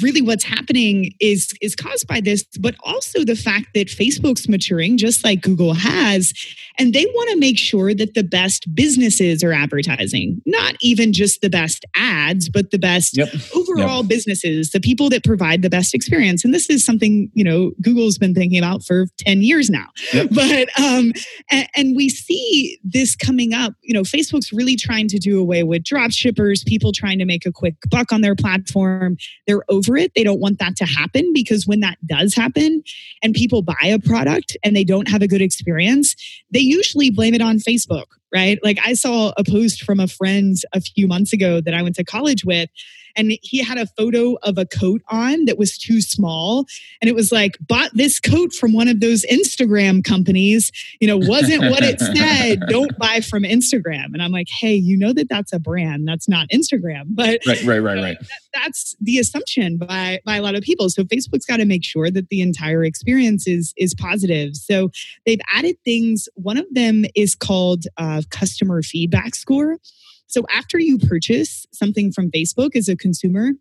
really 0.00 0.20
what's 0.20 0.44
happening 0.44 1.12
is 1.20 1.52
is 1.60 1.76
caused 1.76 2.06
by 2.06 2.20
this 2.20 2.44
but 2.60 2.74
also 2.84 3.24
the 3.24 3.36
fact 3.36 3.66
that 3.74 3.86
facebook's 3.86 4.48
maturing 4.48 4.96
just 4.96 5.22
like 5.22 5.40
google 5.42 5.74
has 5.74 6.32
and 6.78 6.92
they 6.92 7.04
want 7.04 7.30
to 7.30 7.36
make 7.36 7.58
sure 7.58 7.94
that 7.94 8.14
the 8.14 8.24
best 8.24 8.72
businesses 8.74 9.44
are 9.44 9.52
advertising 9.52 10.42
not 10.44 10.74
even 10.80 11.12
just 11.12 11.40
the 11.40 11.50
best 11.50 11.84
ads 11.94 12.48
but 12.48 12.70
the 12.72 12.78
best 12.78 13.16
yep. 13.16 13.28
overall 13.54 14.00
yep. 14.00 14.08
businesses 14.08 14.70
the 14.70 14.80
people 14.80 15.08
that 15.08 15.24
provide 15.24 15.62
the 15.62 15.70
best 15.70 15.94
experience 15.94 16.44
and 16.44 16.52
this 16.52 16.68
is 16.68 16.84
something 16.84 17.30
you 17.34 17.44
know 17.44 17.70
google's 17.80 18.18
been 18.18 18.34
thinking 18.34 18.58
about 18.58 18.82
for 18.82 19.06
10 19.18 19.42
years 19.42 19.70
now 19.70 19.86
yep. 20.12 20.28
but 20.34 20.68
um 20.80 21.12
and, 21.50 21.68
and 21.76 21.96
we 21.96 22.08
see 22.08 22.78
this 22.82 23.14
coming 23.14 23.54
up 23.54 23.74
you 23.82 23.94
know 23.94 24.02
facebook's 24.02 24.52
really 24.52 24.74
trying 24.74 25.06
to 25.06 25.18
do 25.18 25.38
away 25.40 25.62
with 25.62 25.84
drop 25.84 26.10
shippers 26.10 26.64
people 26.64 26.90
trying 26.92 27.18
to 27.18 27.24
make 27.24 27.46
a 27.46 27.52
quick 27.52 27.76
buck 27.88 28.10
on 28.10 28.20
their 28.20 28.34
platform 28.34 29.16
they're 29.46 29.62
over 29.76 29.96
it. 29.96 30.12
They 30.14 30.24
don't 30.24 30.40
want 30.40 30.58
that 30.58 30.76
to 30.76 30.84
happen 30.84 31.32
because 31.32 31.66
when 31.66 31.80
that 31.80 31.98
does 32.06 32.34
happen 32.34 32.82
and 33.22 33.34
people 33.34 33.62
buy 33.62 33.74
a 33.84 33.98
product 33.98 34.56
and 34.64 34.74
they 34.74 34.84
don't 34.84 35.08
have 35.08 35.22
a 35.22 35.28
good 35.28 35.42
experience, 35.42 36.16
they 36.50 36.60
usually 36.60 37.10
blame 37.10 37.34
it 37.34 37.40
on 37.40 37.58
Facebook, 37.58 38.06
right? 38.34 38.58
Like 38.62 38.78
I 38.84 38.94
saw 38.94 39.32
a 39.36 39.44
post 39.44 39.82
from 39.82 40.00
a 40.00 40.08
friend 40.08 40.56
a 40.72 40.80
few 40.80 41.06
months 41.06 41.32
ago 41.32 41.60
that 41.60 41.74
I 41.74 41.82
went 41.82 41.96
to 41.96 42.04
college 42.04 42.44
with 42.44 42.70
and 43.16 43.32
he 43.42 43.62
had 43.62 43.78
a 43.78 43.86
photo 43.86 44.36
of 44.42 44.58
a 44.58 44.66
coat 44.66 45.02
on 45.08 45.46
that 45.46 45.58
was 45.58 45.78
too 45.78 46.00
small. 46.00 46.66
And 47.00 47.08
it 47.08 47.14
was 47.14 47.32
like 47.32 47.56
bought 47.66 47.90
this 47.94 48.20
coat 48.20 48.52
from 48.52 48.72
one 48.72 48.88
of 48.88 49.00
those 49.00 49.24
instagram 49.30 50.04
companies. 50.04 50.70
You 51.00 51.08
know 51.08 51.16
wasn't 51.16 51.62
what 51.62 51.82
it 51.82 52.00
said 52.16 52.60
don't 52.68 52.96
buy 52.98 53.20
from 53.20 53.42
instagram. 53.42 54.06
And 54.12 54.22
i'm 54.22 54.32
like 54.32 54.48
hey 54.48 54.74
you 54.74 54.96
know 54.96 55.12
that 55.12 55.28
that's 55.28 55.52
a 55.52 55.58
brand 55.58 56.06
that's 56.06 56.28
not 56.28 56.48
instagram. 56.52 57.04
But 57.08 57.40
right 57.46 57.62
right 57.64 57.78
right 57.78 57.98
right. 57.98 58.18
that, 58.20 58.40
that's 58.52 58.96
the 59.00 59.18
assumption 59.18 59.78
by 59.78 60.20
by 60.24 60.36
a 60.36 60.42
lot 60.42 60.54
of 60.54 60.62
people. 60.62 60.88
So 60.90 61.04
facebook's 61.04 61.46
got 61.46 61.58
to 61.58 61.64
make 61.64 61.84
sure 61.84 62.10
that 62.10 62.28
the 62.28 62.40
entire 62.40 62.84
experience 62.84 63.46
is 63.46 63.72
is 63.76 63.94
positive. 63.94 64.56
So 64.56 64.90
they've 65.24 65.40
added 65.52 65.76
things. 65.84 66.28
One 66.34 66.56
of 66.56 66.66
them 66.70 67.04
is 67.14 67.34
called 67.34 67.84
uh, 67.96 68.22
customer 68.30 68.82
feedback 68.82 69.34
score 69.34 69.78
so 70.26 70.44
after 70.50 70.78
you 70.78 70.98
purchase 70.98 71.66
something 71.72 72.12
from 72.12 72.30
Facebook 72.30 72.76
as 72.76 72.88
a 72.88 72.96
consumer, 72.96 73.52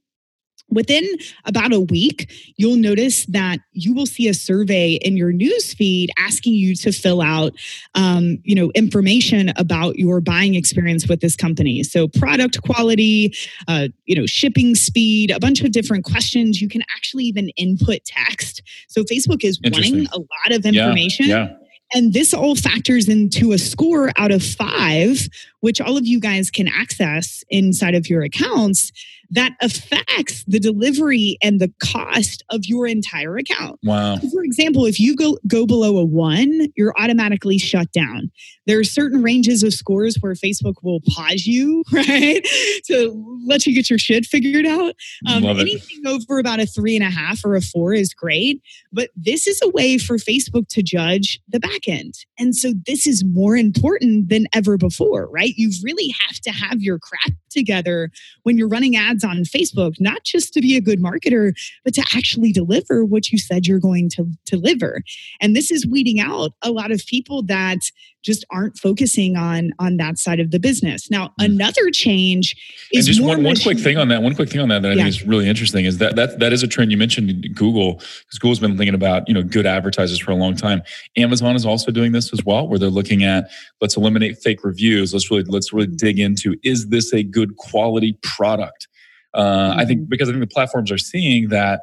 Within 0.71 1.07
about 1.45 1.73
a 1.73 1.79
week, 1.79 2.31
you'll 2.57 2.75
notice 2.75 3.27
that 3.27 3.59
you 3.73 3.93
will 3.93 4.07
see 4.07 4.27
a 4.27 4.33
survey 4.33 4.93
in 4.93 5.15
your 5.15 5.31
news 5.31 5.75
feed 5.75 6.09
asking 6.17 6.53
you 6.55 6.75
to 6.77 6.91
fill 6.91 7.21
out, 7.21 7.53
um, 7.93 8.39
you 8.43 8.55
know, 8.55 8.71
information 8.73 9.53
about 9.57 9.97
your 9.97 10.19
buying 10.21 10.55
experience 10.55 11.07
with 11.07 11.21
this 11.21 11.35
company. 11.35 11.83
So, 11.83 12.07
product 12.07 12.63
quality, 12.63 13.35
uh, 13.67 13.89
you 14.05 14.15
know, 14.15 14.25
shipping 14.25 14.73
speed, 14.73 15.29
a 15.29 15.39
bunch 15.39 15.61
of 15.61 15.71
different 15.71 16.03
questions. 16.03 16.59
You 16.59 16.67
can 16.67 16.81
actually 16.95 17.25
even 17.25 17.49
input 17.49 18.03
text. 18.03 18.63
So, 18.87 19.03
Facebook 19.03 19.43
is 19.43 19.59
wanting 19.63 20.07
a 20.07 20.17
lot 20.17 20.51
of 20.51 20.65
information. 20.65 21.27
Yeah, 21.27 21.49
yeah. 21.49 21.55
And 21.93 22.13
this 22.13 22.33
all 22.33 22.55
factors 22.55 23.07
into 23.07 23.51
a 23.51 23.59
score 23.59 24.11
out 24.17 24.31
of 24.31 24.43
five, 24.43 25.27
which 25.65 25.81
all 25.81 25.97
of 25.97 26.05
you 26.05 26.19
guys 26.19 26.51
can 26.51 26.67
access 26.67 27.43
inside 27.49 27.95
of 27.95 28.07
your 28.07 28.21
accounts 28.21 28.91
that 29.31 29.53
affects 29.61 30.43
the 30.45 30.59
delivery 30.59 31.37
and 31.41 31.59
the 31.59 31.73
cost 31.79 32.43
of 32.49 32.65
your 32.65 32.85
entire 32.87 33.37
account. 33.37 33.79
Wow. 33.83 34.17
For 34.17 34.43
example, 34.43 34.85
if 34.85 34.99
you 34.99 35.15
go, 35.15 35.37
go 35.47 35.65
below 35.65 35.97
a 35.97 36.05
one, 36.05 36.67
you're 36.75 36.93
automatically 36.97 37.57
shut 37.57 37.91
down. 37.91 38.31
There 38.67 38.79
are 38.79 38.83
certain 38.83 39.21
ranges 39.21 39.63
of 39.63 39.73
scores 39.73 40.17
where 40.19 40.33
Facebook 40.33 40.75
will 40.83 41.01
pause 41.09 41.45
you, 41.45 41.83
right? 41.91 42.45
to 42.85 43.41
let 43.45 43.65
you 43.65 43.73
get 43.73 43.89
your 43.89 43.99
shit 43.99 44.25
figured 44.25 44.65
out. 44.65 44.95
Um, 45.27 45.43
anything 45.43 46.05
over 46.07 46.39
about 46.39 46.59
a 46.59 46.65
three 46.65 46.95
and 46.95 47.03
a 47.03 47.09
half 47.09 47.43
or 47.43 47.55
a 47.55 47.61
four 47.61 47.93
is 47.93 48.13
great. 48.13 48.61
But 48.91 49.09
this 49.15 49.47
is 49.47 49.59
a 49.63 49.69
way 49.69 49.97
for 49.97 50.17
Facebook 50.17 50.67
to 50.69 50.83
judge 50.83 51.39
the 51.47 51.59
back 51.59 51.87
end. 51.87 52.13
And 52.37 52.55
so 52.55 52.73
this 52.85 53.07
is 53.07 53.23
more 53.23 53.55
important 53.55 54.29
than 54.29 54.45
ever 54.53 54.77
before, 54.77 55.27
right? 55.29 55.53
You 55.55 55.71
really 55.83 56.13
have 56.27 56.39
to 56.41 56.51
have 56.51 56.81
your 56.81 56.99
crap 56.99 57.31
together 57.49 58.11
when 58.43 58.57
you're 58.57 58.67
running 58.67 58.95
ads 58.95 59.23
on 59.23 59.37
Facebook, 59.37 59.95
not 59.99 60.23
just 60.23 60.53
to 60.53 60.61
be 60.61 60.75
a 60.75 60.81
good 60.81 61.01
marketer, 61.01 61.53
but 61.83 61.93
to 61.93 62.01
actually 62.13 62.51
deliver 62.51 63.05
what 63.05 63.31
you 63.31 63.37
said 63.37 63.65
you're 63.65 63.79
going 63.79 64.09
to 64.09 64.25
deliver. 64.45 65.01
And 65.41 65.55
this 65.55 65.71
is 65.71 65.87
weeding 65.87 66.19
out 66.19 66.51
a 66.61 66.71
lot 66.71 66.91
of 66.91 67.05
people 67.05 67.43
that 67.43 67.79
just 68.25 68.43
aren't 68.49 68.75
focusing 68.77 69.37
on 69.37 69.71
on 69.77 69.97
that 69.97 70.17
side 70.17 70.39
of 70.39 70.49
the 70.49 70.59
business. 70.59 71.11
Now, 71.11 71.27
mm. 71.27 71.45
another 71.45 71.91
change 71.91 72.55
is 72.91 73.07
and 73.07 73.15
just 73.15 73.25
one, 73.25 73.43
one 73.43 73.55
quick 73.55 73.79
thing 73.79 73.97
on 73.97 74.07
that. 74.07 74.23
One 74.23 74.33
quick 74.35 74.49
thing 74.49 74.61
on 74.61 74.69
that 74.69 74.81
that 74.81 74.91
I 74.91 74.95
yeah. 74.95 75.03
think 75.03 75.15
is 75.15 75.23
really 75.23 75.47
interesting 75.47 75.85
is 75.85 75.99
that 75.99 76.15
that 76.15 76.39
that 76.39 76.51
is 76.51 76.63
a 76.63 76.67
trend 76.67 76.91
you 76.91 76.97
mentioned 76.97 77.55
Google 77.55 77.93
because 77.95 78.39
Google's 78.39 78.59
been 78.59 78.77
thinking 78.77 78.95
about 78.95 79.27
you 79.27 79.33
know 79.33 79.43
good 79.43 79.65
advertisers 79.65 80.19
for 80.19 80.31
a 80.31 80.35
long 80.35 80.55
time. 80.55 80.81
Amazon 81.15 81.55
is 81.55 81.65
also 81.65 81.91
doing 81.91 82.11
this 82.11 82.33
as 82.33 82.43
well, 82.43 82.67
where 82.67 82.79
they're 82.79 82.89
looking 82.89 83.23
at 83.23 83.51
let's 83.79 83.95
eliminate 83.95 84.39
fake 84.39 84.63
reviews. 84.63 85.13
Let's 85.13 85.29
really 85.29 85.43
let's 85.47 85.73
really 85.73 85.87
mm. 85.87 85.97
dig 85.97 86.19
into 86.19 86.55
is 86.63 86.87
this 86.89 87.13
a 87.13 87.23
good 87.23 87.57
quality 87.57 88.17
product? 88.23 88.87
Uh, 89.33 89.75
I 89.77 89.85
think 89.85 90.01
mm-hmm. 90.01 90.09
because 90.09 90.29
I 90.29 90.31
think 90.31 90.41
the 90.41 90.53
platforms 90.53 90.91
are 90.91 90.97
seeing 90.97 91.49
that 91.49 91.81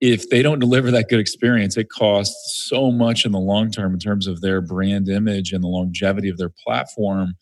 if 0.00 0.28
they 0.30 0.42
don't 0.42 0.58
deliver 0.58 0.90
that 0.90 1.08
good 1.08 1.20
experience, 1.20 1.76
it 1.76 1.88
costs 1.88 2.66
so 2.68 2.90
much 2.90 3.24
in 3.24 3.32
the 3.32 3.38
long 3.38 3.70
term 3.70 3.94
in 3.94 4.00
terms 4.00 4.26
of 4.26 4.40
their 4.40 4.60
brand 4.60 5.08
image 5.08 5.52
and 5.52 5.62
the 5.62 5.68
longevity 5.68 6.28
of 6.28 6.38
their 6.38 6.52
platform. 6.64 7.34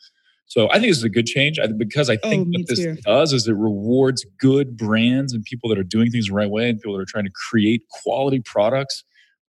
So 0.45 0.69
I 0.71 0.75
think 0.75 0.87
this 0.89 0.99
is 0.99 1.05
a 1.05 1.09
good 1.09 1.27
change 1.27 1.59
I, 1.59 1.69
because 1.69 2.11
I 2.11 2.17
think 2.17 2.49
oh, 2.49 2.59
what 2.59 2.67
this 2.67 2.81
too. 2.81 2.97
does 3.05 3.33
is 3.33 3.47
it 3.47 3.53
rewards 3.53 4.27
good 4.39 4.77
brands 4.77 5.33
and 5.33 5.45
people 5.45 5.71
that 5.71 5.79
are 5.79 5.85
doing 5.85 6.11
things 6.11 6.27
the 6.27 6.35
right 6.35 6.51
way 6.51 6.69
and 6.69 6.79
people 6.79 6.97
that 6.97 7.01
are 7.01 7.07
trying 7.07 7.25
to 7.25 7.31
create 7.31 7.83
quality 8.03 8.41
products 8.45 9.05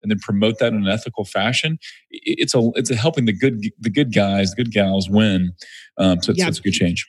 and 0.03 0.11
then 0.11 0.19
promote 0.19 0.59
that 0.59 0.73
in 0.73 0.85
an 0.85 0.87
ethical 0.87 1.25
fashion. 1.25 1.79
It's 2.11 2.53
a 2.55 2.69
it's 2.75 2.91
a 2.91 2.95
helping 2.95 3.25
the 3.25 3.33
good 3.33 3.61
the 3.79 3.89
good 3.89 4.13
guys, 4.13 4.51
the 4.51 4.63
good 4.63 4.71
gals 4.71 5.09
win. 5.09 5.53
Um, 5.97 6.21
so 6.21 6.31
it's, 6.31 6.39
yeah. 6.39 6.47
it's 6.47 6.59
a 6.59 6.61
good 6.61 6.73
change. 6.73 7.07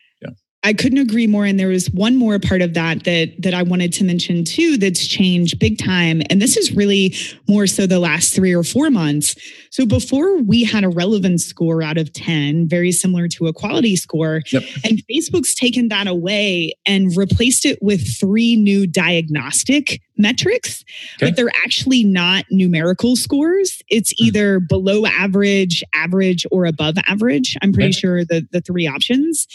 I 0.69 0.75
couldn't 0.75 0.99
agree 0.99 1.27
more. 1.27 1.47
And 1.47 1.59
there 1.59 1.69
was 1.69 1.91
one 1.93 2.17
more 2.17 2.39
part 2.39 2.61
of 2.61 2.75
that 2.75 3.05
that 3.05 3.41
that 3.41 3.55
I 3.55 3.63
wanted 3.63 3.91
to 3.95 4.05
mention 4.05 4.45
too 4.45 4.77
that's 4.77 5.07
changed 5.07 5.59
big 5.59 5.79
time. 5.79 6.21
And 6.29 6.43
this 6.43 6.59
is 6.59 6.77
really 6.77 7.15
more 7.49 7.67
so 7.67 7.87
the 7.87 7.99
last 7.99 8.35
three 8.35 8.55
or 8.55 8.63
four 8.63 8.91
months. 8.91 9.35
So 9.71 9.87
before 9.87 10.43
we 10.43 10.65
had 10.65 10.85
a 10.85 10.91
relevance 10.91 11.47
score 11.47 11.83
out 11.83 11.97
of 11.97 12.13
10, 12.13 12.69
very 12.69 12.93
similar 12.93 13.29
to 13.29 13.47
a 13.47 13.53
quality 13.55 13.97
score. 13.97 14.43
Yep. 14.53 14.63
And 14.85 15.03
Facebook's 15.11 15.55
taken 15.55 15.89
that 15.89 16.07
away 16.07 16.75
and 16.85 17.17
replaced 17.17 17.65
it 17.65 17.79
with 17.81 18.07
three 18.19 18.55
new 18.55 18.87
diagnostic 18.87 20.03
metrics, 20.19 20.85
okay. 21.17 21.31
but 21.31 21.37
they're 21.37 21.53
actually 21.65 22.05
not 22.05 22.45
numerical 22.51 23.17
scores. 23.17 23.81
It's 23.89 24.13
hmm. 24.19 24.27
either 24.27 24.61
below 24.61 25.07
average, 25.07 25.83
average, 25.95 26.45
or 26.51 26.67
above 26.67 26.97
average. 27.07 27.57
I'm 27.63 27.73
pretty 27.73 27.89
okay. 27.89 28.01
sure 28.01 28.25
the, 28.27 28.47
the 28.53 28.61
three 28.61 28.87
options. 28.87 29.47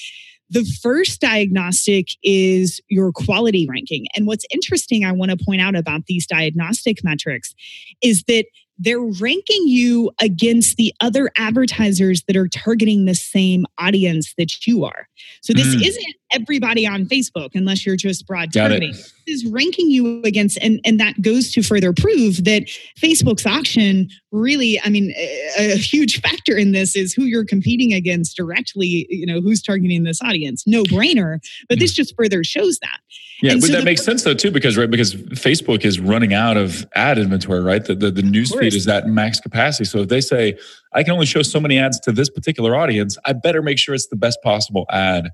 The 0.53 0.63
first 0.83 1.19
diagnostic 1.19 2.09
is 2.21 2.79
your 2.87 3.11
quality 3.11 3.65
ranking. 3.67 4.05
And 4.15 4.27
what's 4.27 4.45
interesting, 4.51 5.03
I 5.03 5.11
want 5.11 5.31
to 5.31 5.45
point 5.45 5.61
out 5.61 5.75
about 5.75 6.05
these 6.05 6.27
diagnostic 6.27 7.03
metrics 7.03 7.55
is 8.03 8.23
that 8.27 8.45
they're 8.77 9.01
ranking 9.01 9.67
you 9.67 10.11
against 10.21 10.77
the 10.77 10.93
other 10.99 11.31
advertisers 11.37 12.23
that 12.27 12.35
are 12.35 12.47
targeting 12.47 13.05
the 13.05 13.15
same 13.15 13.65
audience 13.79 14.35
that 14.37 14.67
you 14.67 14.85
are. 14.85 15.07
So 15.41 15.53
this 15.53 15.75
mm. 15.75 15.87
isn't 15.87 16.15
everybody 16.33 16.85
on 16.85 17.05
Facebook 17.05 17.51
unless 17.53 17.85
you're 17.85 17.95
just 17.95 18.27
broad 18.27 18.51
targeting. 18.51 18.91
This 18.91 19.13
is 19.27 19.45
ranking 19.45 19.89
you 19.89 20.21
against 20.23 20.57
and 20.61 20.79
and 20.83 20.99
that 20.99 21.21
goes 21.21 21.51
to 21.53 21.63
further 21.63 21.93
prove 21.93 22.43
that 22.43 22.63
Facebook's 22.99 23.45
auction 23.45 24.09
really 24.31 24.81
I 24.83 24.89
mean 24.89 25.13
a, 25.17 25.73
a 25.73 25.77
huge 25.77 26.19
factor 26.21 26.57
in 26.57 26.71
this 26.71 26.95
is 26.95 27.13
who 27.13 27.23
you're 27.23 27.45
competing 27.45 27.93
against 27.93 28.35
directly, 28.35 29.07
you 29.09 29.25
know, 29.25 29.39
who's 29.39 29.61
targeting 29.61 30.03
this 30.03 30.21
audience. 30.21 30.63
No 30.67 30.83
brainer, 30.83 31.39
but 31.69 31.79
this 31.79 31.93
just 31.93 32.13
further 32.17 32.43
shows 32.43 32.79
that. 32.79 32.99
Yeah, 33.41 33.53
and 33.53 33.61
but 33.61 33.67
so 33.67 33.73
that 33.73 33.83
makes 33.83 34.03
sense 34.03 34.23
though 34.23 34.33
too, 34.33 34.51
because 34.51 34.77
right, 34.77 34.89
because 34.89 35.15
Facebook 35.15 35.85
is 35.85 35.99
running 35.99 36.33
out 36.33 36.57
of 36.57 36.85
ad 36.95 37.17
inventory, 37.17 37.61
right? 37.61 37.83
The 37.83 37.95
the, 37.95 38.11
the 38.11 38.21
news 38.21 38.53
feed 38.53 38.73
is 38.73 38.87
at 38.87 39.07
max 39.07 39.39
capacity. 39.39 39.85
So 39.85 39.99
if 39.99 40.09
they 40.09 40.21
say 40.21 40.57
I 40.93 41.03
can 41.03 41.13
only 41.13 41.25
show 41.25 41.41
so 41.41 41.59
many 41.59 41.77
ads 41.77 41.99
to 42.01 42.11
this 42.11 42.29
particular 42.29 42.75
audience, 42.75 43.17
I 43.25 43.33
better 43.33 43.61
make 43.61 43.79
sure 43.79 43.95
it's 43.95 44.07
the 44.07 44.15
best 44.15 44.39
possible 44.43 44.85
ad 44.89 45.29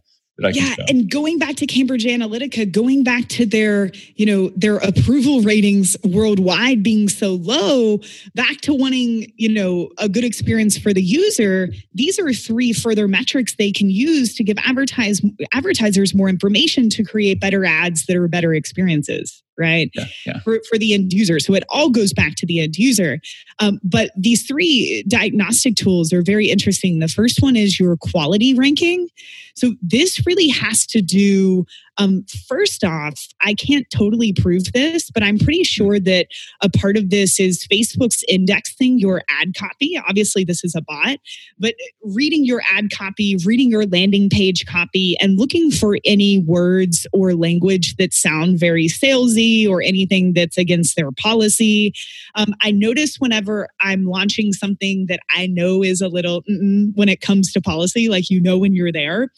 yeah, 0.53 0.75
and 0.87 1.09
going 1.09 1.37
back 1.37 1.55
to 1.57 1.65
Cambridge 1.65 2.05
Analytica, 2.05 2.71
going 2.71 3.03
back 3.03 3.27
to 3.29 3.45
their, 3.45 3.91
you 4.15 4.25
know, 4.25 4.49
their 4.55 4.77
approval 4.77 5.41
ratings 5.41 5.97
worldwide 6.03 6.81
being 6.83 7.09
so 7.09 7.33
low, 7.35 7.99
back 8.35 8.61
to 8.61 8.73
wanting, 8.73 9.31
you 9.35 9.49
know, 9.49 9.89
a 9.97 10.07
good 10.07 10.23
experience 10.23 10.77
for 10.77 10.93
the 10.93 11.01
user, 11.01 11.69
these 11.93 12.19
are 12.19 12.31
three 12.33 12.73
further 12.73 13.07
metrics 13.07 13.55
they 13.55 13.71
can 13.71 13.89
use 13.89 14.35
to 14.35 14.43
give 14.43 14.57
advertise 14.59 15.21
advertisers 15.53 16.13
more 16.13 16.29
information 16.29 16.89
to 16.89 17.03
create 17.03 17.39
better 17.39 17.65
ads 17.65 18.05
that 18.05 18.15
are 18.15 18.27
better 18.27 18.53
experiences 18.53 19.43
right? 19.59 19.91
Yeah, 19.93 20.05
yeah. 20.25 20.39
For, 20.39 20.59
for 20.69 20.77
the 20.77 20.93
end 20.93 21.13
user. 21.13 21.39
So 21.39 21.53
it 21.53 21.63
all 21.69 21.89
goes 21.89 22.13
back 22.13 22.35
to 22.35 22.45
the 22.45 22.61
end 22.61 22.77
user. 22.77 23.19
Um, 23.59 23.79
but 23.83 24.11
these 24.17 24.47
three 24.47 25.03
diagnostic 25.07 25.75
tools 25.75 26.11
are 26.13 26.21
very 26.21 26.49
interesting. 26.49 26.99
The 26.99 27.07
first 27.07 27.41
one 27.41 27.55
is 27.55 27.79
your 27.79 27.97
quality 27.97 28.53
ranking. 28.53 29.07
So 29.55 29.73
this 29.81 30.25
really 30.25 30.47
has 30.47 30.85
to 30.87 31.01
do 31.01 31.65
um, 31.99 32.25
first 32.47 32.83
off, 32.85 33.27
I 33.41 33.53
can't 33.53 33.85
totally 33.91 34.31
prove 34.31 34.71
this, 34.71 35.11
but 35.11 35.21
I'm 35.21 35.37
pretty 35.37 35.65
sure 35.65 35.99
that 35.99 36.27
a 36.61 36.69
part 36.69 36.95
of 36.95 37.09
this 37.09 37.39
is 37.39 37.67
Facebook's 37.67 38.23
indexing 38.29 38.99
your 38.99 39.21
ad 39.41 39.53
copy. 39.53 39.99
Obviously, 40.07 40.45
this 40.45 40.63
is 40.63 40.75
a 40.75 40.81
bot, 40.81 41.19
but 41.59 41.75
reading 42.01 42.45
your 42.45 42.61
ad 42.73 42.89
copy, 42.91 43.37
reading 43.45 43.69
your 43.69 43.85
landing 43.85 44.29
page 44.29 44.65
copy, 44.65 45.17
and 45.19 45.37
looking 45.37 45.71
for 45.71 45.97
any 46.05 46.39
words 46.39 47.05
or 47.11 47.33
language 47.33 47.97
that 47.97 48.13
sound 48.13 48.59
very 48.59 48.87
salesy 48.87 49.67
or 49.67 49.81
anything 49.81 50.31
that's 50.33 50.57
against 50.57 50.95
their 50.95 51.11
policy. 51.11 51.93
Um, 52.35 52.55
I 52.61 52.71
notice 52.71 53.17
whenever 53.17 53.67
I'm 53.81 54.05
launching 54.05 54.53
something 54.53 55.07
that 55.07 55.19
I 55.35 55.47
know 55.47 55.83
is 55.83 55.99
a 55.99 56.07
little 56.07 56.43
when 56.47 57.09
it 57.09 57.19
comes 57.19 57.51
to 57.51 57.61
policy, 57.61 58.07
like 58.07 58.29
you 58.29 58.39
know 58.39 58.57
when 58.57 58.73
you're 58.73 58.93
there 58.93 59.29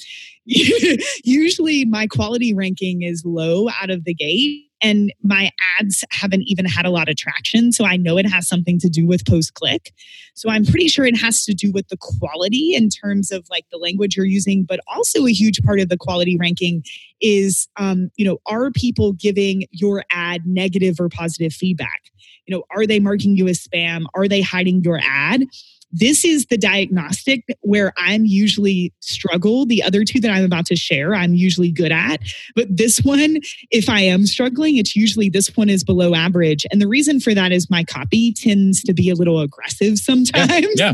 usually 1.23 1.85
my 1.85 2.07
quality 2.07 2.53
ranking 2.53 3.03
is 3.03 3.23
low 3.25 3.69
out 3.81 3.89
of 3.89 4.05
the 4.05 4.13
gate 4.13 4.65
and 4.81 5.13
my 5.23 5.51
ads 5.79 6.03
haven't 6.09 6.43
even 6.47 6.65
had 6.65 6.85
a 6.85 6.89
lot 6.89 7.07
of 7.07 7.15
traction. 7.15 7.71
So 7.71 7.85
I 7.85 7.97
know 7.97 8.17
it 8.17 8.27
has 8.27 8.47
something 8.47 8.79
to 8.79 8.89
do 8.89 9.05
with 9.05 9.25
post 9.25 9.53
click. 9.53 9.93
So 10.33 10.49
I'm 10.49 10.65
pretty 10.65 10.87
sure 10.87 11.05
it 11.05 11.17
has 11.17 11.43
to 11.45 11.53
do 11.53 11.71
with 11.71 11.87
the 11.89 11.97
quality 11.97 12.73
in 12.73 12.89
terms 12.89 13.31
of 13.31 13.45
like 13.51 13.65
the 13.71 13.77
language 13.77 14.17
you're 14.17 14.25
using, 14.25 14.63
but 14.63 14.79
also 14.87 15.25
a 15.27 15.31
huge 15.31 15.61
part 15.61 15.79
of 15.79 15.89
the 15.89 15.97
quality 15.97 16.35
ranking 16.37 16.83
is, 17.21 17.67
um, 17.77 18.09
you 18.15 18.25
know, 18.25 18.39
are 18.47 18.71
people 18.71 19.13
giving 19.13 19.65
your 19.69 20.03
ad 20.11 20.47
negative 20.47 20.99
or 20.99 21.09
positive 21.09 21.53
feedback? 21.53 22.01
You 22.47 22.55
know, 22.55 22.63
are 22.75 22.87
they 22.87 22.99
marking 22.99 23.37
you 23.37 23.47
as 23.47 23.59
spam? 23.59 24.05
Are 24.15 24.27
they 24.27 24.41
hiding 24.41 24.81
your 24.81 24.99
ad? 25.03 25.45
This 25.91 26.23
is 26.23 26.45
the 26.47 26.57
diagnostic 26.57 27.43
where 27.61 27.93
I'm 27.97 28.25
usually 28.25 28.93
struggle. 28.99 29.65
The 29.65 29.83
other 29.83 30.03
two 30.03 30.19
that 30.21 30.31
I'm 30.31 30.45
about 30.45 30.65
to 30.67 30.75
share, 30.75 31.13
I'm 31.13 31.33
usually 31.33 31.71
good 31.71 31.91
at. 31.91 32.21
But 32.55 32.67
this 32.75 32.99
one, 32.99 33.37
if 33.71 33.89
I 33.89 34.01
am 34.01 34.25
struggling, 34.25 34.77
it's 34.77 34.95
usually 34.95 35.29
this 35.29 35.55
one 35.55 35.69
is 35.69 35.83
below 35.83 36.15
average. 36.15 36.65
And 36.71 36.81
the 36.81 36.87
reason 36.87 37.19
for 37.19 37.33
that 37.33 37.51
is 37.51 37.69
my 37.69 37.83
copy 37.83 38.33
tends 38.33 38.81
to 38.83 38.93
be 38.93 39.09
a 39.09 39.15
little 39.15 39.39
aggressive 39.39 39.97
sometimes. 39.97 40.67
Yeah. 40.75 40.93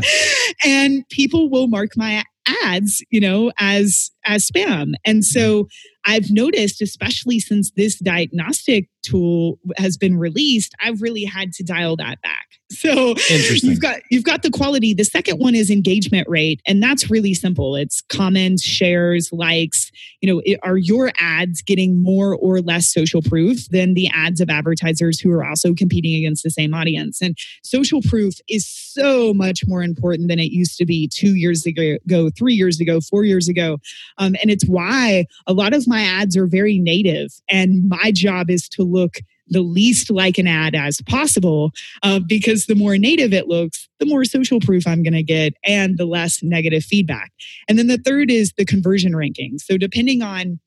And 0.64 1.08
people 1.10 1.50
will 1.50 1.68
mark 1.68 1.90
my 1.96 2.24
ads, 2.64 3.04
you 3.10 3.20
know, 3.20 3.52
as 3.58 4.10
as 4.24 4.48
spam. 4.48 4.92
And 5.04 5.24
so 5.24 5.64
mm-hmm. 5.64 6.12
I've 6.12 6.30
noticed, 6.30 6.80
especially 6.82 7.40
since 7.40 7.70
this 7.72 7.98
diagnostic 7.98 8.88
tool 9.02 9.58
has 9.76 9.96
been 9.96 10.16
released, 10.16 10.74
I've 10.80 11.02
really 11.02 11.24
had 11.24 11.52
to 11.54 11.64
dial 11.64 11.96
that 11.96 12.20
back. 12.22 12.46
So 12.70 13.14
you've 13.30 13.80
got 13.80 14.00
you've 14.10 14.24
got 14.24 14.42
the 14.42 14.50
quality. 14.50 14.92
The 14.92 15.04
second 15.04 15.38
one 15.38 15.54
is 15.54 15.70
engagement 15.70 16.28
rate, 16.28 16.60
and 16.66 16.82
that's 16.82 17.10
really 17.10 17.32
simple. 17.32 17.74
It's 17.76 18.02
comments, 18.02 18.62
shares, 18.62 19.32
likes. 19.32 19.90
You 20.20 20.30
know, 20.30 20.42
it, 20.44 20.60
are 20.62 20.76
your 20.76 21.10
ads 21.18 21.62
getting 21.62 22.02
more 22.02 22.34
or 22.36 22.60
less 22.60 22.92
social 22.92 23.22
proof 23.22 23.68
than 23.70 23.94
the 23.94 24.10
ads 24.12 24.40
of 24.42 24.50
advertisers 24.50 25.18
who 25.18 25.32
are 25.32 25.44
also 25.44 25.72
competing 25.72 26.14
against 26.14 26.42
the 26.42 26.50
same 26.50 26.74
audience? 26.74 27.22
And 27.22 27.38
social 27.62 28.02
proof 28.02 28.34
is 28.48 28.68
so 28.68 29.32
much 29.32 29.62
more 29.66 29.82
important 29.82 30.28
than 30.28 30.38
it 30.38 30.52
used 30.52 30.76
to 30.78 30.84
be 30.84 31.08
two 31.08 31.36
years 31.36 31.64
ago, 31.64 32.30
three 32.36 32.54
years 32.54 32.80
ago, 32.80 33.00
four 33.00 33.24
years 33.24 33.48
ago. 33.48 33.78
Um, 34.18 34.36
and 34.42 34.50
it's 34.50 34.66
why 34.66 35.24
a 35.46 35.54
lot 35.54 35.72
of 35.72 35.88
my 35.88 36.02
ads 36.02 36.36
are 36.36 36.46
very 36.46 36.78
native, 36.78 37.32
and 37.48 37.88
my 37.88 38.12
job 38.12 38.50
is 38.50 38.68
to 38.70 38.82
look 38.82 39.20
the 39.50 39.62
least 39.62 40.10
like 40.10 40.38
an 40.38 40.46
ad 40.46 40.74
as 40.74 41.00
possible 41.02 41.72
uh, 42.02 42.20
because 42.20 42.66
the 42.66 42.74
more 42.74 42.98
native 42.98 43.32
it 43.32 43.48
looks, 43.48 43.88
the 43.98 44.06
more 44.06 44.24
social 44.24 44.60
proof 44.60 44.86
I'm 44.86 45.02
going 45.02 45.14
to 45.14 45.22
get 45.22 45.54
and 45.64 45.98
the 45.98 46.06
less 46.06 46.42
negative 46.42 46.84
feedback. 46.84 47.32
And 47.68 47.78
then 47.78 47.86
the 47.86 47.98
third 47.98 48.30
is 48.30 48.52
the 48.56 48.64
conversion 48.64 49.16
ranking. 49.16 49.58
So 49.58 49.76
depending 49.76 50.22
on 50.22 50.58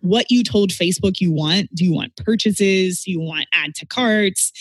what 0.00 0.30
you 0.30 0.42
told 0.42 0.70
Facebook 0.70 1.20
you 1.20 1.32
want, 1.32 1.74
do 1.74 1.84
you 1.84 1.92
want 1.92 2.16
purchases? 2.16 3.02
Do 3.04 3.10
you 3.10 3.20
want 3.20 3.46
add 3.52 3.74
to 3.76 3.86
carts? 3.86 4.52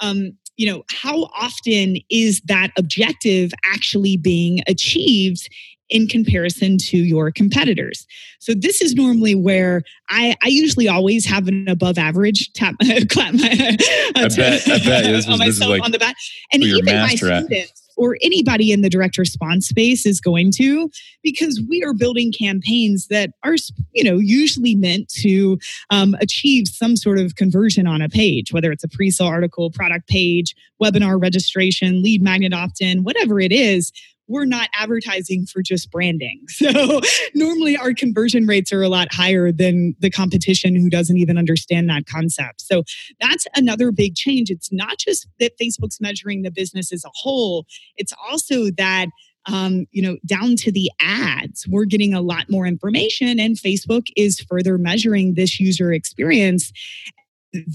Um, 0.00 0.32
you 0.56 0.70
know, 0.70 0.82
how 0.90 1.24
often 1.34 1.96
is 2.10 2.40
that 2.42 2.70
objective 2.76 3.52
actually 3.64 4.16
being 4.16 4.60
achieved 4.66 5.48
in 5.92 6.08
comparison 6.08 6.78
to 6.78 6.96
your 6.96 7.30
competitors. 7.30 8.06
So 8.40 8.54
this 8.54 8.80
is 8.80 8.94
normally 8.94 9.34
where 9.34 9.82
I, 10.08 10.34
I 10.42 10.48
usually 10.48 10.88
always 10.88 11.26
have 11.26 11.46
an 11.46 11.68
above 11.68 11.98
average 11.98 12.52
tap 12.54 12.74
clap 13.10 13.34
my 13.34 13.76
uh, 14.16 14.28
bet, 14.36 14.68
I 14.68 14.78
bet. 14.78 15.04
This 15.04 15.26
was, 15.28 15.38
this 15.38 15.60
is 15.60 15.60
like 15.60 15.84
on 15.84 15.92
the 15.92 15.98
back. 15.98 16.16
And 16.52 16.62
even 16.62 16.84
my 16.84 17.14
students 17.14 17.82
or 17.96 18.16
anybody 18.22 18.72
in 18.72 18.80
the 18.80 18.88
direct 18.88 19.18
response 19.18 19.68
space 19.68 20.06
is 20.06 20.20
going 20.20 20.50
to 20.50 20.90
because 21.22 21.62
we 21.68 21.82
are 21.84 21.94
building 21.94 22.32
campaigns 22.32 23.08
that 23.08 23.30
are 23.44 23.54
you 23.92 24.02
know 24.02 24.16
usually 24.16 24.74
meant 24.74 25.08
to 25.08 25.58
um, 25.90 26.16
achieve 26.20 26.66
some 26.68 26.96
sort 26.96 27.18
of 27.18 27.36
conversion 27.36 27.86
on 27.86 28.00
a 28.00 28.08
page 28.08 28.52
whether 28.52 28.72
it's 28.72 28.84
a 28.84 28.88
pre-sale 28.88 29.26
article 29.26 29.70
product 29.70 30.08
page 30.08 30.54
webinar 30.82 31.20
registration 31.20 32.02
lead 32.02 32.22
magnet 32.22 32.52
opt-in 32.52 33.04
whatever 33.04 33.38
it 33.38 33.52
is 33.52 33.92
we're 34.28 34.44
not 34.44 34.68
advertising 34.74 35.46
for 35.46 35.62
just 35.62 35.90
branding. 35.90 36.40
So 36.62 37.00
normally 37.34 37.76
our 37.76 37.92
conversion 37.92 38.46
rates 38.46 38.72
are 38.72 38.82
a 38.82 38.88
lot 38.88 39.12
higher 39.12 39.50
than 39.50 39.96
the 39.98 40.10
competition 40.10 40.76
who 40.76 40.88
doesn't 40.88 41.16
even 41.16 41.36
understand 41.36 41.90
that 41.90 42.06
concept. 42.06 42.60
So 42.60 42.84
that's 43.20 43.46
another 43.56 43.90
big 43.90 44.14
change. 44.14 44.48
It's 44.48 44.72
not 44.72 44.98
just 44.98 45.26
that 45.40 45.52
Facebook's 45.60 46.00
measuring 46.00 46.42
the 46.42 46.52
business 46.52 46.92
as 46.92 47.04
a 47.04 47.10
whole, 47.14 47.66
it's 47.96 48.12
also 48.30 48.70
that 48.78 49.08
um, 49.46 49.86
you 49.90 50.02
know, 50.02 50.18
down 50.24 50.54
to 50.56 50.70
the 50.70 50.88
ads, 51.00 51.66
we're 51.68 51.84
getting 51.84 52.14
a 52.14 52.20
lot 52.20 52.48
more 52.48 52.64
information, 52.64 53.40
and 53.40 53.56
Facebook 53.56 54.06
is 54.16 54.38
further 54.38 54.78
measuring 54.78 55.34
this 55.34 55.58
user 55.58 55.92
experience 55.92 56.72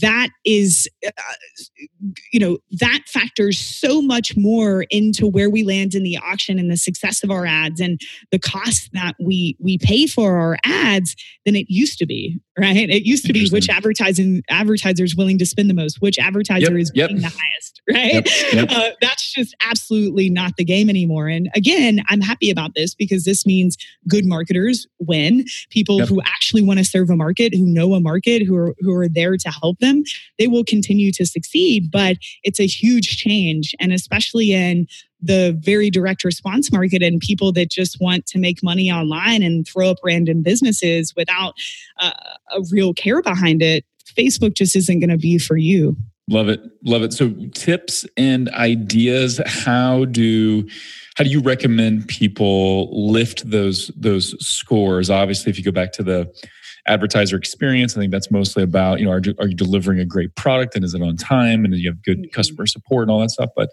that 0.01 0.30
is 0.45 0.88
uh, 1.05 1.11
you 2.32 2.39
know 2.39 2.57
that 2.71 3.01
factors 3.07 3.59
so 3.59 4.01
much 4.01 4.36
more 4.36 4.86
into 4.89 5.28
where 5.28 5.49
we 5.49 5.63
land 5.63 5.93
in 5.93 6.03
the 6.03 6.17
auction 6.17 6.57
and 6.59 6.71
the 6.71 6.78
success 6.78 7.23
of 7.23 7.32
our 7.32 7.45
ads 7.45 7.80
and 7.80 7.99
the 8.32 8.39
cost 8.39 8.89
that 8.93 9.13
we 9.19 9.55
we 9.59 9.78
pay 9.78 10.07
for 10.07 10.38
our 10.38 10.57
ads 10.65 11.15
than 11.45 11.55
it 11.55 11.65
used 11.69 11.97
to 11.99 12.05
be 12.05 12.39
right? 12.59 12.89
It 12.89 13.03
used 13.03 13.25
to 13.25 13.34
be 13.34 13.47
which 13.49 13.69
advertising 13.69 14.41
advertiser 14.49 15.03
is 15.03 15.15
willing 15.15 15.38
to 15.38 15.45
spend 15.45 15.69
the 15.69 15.75
most 15.75 16.01
which 16.01 16.17
advertiser 16.17 16.71
yep, 16.71 16.82
is 16.82 16.91
yep. 16.95 17.09
the 17.11 17.21
highest 17.21 17.82
right? 17.89 18.53
Yep. 18.53 18.69
Uh, 18.71 18.89
that's 18.99 19.34
just 19.34 19.55
absolutely 19.63 20.30
not 20.30 20.53
the 20.57 20.65
game 20.65 20.89
anymore. 20.89 21.28
And 21.28 21.49
again 21.55 22.01
i'm 22.09 22.21
happy 22.21 22.49
about 22.49 22.71
this 22.75 22.95
because 22.95 23.23
this 23.25 23.45
means 23.45 23.78
good 24.07 24.25
marketers 24.25 24.88
win. 24.99 25.45
People 25.69 26.05
who 26.05 26.21
actually 26.21 26.61
want 26.61 26.80
to 26.80 26.86
serve 26.86 27.09
a 27.09 27.15
market 27.15 27.53
who 27.53 27.65
know 27.65 27.93
a 27.93 27.99
market 27.99 28.43
who 28.43 28.55
are 28.55 28.75
who 28.80 28.93
are 28.93 29.07
there 29.07 29.38
to 29.38 29.49
help 29.49 29.66
help 29.68 29.80
them, 29.80 30.03
they 30.39 30.47
will 30.47 30.63
continue 30.63 31.11
to 31.11 31.26
succeed. 31.26 31.91
But 31.91 32.18
it's 32.43 32.59
a 32.59 32.68
huge 32.68 33.18
change. 33.18 33.76
And 33.80 33.91
especially 33.91 34.53
in 34.53 34.88
the 35.22 35.57
very 35.59 35.89
direct 35.89 36.24
response 36.24 36.72
market 36.72 37.01
and 37.01 37.20
people 37.20 37.51
that 37.53 37.70
just 37.70 37.99
want 37.99 38.26
to 38.28 38.39
make 38.39 38.63
money 38.63 38.91
online 38.91 39.41
and 39.41 39.68
throw 39.68 39.89
up 39.89 39.97
random 40.03 40.43
businesses 40.43 41.13
without 41.15 41.53
uh, 41.99 42.11
a 42.51 42.61
real 42.72 42.93
care 42.93 43.22
behind 43.22 43.61
it, 43.61 43.84
Facebook 44.18 44.53
just 44.55 44.76
isn't 44.76 44.99
going 44.99 45.09
to 45.09 45.18
be 45.18 45.38
for 45.38 45.57
you. 45.57 45.95
Love 46.30 46.49
it. 46.49 46.59
Love 46.84 47.03
it. 47.03 47.13
So 47.13 47.34
tips 47.53 48.05
and 48.18 48.49
ideas. 48.49 49.39
How 49.45 50.05
do 50.05 50.68
how 51.15 51.24
do 51.24 51.30
you 51.30 51.39
recommend 51.39 52.07
people 52.07 53.09
lift 53.09 53.49
those 53.49 53.88
those 53.95 54.36
scores? 54.45 55.09
Obviously, 55.09 55.49
if 55.49 55.57
you 55.57 55.63
go 55.63 55.72
back 55.72 55.93
to 55.93 56.03
the 56.03 56.32
advertiser 56.88 57.38
experience. 57.38 57.95
I 57.95 58.01
think 58.01 58.11
that's 58.11 58.31
mostly 58.31 58.63
about, 58.63 58.99
you 58.99 59.05
know, 59.05 59.11
are, 59.11 59.21
are 59.39 59.47
you 59.47 59.55
delivering 59.55 59.99
a 59.99 60.05
great 60.05 60.35
product 60.35 60.75
and 60.75 60.83
is 60.83 60.93
it 60.93 61.01
on 61.01 61.17
time 61.17 61.65
and 61.65 61.73
you 61.75 61.89
have 61.89 62.01
good 62.03 62.19
mm-hmm. 62.19 62.31
customer 62.33 62.65
support 62.65 63.03
and 63.03 63.11
all 63.11 63.19
that 63.19 63.31
stuff. 63.31 63.49
But 63.55 63.69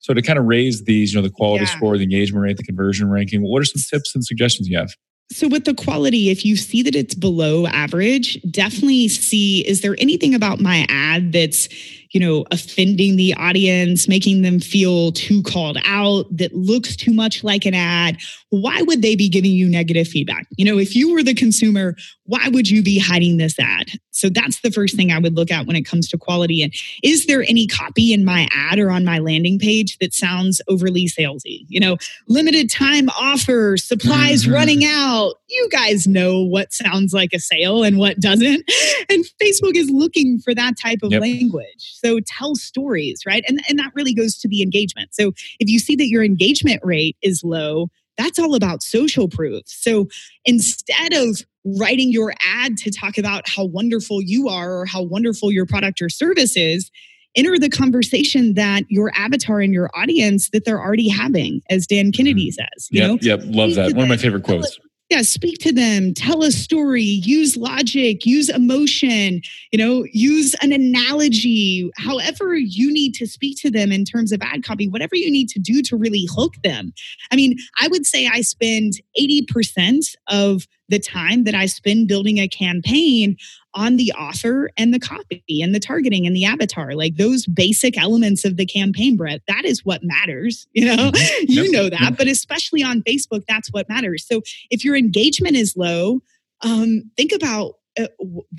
so 0.00 0.14
to 0.14 0.22
kind 0.22 0.38
of 0.38 0.44
raise 0.44 0.84
these, 0.84 1.12
you 1.12 1.20
know, 1.20 1.26
the 1.26 1.32
quality 1.32 1.64
yeah. 1.64 1.76
score, 1.76 1.96
the 1.96 2.04
engagement 2.04 2.42
rate, 2.42 2.56
the 2.56 2.62
conversion 2.62 3.10
ranking, 3.10 3.42
what 3.42 3.60
are 3.60 3.64
some 3.64 3.82
tips 3.82 4.14
and 4.14 4.24
suggestions 4.24 4.68
you 4.68 4.78
have? 4.78 4.94
So, 5.30 5.46
with 5.46 5.66
the 5.66 5.74
quality, 5.74 6.30
if 6.30 6.44
you 6.46 6.56
see 6.56 6.82
that 6.82 6.94
it's 6.94 7.14
below 7.14 7.66
average, 7.66 8.40
definitely 8.50 9.08
see 9.08 9.60
is 9.68 9.82
there 9.82 9.94
anything 9.98 10.34
about 10.34 10.58
my 10.58 10.86
ad 10.88 11.32
that's 11.32 11.68
you 12.10 12.20
know, 12.20 12.44
offending 12.50 13.16
the 13.16 13.34
audience, 13.34 14.08
making 14.08 14.42
them 14.42 14.60
feel 14.60 15.12
too 15.12 15.42
called 15.42 15.78
out, 15.84 16.24
that 16.36 16.54
looks 16.54 16.96
too 16.96 17.12
much 17.12 17.44
like 17.44 17.66
an 17.66 17.74
ad, 17.74 18.18
why 18.50 18.80
would 18.82 19.02
they 19.02 19.14
be 19.14 19.28
giving 19.28 19.52
you 19.52 19.68
negative 19.68 20.08
feedback? 20.08 20.46
You 20.56 20.64
know, 20.64 20.78
if 20.78 20.96
you 20.96 21.12
were 21.12 21.22
the 21.22 21.34
consumer, 21.34 21.94
why 22.24 22.48
would 22.48 22.68
you 22.68 22.82
be 22.82 22.98
hiding 22.98 23.36
this 23.36 23.58
ad? 23.58 23.90
So 24.10 24.28
that's 24.28 24.60
the 24.62 24.70
first 24.70 24.96
thing 24.96 25.12
I 25.12 25.18
would 25.18 25.36
look 25.36 25.50
at 25.50 25.66
when 25.66 25.76
it 25.76 25.82
comes 25.82 26.08
to 26.08 26.18
quality. 26.18 26.62
And 26.62 26.72
is 27.02 27.26
there 27.26 27.42
any 27.42 27.66
copy 27.66 28.12
in 28.12 28.24
my 28.24 28.48
ad 28.52 28.78
or 28.78 28.90
on 28.90 29.04
my 29.04 29.18
landing 29.18 29.58
page 29.58 29.96
that 29.98 30.12
sounds 30.12 30.60
overly 30.68 31.06
salesy? 31.06 31.64
You 31.68 31.80
know, 31.80 31.96
limited 32.26 32.68
time 32.68 33.08
offer, 33.10 33.76
supplies 33.76 34.42
mm-hmm. 34.42 34.54
running 34.54 34.84
out. 34.84 35.34
You 35.48 35.68
guys 35.70 36.06
know 36.06 36.42
what 36.42 36.72
sounds 36.72 37.12
like 37.12 37.32
a 37.32 37.38
sale 37.38 37.84
and 37.84 37.98
what 37.98 38.20
doesn't. 38.20 38.70
And 39.10 39.24
Facebook 39.42 39.74
is 39.74 39.88
looking 39.88 40.38
for 40.38 40.54
that 40.54 40.74
type 40.82 40.98
of 41.02 41.12
yep. 41.12 41.22
language. 41.22 41.97
So 41.98 42.20
tell 42.26 42.54
stories, 42.54 43.22
right? 43.26 43.44
And, 43.48 43.60
and 43.68 43.78
that 43.78 43.92
really 43.94 44.14
goes 44.14 44.38
to 44.38 44.48
the 44.48 44.62
engagement. 44.62 45.14
So 45.14 45.32
if 45.60 45.68
you 45.68 45.78
see 45.78 45.96
that 45.96 46.08
your 46.08 46.24
engagement 46.24 46.80
rate 46.84 47.16
is 47.22 47.42
low, 47.44 47.88
that's 48.16 48.38
all 48.38 48.54
about 48.54 48.82
social 48.82 49.28
proof. 49.28 49.62
So 49.66 50.08
instead 50.44 51.12
of 51.12 51.42
writing 51.64 52.10
your 52.10 52.34
ad 52.44 52.76
to 52.78 52.90
talk 52.90 53.18
about 53.18 53.48
how 53.48 53.64
wonderful 53.64 54.22
you 54.22 54.48
are 54.48 54.80
or 54.80 54.86
how 54.86 55.02
wonderful 55.02 55.52
your 55.52 55.66
product 55.66 56.02
or 56.02 56.08
service 56.08 56.56
is, 56.56 56.90
enter 57.36 57.58
the 57.58 57.68
conversation 57.68 58.54
that 58.54 58.84
your 58.88 59.12
avatar 59.14 59.60
and 59.60 59.72
your 59.72 59.90
audience 59.94 60.50
that 60.50 60.64
they're 60.64 60.80
already 60.80 61.08
having, 61.08 61.60
as 61.70 61.86
Dan 61.86 62.10
Kennedy 62.10 62.50
mm-hmm. 62.50 62.62
says. 62.62 62.88
You 62.90 63.00
yep, 63.00 63.10
know? 63.10 63.18
yep, 63.20 63.40
love 63.44 63.74
that. 63.74 63.94
One 63.94 64.04
of 64.04 64.08
my 64.08 64.16
favorite 64.16 64.42
quotes 64.44 64.78
yeah 65.10 65.22
speak 65.22 65.58
to 65.58 65.72
them. 65.72 66.14
Tell 66.14 66.42
a 66.42 66.50
story. 66.50 67.02
Use 67.02 67.56
logic. 67.56 68.26
Use 68.26 68.48
emotion. 68.48 69.40
You 69.72 69.78
know 69.78 70.06
use 70.12 70.54
an 70.62 70.72
analogy. 70.72 71.90
However 71.96 72.56
you 72.56 72.92
need 72.92 73.14
to 73.14 73.26
speak 73.26 73.58
to 73.62 73.70
them 73.70 73.92
in 73.92 74.04
terms 74.04 74.32
of 74.32 74.40
ad 74.42 74.64
copy 74.64 74.88
whatever 74.88 75.16
you 75.16 75.30
need 75.30 75.48
to 75.50 75.58
do 75.58 75.82
to 75.82 75.96
really 75.96 76.26
hook 76.30 76.54
them. 76.62 76.92
I 77.30 77.36
mean 77.36 77.56
i 77.78 77.88
would 77.88 78.06
say 78.06 78.28
i 78.32 78.40
spend 78.40 78.94
80% 79.18 80.14
of 80.28 80.66
the 80.88 80.98
time 80.98 81.44
that 81.44 81.54
I 81.54 81.66
spend 81.66 82.08
building 82.08 82.38
a 82.38 82.48
campaign 82.48 83.36
on 83.78 83.96
the 83.96 84.12
author 84.12 84.70
and 84.76 84.92
the 84.92 84.98
copy 84.98 85.62
and 85.62 85.72
the 85.72 85.78
targeting 85.78 86.26
and 86.26 86.34
the 86.34 86.44
avatar, 86.44 86.94
like 86.94 87.14
those 87.14 87.46
basic 87.46 87.96
elements 87.96 88.44
of 88.44 88.56
the 88.56 88.66
campaign, 88.66 89.16
Brett, 89.16 89.40
that 89.46 89.64
is 89.64 89.84
what 89.84 90.02
matters. 90.02 90.66
You 90.78 90.96
know, 90.96 91.10
mm-hmm. 91.10 91.44
you 91.48 91.64
yep. 91.64 91.72
know 91.72 91.90
that, 91.90 92.16
but 92.16 92.28
especially 92.28 92.84
on 92.84 93.02
Facebook, 93.02 93.42
that's 93.48 93.72
what 93.72 93.88
matters. 93.88 94.24
So 94.24 94.42
if 94.70 94.84
your 94.84 94.94
engagement 94.94 95.56
is 95.56 95.76
low, 95.76 96.20
um, 96.60 97.10
think 97.16 97.32
about 97.32 97.74
uh, 97.98 98.06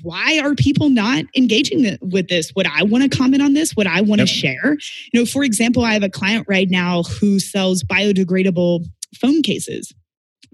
why 0.02 0.38
are 0.38 0.54
people 0.54 0.90
not 0.90 1.24
engaging 1.34 1.96
with 2.02 2.28
this? 2.28 2.52
Would 2.54 2.66
I 2.66 2.82
want 2.82 3.10
to 3.10 3.16
comment 3.16 3.42
on 3.42 3.54
this? 3.54 3.74
Would 3.74 3.86
I 3.86 4.02
want 4.02 4.20
to 4.20 4.26
yep. 4.26 4.28
share? 4.28 4.76
You 5.12 5.20
know, 5.20 5.24
for 5.24 5.42
example, 5.42 5.82
I 5.82 5.94
have 5.94 6.02
a 6.02 6.10
client 6.10 6.44
right 6.46 6.68
now 6.68 7.04
who 7.04 7.40
sells 7.40 7.82
biodegradable 7.84 8.84
phone 9.14 9.40
cases 9.40 9.94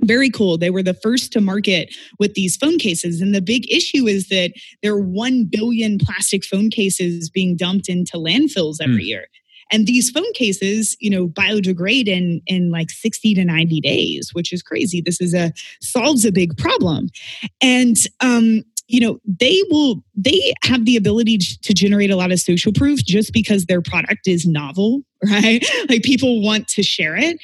very 0.01 0.31
cool. 0.31 0.59
They 0.59 0.71
were 0.71 0.83
the 0.83 0.95
first 0.95 1.33
to 1.33 1.41
market 1.41 1.95
with 2.19 2.35
these 2.35 2.57
phone 2.57 2.79
cases. 2.79 3.21
And 3.21 3.35
the 3.35 3.41
big 3.41 3.71
issue 3.73 4.07
is 4.07 4.29
that 4.29 4.53
there 4.83 4.93
are 4.93 5.01
1 5.01 5.45
billion 5.45 5.99
plastic 5.99 6.45
phone 6.45 6.71
cases 6.71 7.31
being 7.31 7.57
dumped 7.57 7.89
into 7.89 8.17
landfills 8.17 8.77
every 8.81 9.05
mm. 9.05 9.09
year. 9.09 9.27
And 9.73 9.87
these 9.87 10.11
phone 10.11 10.33
cases, 10.35 10.97
you 11.01 11.11
know, 11.11 11.27
biodegrade 11.27 12.07
in 12.07 12.41
in 12.47 12.71
like 12.71 12.91
60 12.91 13.35
to 13.35 13.45
90 13.45 13.81
days, 13.81 14.31
which 14.33 14.53
is 14.53 14.63
crazy. 14.63 15.01
This 15.01 15.21
is 15.21 15.35
a 15.35 15.53
solves 15.81 16.25
a 16.25 16.31
big 16.31 16.57
problem. 16.57 17.09
And 17.61 17.97
um 18.21 18.63
you 18.89 19.01
know 19.01 19.19
they 19.27 19.63
will 19.71 20.03
they 20.15 20.55
have 20.63 20.85
the 20.85 20.97
ability 20.97 21.39
to 21.39 21.75
generate 21.75 22.11
a 22.11 22.17
lot 22.17 22.33
of 22.33 22.41
social 22.41 22.73
proof 22.73 23.05
just 23.05 23.33
because 23.33 23.67
their 23.67 23.83
product 23.83 24.27
is 24.27 24.47
novel 24.47 25.03
right 25.25 25.67
like 25.89 26.03
people 26.03 26.43
want 26.43 26.69
to 26.69 26.83
share 26.83 27.17
it 27.17 27.39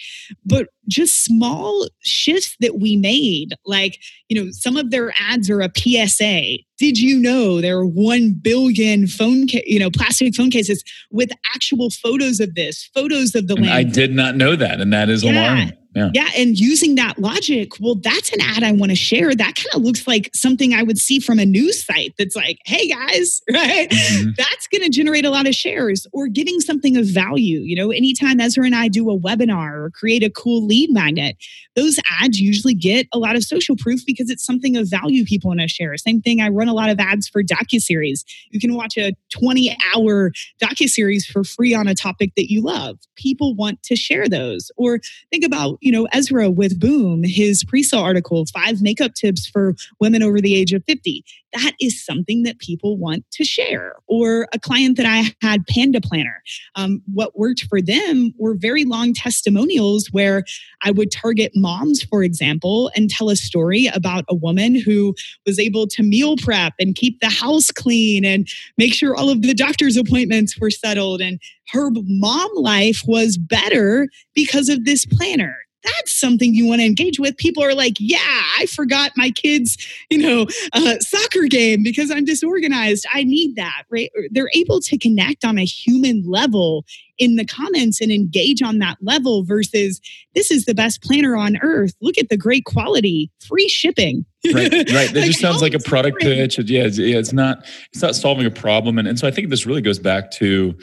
but 0.44 0.68
just 0.88 1.24
small 1.24 1.86
shifts 2.00 2.56
that 2.60 2.78
we 2.78 2.96
made 2.96 3.54
like 3.64 3.98
you 4.28 4.42
know 4.42 4.50
some 4.50 4.76
of 4.76 4.90
their 4.90 5.12
ads 5.18 5.48
are 5.48 5.60
a 5.60 5.70
psa 5.76 6.58
did 6.78 6.98
you 6.98 7.18
know 7.18 7.60
there 7.60 7.78
are 7.78 7.86
1 7.86 8.34
billion 8.42 9.06
phone 9.06 9.46
ca- 9.48 9.62
you 9.66 9.78
know 9.78 9.90
plastic 9.90 10.34
phone 10.34 10.50
cases 10.50 10.82
with 11.10 11.30
actual 11.54 11.90
photos 11.90 12.40
of 12.40 12.54
this 12.54 12.90
photos 12.94 13.34
of 13.34 13.46
the 13.46 13.54
land 13.54 13.70
i 13.70 13.82
did 13.82 14.12
not 14.12 14.36
know 14.36 14.56
that 14.56 14.80
and 14.80 14.92
that 14.92 15.08
is 15.08 15.22
yeah. 15.22 15.32
alarming 15.32 15.72
yeah. 15.94 16.10
yeah. 16.14 16.28
And 16.36 16.58
using 16.58 16.94
that 16.94 17.18
logic, 17.18 17.72
well, 17.80 17.96
that's 17.96 18.32
an 18.32 18.40
ad 18.40 18.62
I 18.62 18.72
want 18.72 18.90
to 18.90 18.96
share. 18.96 19.34
That 19.34 19.54
kind 19.56 19.74
of 19.74 19.82
looks 19.82 20.06
like 20.06 20.30
something 20.34 20.74
I 20.74 20.82
would 20.82 20.98
see 20.98 21.20
from 21.20 21.38
a 21.38 21.44
news 21.44 21.84
site 21.84 22.14
that's 22.18 22.34
like, 22.34 22.58
hey 22.64 22.88
guys, 22.88 23.42
right? 23.52 23.90
Mm-hmm. 23.90 24.30
That's 24.36 24.66
going 24.68 24.82
to 24.82 24.88
generate 24.88 25.24
a 25.24 25.30
lot 25.30 25.46
of 25.46 25.54
shares 25.54 26.06
or 26.12 26.28
giving 26.28 26.60
something 26.60 26.96
of 26.96 27.06
value. 27.06 27.60
You 27.60 27.76
know, 27.76 27.90
anytime 27.90 28.40
Ezra 28.40 28.64
and 28.64 28.74
I 28.74 28.88
do 28.88 29.10
a 29.10 29.18
webinar 29.18 29.72
or 29.72 29.90
create 29.90 30.22
a 30.22 30.30
cool 30.30 30.66
lead 30.72 30.90
magnet, 30.90 31.36
those 31.76 31.98
ads 32.20 32.40
usually 32.40 32.74
get 32.74 33.06
a 33.12 33.18
lot 33.18 33.36
of 33.36 33.42
social 33.42 33.76
proof 33.76 34.00
because 34.06 34.30
it's 34.30 34.44
something 34.44 34.76
of 34.76 34.88
value 34.88 35.24
people 35.24 35.48
want 35.48 35.60
to 35.60 35.68
share. 35.68 35.96
Same 35.96 36.20
thing, 36.20 36.40
I 36.40 36.48
run 36.48 36.68
a 36.68 36.74
lot 36.74 36.90
of 36.90 36.98
ads 36.98 37.28
for 37.28 37.42
docu-series. 37.42 38.24
You 38.50 38.60
can 38.60 38.74
watch 38.74 38.96
a 38.96 39.12
20 39.30 39.76
hour 39.94 40.32
docu-series 40.62 41.26
for 41.26 41.44
free 41.44 41.74
on 41.74 41.88
a 41.88 41.94
topic 41.94 42.32
that 42.36 42.50
you 42.50 42.62
love. 42.62 42.98
People 43.16 43.54
want 43.54 43.82
to 43.84 43.96
share 43.96 44.28
those. 44.28 44.70
Or 44.76 45.00
think 45.30 45.44
about 45.44 45.78
you 45.80 45.92
know, 45.92 46.06
Ezra 46.12 46.50
with 46.50 46.78
Boom, 46.78 47.22
his 47.24 47.64
pre-sale 47.64 48.00
article, 48.00 48.44
five 48.46 48.82
makeup 48.82 49.14
tips 49.14 49.46
for 49.46 49.74
women 50.00 50.22
over 50.22 50.40
the 50.40 50.54
age 50.54 50.72
of 50.72 50.84
50. 50.84 51.24
That 51.54 51.72
is 51.80 52.02
something 52.02 52.44
that 52.44 52.58
people 52.58 52.96
want 52.96 53.24
to 53.32 53.44
share. 53.44 53.96
Or 54.06 54.48
a 54.54 54.58
client 54.58 54.96
that 54.96 55.06
I 55.06 55.34
had, 55.46 55.66
Panda 55.66 56.00
Planner. 56.00 56.42
Um, 56.76 57.02
what 57.12 57.38
worked 57.38 57.64
for 57.68 57.82
them 57.82 58.32
were 58.38 58.54
very 58.54 58.84
long 58.84 59.12
testimonials 59.12 60.08
where 60.12 60.44
I 60.82 60.92
would 60.92 61.10
target 61.10 61.52
moms, 61.62 62.02
for 62.02 62.22
example, 62.22 62.90
and 62.94 63.08
tell 63.08 63.30
a 63.30 63.36
story 63.36 63.86
about 63.86 64.24
a 64.28 64.34
woman 64.34 64.74
who 64.74 65.14
was 65.46 65.58
able 65.58 65.86
to 65.86 66.02
meal 66.02 66.36
prep 66.36 66.74
and 66.78 66.94
keep 66.94 67.20
the 67.20 67.30
house 67.30 67.70
clean 67.70 68.24
and 68.24 68.46
make 68.76 68.92
sure 68.92 69.16
all 69.16 69.30
of 69.30 69.42
the 69.42 69.54
doctor's 69.54 69.96
appointments 69.96 70.58
were 70.60 70.70
settled 70.70 71.20
and 71.20 71.40
her 71.72 71.90
mom 71.92 72.50
life 72.56 73.02
was 73.06 73.38
better 73.38 74.08
because 74.34 74.68
of 74.68 74.84
this 74.84 75.06
planner 75.06 75.56
that's 75.84 76.18
something 76.18 76.54
you 76.54 76.66
want 76.66 76.80
to 76.80 76.86
engage 76.86 77.18
with. 77.18 77.36
People 77.36 77.62
are 77.62 77.74
like, 77.74 77.94
yeah, 77.98 78.42
I 78.58 78.66
forgot 78.66 79.12
my 79.16 79.30
kids, 79.30 79.76
you 80.10 80.18
know, 80.18 80.46
uh, 80.72 80.98
soccer 81.00 81.46
game 81.48 81.82
because 81.82 82.10
I'm 82.10 82.24
disorganized. 82.24 83.06
I 83.12 83.24
need 83.24 83.56
that, 83.56 83.84
right? 83.90 84.10
They're 84.30 84.50
able 84.54 84.80
to 84.80 84.98
connect 84.98 85.44
on 85.44 85.58
a 85.58 85.64
human 85.64 86.22
level 86.24 86.84
in 87.22 87.36
the 87.36 87.44
comments 87.44 88.00
and 88.00 88.10
engage 88.10 88.62
on 88.62 88.80
that 88.80 88.98
level 89.00 89.44
versus 89.44 90.00
this 90.34 90.50
is 90.50 90.64
the 90.64 90.74
best 90.74 91.00
planner 91.04 91.36
on 91.36 91.56
earth. 91.62 91.94
Look 92.00 92.18
at 92.18 92.30
the 92.30 92.36
great 92.36 92.64
quality, 92.64 93.30
free 93.46 93.68
shipping. 93.68 94.26
right, 94.52 94.72
right. 94.72 94.86
That 94.88 95.14
like, 95.14 95.24
just 95.24 95.38
sounds 95.38 95.62
like 95.62 95.72
a 95.72 95.78
product 95.78 96.20
pitch. 96.20 96.58
Yeah, 96.58 96.82
it's, 96.82 96.98
yeah, 96.98 97.16
it's 97.16 97.32
not. 97.32 97.64
It's 97.92 98.02
not 98.02 98.16
solving 98.16 98.44
a 98.44 98.50
problem, 98.50 98.98
and 98.98 99.06
and 99.06 99.16
so 99.18 99.28
I 99.28 99.30
think 99.30 99.50
this 99.50 99.66
really 99.66 99.82
goes 99.82 100.00
back 100.00 100.32
to 100.32 100.74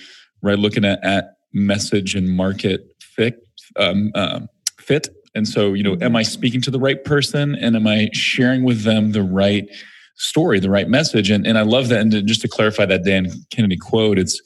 right 0.41 0.57
looking 0.57 0.85
at 0.85 1.03
at 1.03 1.33
message 1.51 2.15
and 2.15 2.29
market 2.29 2.81
fit 3.01 3.45
um, 3.75 4.11
uh, 4.15 4.39
fit. 4.79 5.09
And 5.35 5.45
so, 5.45 5.73
you 5.73 5.83
know, 5.83 5.97
am 6.01 6.15
I 6.15 6.23
speaking 6.23 6.61
to 6.61 6.71
the 6.71 6.79
right 6.79 7.03
person, 7.03 7.55
and 7.55 7.75
am 7.75 7.85
I 7.85 8.09
sharing 8.13 8.63
with 8.63 8.83
them 8.83 9.11
the 9.11 9.23
right 9.23 9.67
story, 10.15 10.61
the 10.61 10.69
right 10.69 10.87
message? 10.87 11.29
And 11.29 11.45
and 11.45 11.57
I 11.57 11.63
love 11.63 11.89
that. 11.89 11.99
And 11.99 12.11
just 12.25 12.41
to 12.41 12.47
clarify 12.47 12.85
that 12.85 13.03
Dan 13.03 13.29
Kennedy 13.51 13.75
quote, 13.75 14.17
it's 14.17 14.41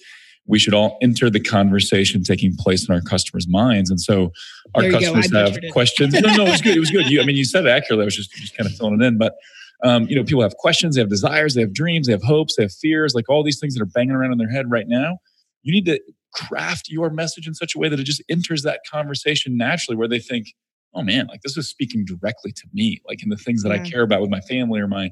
we 0.45 0.59
should 0.59 0.73
all 0.73 0.97
enter 1.01 1.29
the 1.29 1.39
conversation 1.39 2.23
taking 2.23 2.55
place 2.55 2.87
in 2.87 2.93
our 2.93 3.01
customers' 3.01 3.47
minds. 3.47 3.89
And 3.89 3.99
so 3.99 4.31
our 4.75 4.89
customers 4.89 5.31
have 5.33 5.57
questions. 5.71 6.13
no, 6.13 6.35
no, 6.35 6.45
it 6.45 6.51
was 6.51 6.61
good. 6.61 6.75
It 6.75 6.79
was 6.79 6.91
good. 6.91 7.05
You, 7.09 7.21
I 7.21 7.25
mean, 7.25 7.37
you 7.37 7.45
said 7.45 7.65
it 7.65 7.69
accurately. 7.69 8.03
I 8.03 8.05
was 8.05 8.15
just, 8.15 8.31
just 8.31 8.57
kind 8.57 8.69
of 8.69 8.75
filling 8.75 9.01
it 9.01 9.05
in. 9.05 9.17
But, 9.17 9.35
um, 9.83 10.07
you 10.07 10.15
know, 10.15 10.23
people 10.23 10.41
have 10.41 10.55
questions, 10.57 10.95
they 10.95 11.01
have 11.01 11.09
desires, 11.09 11.55
they 11.55 11.61
have 11.61 11.73
dreams, 11.73 12.07
they 12.07 12.13
have 12.13 12.23
hopes, 12.23 12.55
they 12.57 12.63
have 12.63 12.73
fears, 12.73 13.13
like 13.13 13.29
all 13.29 13.43
these 13.43 13.59
things 13.59 13.73
that 13.73 13.81
are 13.81 13.87
banging 13.87 14.11
around 14.11 14.31
in 14.31 14.37
their 14.37 14.49
head 14.49 14.69
right 14.69 14.87
now. 14.87 15.17
You 15.61 15.73
need 15.73 15.85
to 15.85 15.99
craft 16.33 16.89
your 16.89 17.09
message 17.09 17.47
in 17.47 17.53
such 17.53 17.75
a 17.75 17.79
way 17.79 17.87
that 17.89 17.99
it 17.99 18.03
just 18.03 18.23
enters 18.29 18.63
that 18.63 18.81
conversation 18.89 19.55
naturally 19.57 19.95
where 19.95 20.07
they 20.07 20.19
think, 20.19 20.47
oh 20.93 21.03
man, 21.03 21.27
like 21.27 21.41
this 21.41 21.57
is 21.57 21.69
speaking 21.69 22.05
directly 22.05 22.51
to 22.51 22.63
me, 22.73 23.01
like 23.07 23.23
in 23.23 23.29
the 23.29 23.37
things 23.37 23.63
that 23.63 23.69
yeah. 23.69 23.81
I 23.81 23.89
care 23.89 24.01
about 24.01 24.21
with 24.21 24.29
my 24.29 24.41
family 24.41 24.79
or 24.79 24.87
my 24.87 25.09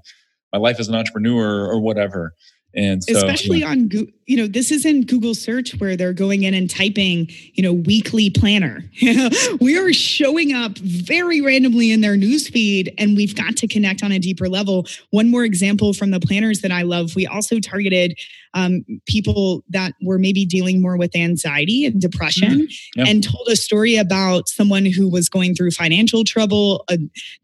my 0.53 0.59
life 0.59 0.79
as 0.79 0.89
an 0.89 0.95
entrepreneur 0.95 1.65
or 1.65 1.79
whatever. 1.79 2.33
And 2.75 3.03
so, 3.03 3.15
especially 3.17 3.59
yeah. 3.59 3.69
on 3.69 3.87
Google, 3.87 4.13
you 4.31 4.37
know, 4.37 4.47
this 4.47 4.71
is 4.71 4.85
in 4.85 5.03
Google 5.03 5.35
search 5.35 5.77
where 5.81 5.97
they're 5.97 6.13
going 6.13 6.43
in 6.43 6.53
and 6.53 6.69
typing, 6.69 7.27
you 7.53 7.61
know, 7.61 7.73
weekly 7.73 8.29
planner. 8.29 8.81
we 9.59 9.77
are 9.77 9.91
showing 9.91 10.53
up 10.53 10.77
very 10.77 11.41
randomly 11.41 11.91
in 11.91 11.99
their 11.99 12.15
newsfeed 12.15 12.93
and 12.97 13.17
we've 13.17 13.35
got 13.35 13.57
to 13.57 13.67
connect 13.67 14.05
on 14.05 14.13
a 14.13 14.19
deeper 14.19 14.47
level. 14.47 14.87
One 15.09 15.29
more 15.29 15.43
example 15.43 15.91
from 15.91 16.11
the 16.11 16.21
planners 16.21 16.61
that 16.61 16.71
I 16.71 16.83
love. 16.83 17.13
We 17.13 17.27
also 17.27 17.59
targeted 17.59 18.17
um, 18.53 18.85
people 19.05 19.65
that 19.69 19.95
were 20.01 20.17
maybe 20.17 20.45
dealing 20.45 20.81
more 20.81 20.95
with 20.95 21.13
anxiety 21.13 21.85
and 21.85 21.99
depression 21.99 22.67
mm-hmm. 22.67 23.03
and 23.05 23.23
told 23.23 23.49
a 23.49 23.57
story 23.57 23.97
about 23.97 24.47
someone 24.47 24.85
who 24.85 25.09
was 25.09 25.27
going 25.27 25.55
through 25.55 25.71
financial 25.71 26.23
trouble, 26.23 26.85
a 26.89 26.97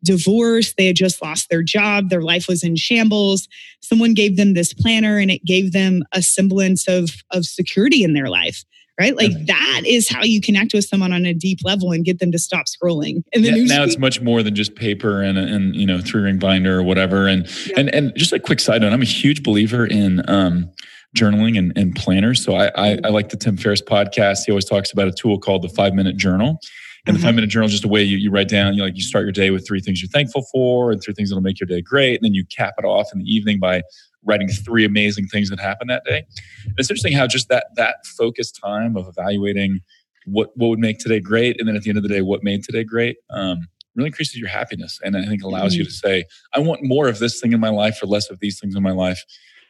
divorce, 0.06 0.74
they 0.78 0.88
had 0.88 0.96
just 0.96 1.22
lost 1.22 1.50
their 1.50 1.64
job, 1.64 2.10
their 2.10 2.22
life 2.22 2.48
was 2.48 2.64
in 2.64 2.78
shambles. 2.78 3.50
Someone 3.82 4.14
gave 4.14 4.38
them 4.38 4.54
this 4.54 4.74
planner 4.74 5.18
and 5.18 5.32
it 5.32 5.46
gave 5.46 5.72
them 5.72 6.04
a 6.12 6.22
semblance 6.22 6.77
of, 6.88 7.10
of 7.32 7.46
security 7.46 8.04
in 8.04 8.14
their 8.14 8.30
life 8.30 8.64
right? 9.00 9.16
Like 9.16 9.32
that 9.46 9.82
is 9.86 10.10
how 10.10 10.24
you 10.24 10.42
connect 10.42 10.74
with 10.74 10.86
someone 10.86 11.14
on 11.14 11.26
a 11.26 11.34
deep 11.34 11.60
level 11.64 11.92
and 11.92 12.04
get 12.04 12.20
them 12.20 12.32
to 12.32 12.40
stop 12.40 12.66
scrolling. 12.66 13.24
And 13.34 13.46
yeah, 13.46 13.64
now 13.64 13.84
it's 13.84 13.98
much 13.98 14.22
more 14.22 14.42
than 14.42 14.56
just 14.56 14.76
paper 14.76 15.22
and 15.22 15.38
and 15.38 15.76
you 15.76 15.86
know 15.86 16.00
three 16.00 16.24
ring 16.24 16.40
binder 16.40 16.80
or 16.80 16.84
whatever. 16.84 17.28
And 17.28 17.48
yeah. 17.68 17.80
and 17.80 17.94
and 17.94 18.14
just 18.16 18.34
a 18.34 18.40
quick 18.40 18.60
side 18.60 18.82
note, 18.82 18.94
I'm 18.94 19.02
a 19.02 19.06
huge 19.06 19.44
believer 19.44 19.86
in 19.86 20.28
um, 20.30 20.72
journaling 21.16 21.58
and, 21.58 21.74
and 21.78 21.96
planners. 21.96 22.44
So 22.44 22.56
I, 22.56 22.72
I, 22.76 23.00
I 23.04 23.10
like 23.10 23.30
the 23.30 23.38
Tim 23.38 23.58
Ferriss 23.58 23.82
podcast. 23.82 24.40
He 24.46 24.52
always 24.52 24.66
talks 24.66 24.92
about 24.92 25.08
a 25.08 25.12
tool 25.12 25.40
called 25.40 25.62
the 25.62 25.70
five 25.70 25.94
minute 25.94 26.18
journal. 26.18 26.60
And 27.06 27.16
the 27.16 27.20
mm-hmm. 27.20 27.28
five 27.28 27.36
minute 27.36 27.50
journal 27.50 27.68
is 27.68 27.72
just 27.72 27.86
a 27.86 27.88
way 27.88 28.04
you, 28.04 28.18
you 28.18 28.30
write 28.30 28.50
down, 28.50 28.74
you 28.74 28.80
know, 28.80 28.86
like 28.86 28.98
you 28.98 29.02
start 29.02 29.24
your 29.24 29.32
day 29.32 29.50
with 29.50 29.66
three 29.66 29.80
things 29.80 30.02
you're 30.02 30.10
thankful 30.10 30.46
for 30.52 30.92
and 30.92 31.02
three 31.02 31.14
things 31.14 31.30
that'll 31.30 31.42
make 31.42 31.58
your 31.58 31.68
day 31.68 31.82
great. 31.82 32.16
And 32.16 32.26
then 32.26 32.34
you 32.34 32.44
cap 32.46 32.74
it 32.78 32.84
off 32.84 33.14
in 33.14 33.20
the 33.20 33.26
evening 33.26 33.60
by 33.60 33.84
writing 34.24 34.48
three 34.48 34.86
amazing 34.86 35.28
things 35.28 35.50
that 35.50 35.60
happened 35.60 35.90
that 35.90 36.04
day. 36.06 36.26
And 36.66 36.74
it's 36.78 36.90
interesting 36.90 37.14
how 37.14 37.28
just 37.28 37.50
that 37.50 37.68
that 37.76 38.06
focused 38.06 38.60
time 38.64 38.98
of 38.98 39.08
evaluating 39.08 39.80
what 40.26 40.50
what 40.56 40.68
would 40.68 40.80
make 40.80 41.00
today 41.00 41.20
great, 41.20 41.60
and 41.60 41.68
then 41.68 41.76
at 41.76 41.84
the 41.84 41.90
end 41.90 41.98
of 41.98 42.04
the 42.04 42.10
day, 42.10 42.22
what 42.22 42.44
made 42.44 42.64
today 42.64 42.84
great, 42.84 43.18
um, 43.30 43.68
really 43.96 44.08
increases 44.08 44.38
your 44.38 44.50
happiness, 44.50 45.00
and 45.04 45.16
I 45.16 45.26
think 45.26 45.44
allows 45.44 45.74
mm-hmm. 45.74 45.80
you 45.80 45.86
to 45.86 45.92
say, 45.92 46.26
I 46.54 46.60
want 46.60 46.82
more 46.84 47.08
of 47.08 47.20
this 47.20 47.40
thing 47.40 47.54
in 47.54 47.60
my 47.60 47.70
life 47.70 48.02
or 48.02 48.08
less 48.08 48.30
of 48.30 48.40
these 48.40 48.60
things 48.60 48.76
in 48.76 48.84
my 48.84 48.92
life. 48.92 49.24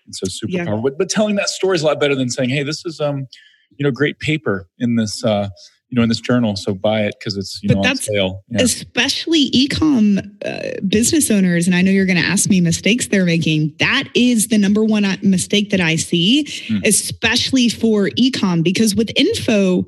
And 0.06 0.16
so 0.16 0.28
super 0.28 0.54
yeah. 0.54 0.66
powerful. 0.66 0.84
But, 0.84 0.98
but 0.98 1.10
telling 1.10 1.36
that 1.36 1.50
story 1.50 1.76
is 1.76 1.82
a 1.82 1.86
lot 1.86 2.00
better 2.00 2.16
than 2.16 2.30
saying, 2.30 2.50
hey, 2.50 2.64
this 2.64 2.86
is 2.86 3.00
um, 3.00 3.28
you 3.78 3.84
know, 3.84 3.92
great 3.92 4.20
paper 4.20 4.68
in 4.80 4.96
this 4.96 5.24
uh 5.24 5.50
you 5.90 5.96
know 5.96 6.04
in 6.04 6.10
this 6.10 6.20
journal 6.20 6.56
so 6.56 6.74
buy 6.74 7.02
it 7.02 7.16
because 7.20 7.38
it's 7.38 7.60
you 7.64 7.70
but 7.70 7.76
know 7.76 7.84
that's 7.84 8.08
on 8.08 8.14
sale 8.14 8.44
yeah. 8.50 8.62
especially 8.62 9.50
ecom 9.52 10.20
uh, 10.46 10.80
business 10.88 11.32
owners 11.32 11.66
and 11.68 11.76
i 11.76 11.82
know 11.82 11.92
you're 11.92 12.06
going 12.06 12.22
to 12.22 12.28
ask 12.28 12.50
me 12.50 12.60
mistakes 12.62 13.08
they're 13.08 13.26
making 13.26 13.74
that 13.80 14.06
is 14.14 14.48
the 14.48 14.58
number 14.58 14.84
one 14.84 15.06
uh, 15.06 15.16
mistake 15.22 15.70
that 15.70 15.82
i 15.82 15.96
see 15.96 16.46
mm. 16.68 16.86
especially 16.86 17.70
for 17.70 18.10
ecom 18.18 18.64
because 18.64 18.96
with 18.96 19.12
info 19.16 19.86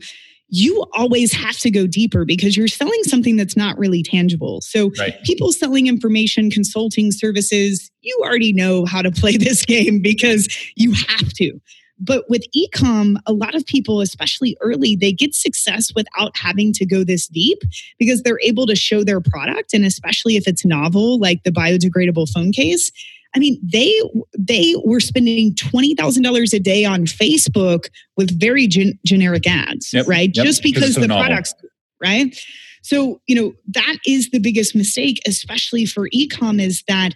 you 0.50 0.84
always 0.94 1.32
have 1.32 1.58
to 1.60 1.70
go 1.70 1.86
deeper 1.86 2.26
because 2.26 2.58
you're 2.58 2.68
selling 2.68 3.04
something 3.04 3.38
that's 3.38 3.56
not 3.56 3.78
really 3.78 4.02
tangible. 4.02 4.62
So, 4.62 4.92
right. 4.98 5.16
people 5.24 5.52
selling 5.52 5.88
information, 5.88 6.50
consulting 6.50 7.12
services, 7.12 7.92
you 8.02 8.20
already 8.24 8.52
know 8.52 8.86
how 8.86 9.02
to 9.02 9.12
play 9.12 9.38
this 9.38 9.64
game 9.64 10.02
because 10.02 10.48
you 10.76 10.94
have 10.94 11.32
to. 11.34 11.60
But 12.00 12.30
with 12.30 12.46
ecom, 12.56 13.18
a 13.26 13.34
lot 13.34 13.56
of 13.56 13.66
people, 13.66 14.02
especially 14.02 14.56
early, 14.62 14.96
they 14.96 15.12
get 15.12 15.36
success 15.36 15.92
without 15.94 16.36
having 16.38 16.72
to 16.74 16.86
go 16.86 17.04
this 17.04 17.28
deep 17.28 17.60
because 17.98 18.24
they're 18.24 18.40
able 18.42 18.66
to 18.68 18.76
show 18.76 19.04
their 19.04 19.22
product. 19.22 19.74
And 19.74 19.86
especially 19.86 20.38
if 20.38 20.48
it's 20.48 20.66
novel, 20.66 21.20
like 21.20 21.44
the 21.44 21.52
biodegradable 21.52 22.30
phone 22.32 22.52
case, 22.52 22.92
I 23.36 23.40
mean, 23.40 23.60
they 23.62 24.02
they 24.38 24.76
were 24.84 25.00
spending 25.00 25.54
twenty 25.56 25.94
thousand 25.94 26.24
dollars 26.24 26.54
a 26.54 26.60
day 26.60 26.84
on 26.86 27.06
Facebook 27.06 27.90
with 28.18 28.40
very 28.40 28.66
gen- 28.66 28.98
generic 29.06 29.46
ads, 29.46 29.94
yep, 29.94 30.08
right? 30.08 30.32
Yep, 30.34 30.46
Just 30.46 30.64
because 30.64 30.96
the 30.96 31.08
novel. 31.08 31.26
products, 31.26 31.54
right? 32.02 32.36
So 32.82 33.22
you 33.28 33.36
know 33.36 33.54
that 33.68 33.98
is 34.08 34.32
the 34.32 34.40
biggest 34.40 34.76
mistake, 34.76 35.22
especially 35.28 35.86
for 35.86 36.10
ecom, 36.10 36.60
is 36.62 36.84
that 36.88 37.14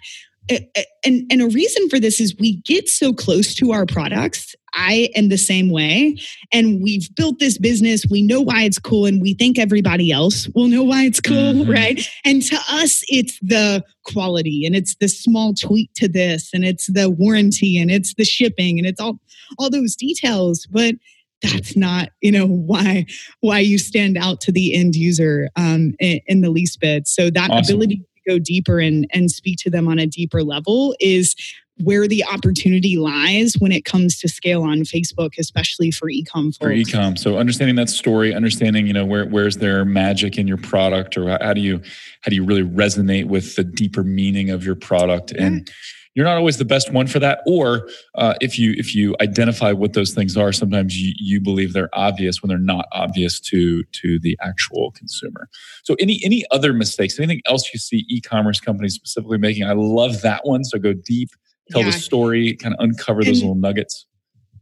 and 0.48 1.24
and 1.30 1.42
a 1.42 1.48
reason 1.48 1.88
for 1.88 1.98
this 1.98 2.20
is 2.20 2.36
we 2.38 2.56
get 2.62 2.88
so 2.88 3.12
close 3.12 3.54
to 3.54 3.72
our 3.72 3.86
products 3.86 4.54
i 4.74 5.08
am 5.14 5.28
the 5.28 5.38
same 5.38 5.70
way 5.70 6.16
and 6.52 6.82
we've 6.82 7.08
built 7.14 7.38
this 7.38 7.56
business 7.58 8.04
we 8.10 8.22
know 8.22 8.40
why 8.40 8.62
it's 8.62 8.78
cool 8.78 9.06
and 9.06 9.22
we 9.22 9.34
think 9.34 9.58
everybody 9.58 10.10
else 10.10 10.48
will 10.54 10.66
know 10.66 10.82
why 10.82 11.04
it's 11.04 11.20
cool 11.20 11.54
mm-hmm. 11.54 11.70
right 11.70 12.08
and 12.24 12.42
to 12.42 12.56
us 12.70 13.02
it's 13.08 13.38
the 13.40 13.82
quality 14.04 14.64
and 14.66 14.76
it's 14.76 14.96
the 14.96 15.08
small 15.08 15.54
tweak 15.54 15.90
to 15.94 16.08
this 16.08 16.50
and 16.52 16.64
it's 16.64 16.86
the 16.92 17.08
warranty 17.08 17.78
and 17.78 17.90
it's 17.90 18.14
the 18.14 18.24
shipping 18.24 18.78
and 18.78 18.86
it's 18.86 19.00
all 19.00 19.18
all 19.58 19.70
those 19.70 19.96
details 19.96 20.66
but 20.70 20.94
that's 21.42 21.76
not 21.76 22.08
you 22.20 22.32
know 22.32 22.46
why 22.46 23.06
why 23.40 23.58
you 23.58 23.78
stand 23.78 24.16
out 24.16 24.40
to 24.40 24.52
the 24.52 24.74
end 24.74 24.94
user 24.94 25.48
um, 25.56 25.94
in, 26.00 26.20
in 26.26 26.40
the 26.40 26.50
least 26.50 26.80
bit 26.80 27.06
so 27.06 27.30
that 27.30 27.50
awesome. 27.50 27.76
ability 27.76 28.04
go 28.26 28.38
deeper 28.38 28.78
and, 28.78 29.06
and 29.12 29.30
speak 29.30 29.58
to 29.60 29.70
them 29.70 29.88
on 29.88 29.98
a 29.98 30.06
deeper 30.06 30.42
level 30.42 30.94
is 31.00 31.34
where 31.82 32.06
the 32.06 32.24
opportunity 32.24 32.96
lies 32.96 33.54
when 33.58 33.72
it 33.72 33.84
comes 33.84 34.18
to 34.20 34.28
scale 34.28 34.62
on 34.62 34.80
Facebook, 34.80 35.32
especially 35.38 35.90
for 35.90 36.08
ecom 36.08 36.56
folks. 36.56 36.58
For 36.58 36.70
ecom, 36.70 37.18
so 37.18 37.36
understanding 37.36 37.74
that 37.76 37.88
story, 37.88 38.32
understanding 38.32 38.86
you 38.86 38.92
know 38.92 39.04
where 39.04 39.26
where's 39.26 39.56
their 39.56 39.84
magic 39.84 40.38
in 40.38 40.46
your 40.46 40.56
product, 40.56 41.16
or 41.16 41.36
how 41.40 41.52
do 41.52 41.60
you 41.60 41.82
how 42.20 42.30
do 42.30 42.36
you 42.36 42.44
really 42.44 42.62
resonate 42.62 43.26
with 43.26 43.56
the 43.56 43.64
deeper 43.64 44.04
meaning 44.04 44.50
of 44.50 44.64
your 44.64 44.76
product, 44.76 45.32
yeah. 45.34 45.46
and 45.46 45.70
you're 46.14 46.24
not 46.24 46.36
always 46.36 46.58
the 46.58 46.64
best 46.64 46.92
one 46.92 47.06
for 47.06 47.18
that 47.18 47.40
or 47.46 47.88
uh, 48.14 48.34
if 48.40 48.58
you 48.58 48.74
if 48.76 48.94
you 48.94 49.14
identify 49.20 49.72
what 49.72 49.92
those 49.92 50.14
things 50.14 50.36
are 50.36 50.52
sometimes 50.52 50.98
you, 50.98 51.12
you 51.16 51.40
believe 51.40 51.72
they're 51.72 51.90
obvious 51.92 52.42
when 52.42 52.48
they're 52.48 52.58
not 52.58 52.86
obvious 52.92 53.40
to 53.40 53.84
to 53.92 54.18
the 54.20 54.38
actual 54.40 54.90
consumer 54.92 55.48
so 55.82 55.94
any 56.00 56.20
any 56.24 56.44
other 56.50 56.72
mistakes 56.72 57.18
anything 57.18 57.40
else 57.46 57.72
you 57.72 57.78
see 57.78 58.04
e-commerce 58.08 58.60
companies 58.60 58.94
specifically 58.94 59.38
making 59.38 59.64
i 59.64 59.72
love 59.72 60.22
that 60.22 60.40
one 60.44 60.64
so 60.64 60.78
go 60.78 60.92
deep 60.92 61.30
tell 61.70 61.80
yeah. 61.80 61.86
the 61.88 61.92
story 61.92 62.56
kind 62.56 62.74
of 62.74 62.80
uncover 62.80 63.22
those 63.22 63.40
and, 63.40 63.48
little 63.48 63.54
nuggets 63.54 64.06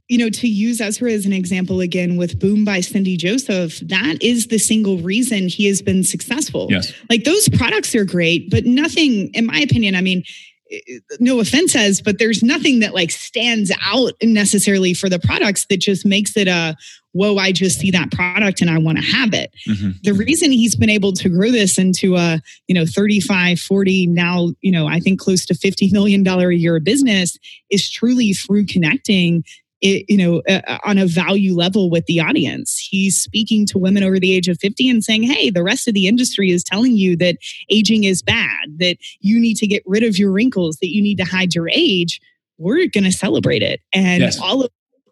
you 0.08 0.18
know, 0.18 0.28
to 0.28 0.46
use 0.46 0.78
Ezra 0.78 1.10
as 1.10 1.24
an 1.24 1.32
example 1.32 1.80
again 1.80 2.18
with 2.18 2.38
Boom 2.38 2.66
by 2.66 2.80
Cindy 2.80 3.16
Joseph, 3.16 3.78
that 3.78 4.18
is 4.20 4.48
the 4.48 4.58
single 4.58 4.98
reason 4.98 5.48
he 5.48 5.64
has 5.66 5.80
been 5.80 6.04
successful. 6.04 6.66
Yes. 6.68 6.92
Like 7.08 7.24
those 7.24 7.48
products 7.48 7.94
are 7.94 8.04
great, 8.04 8.50
but 8.50 8.66
nothing, 8.66 9.30
in 9.32 9.46
my 9.46 9.58
opinion, 9.60 9.94
I 9.94 10.02
mean, 10.02 10.22
no 11.20 11.40
offense 11.40 11.74
as 11.76 12.00
but 12.00 12.18
there's 12.18 12.42
nothing 12.42 12.80
that 12.80 12.94
like 12.94 13.10
stands 13.10 13.70
out 13.84 14.12
necessarily 14.22 14.94
for 14.94 15.08
the 15.08 15.18
products 15.18 15.66
that 15.66 15.80
just 15.80 16.06
makes 16.06 16.36
it 16.36 16.48
a 16.48 16.76
whoa 17.12 17.36
i 17.36 17.52
just 17.52 17.78
see 17.80 17.90
that 17.90 18.10
product 18.10 18.60
and 18.60 18.70
i 18.70 18.78
want 18.78 18.98
to 18.98 19.04
have 19.04 19.34
it 19.34 19.50
mm-hmm. 19.68 19.90
the 20.02 20.12
reason 20.12 20.50
he's 20.50 20.76
been 20.76 20.90
able 20.90 21.12
to 21.12 21.28
grow 21.28 21.50
this 21.50 21.78
into 21.78 22.16
a 22.16 22.40
you 22.68 22.74
know 22.74 22.86
35 22.86 23.60
40 23.60 24.06
now 24.08 24.48
you 24.60 24.72
know 24.72 24.86
i 24.86 24.98
think 24.98 25.20
close 25.20 25.44
to 25.46 25.54
50 25.54 25.90
million 25.90 26.22
dollar 26.22 26.50
a 26.50 26.56
year 26.56 26.78
business 26.80 27.38
is 27.70 27.90
truly 27.90 28.32
through 28.32 28.66
connecting 28.66 29.44
it, 29.82 30.06
you 30.08 30.16
know, 30.16 30.42
uh, 30.48 30.78
on 30.84 30.96
a 30.96 31.06
value 31.06 31.54
level 31.54 31.90
with 31.90 32.06
the 32.06 32.20
audience. 32.20 32.78
He's 32.78 33.20
speaking 33.20 33.66
to 33.66 33.78
women 33.78 34.02
over 34.02 34.18
the 34.18 34.34
age 34.34 34.48
of 34.48 34.58
50 34.58 34.88
and 34.88 35.04
saying, 35.04 35.24
hey, 35.24 35.50
the 35.50 35.62
rest 35.62 35.88
of 35.88 35.94
the 35.94 36.06
industry 36.06 36.50
is 36.50 36.64
telling 36.64 36.96
you 36.96 37.16
that 37.16 37.36
aging 37.70 38.04
is 38.04 38.22
bad, 38.22 38.78
that 38.78 38.96
you 39.20 39.40
need 39.40 39.56
to 39.56 39.66
get 39.66 39.82
rid 39.84 40.04
of 40.04 40.18
your 40.18 40.30
wrinkles, 40.30 40.78
that 40.80 40.94
you 40.94 41.02
need 41.02 41.18
to 41.18 41.24
hide 41.24 41.54
your 41.54 41.68
age. 41.68 42.20
We're 42.58 42.86
going 42.86 43.04
to 43.04 43.12
celebrate 43.12 43.62
it. 43.62 43.80
And 43.92 44.22
yes. 44.22 44.40
all 44.40 44.62
of 44.62 44.70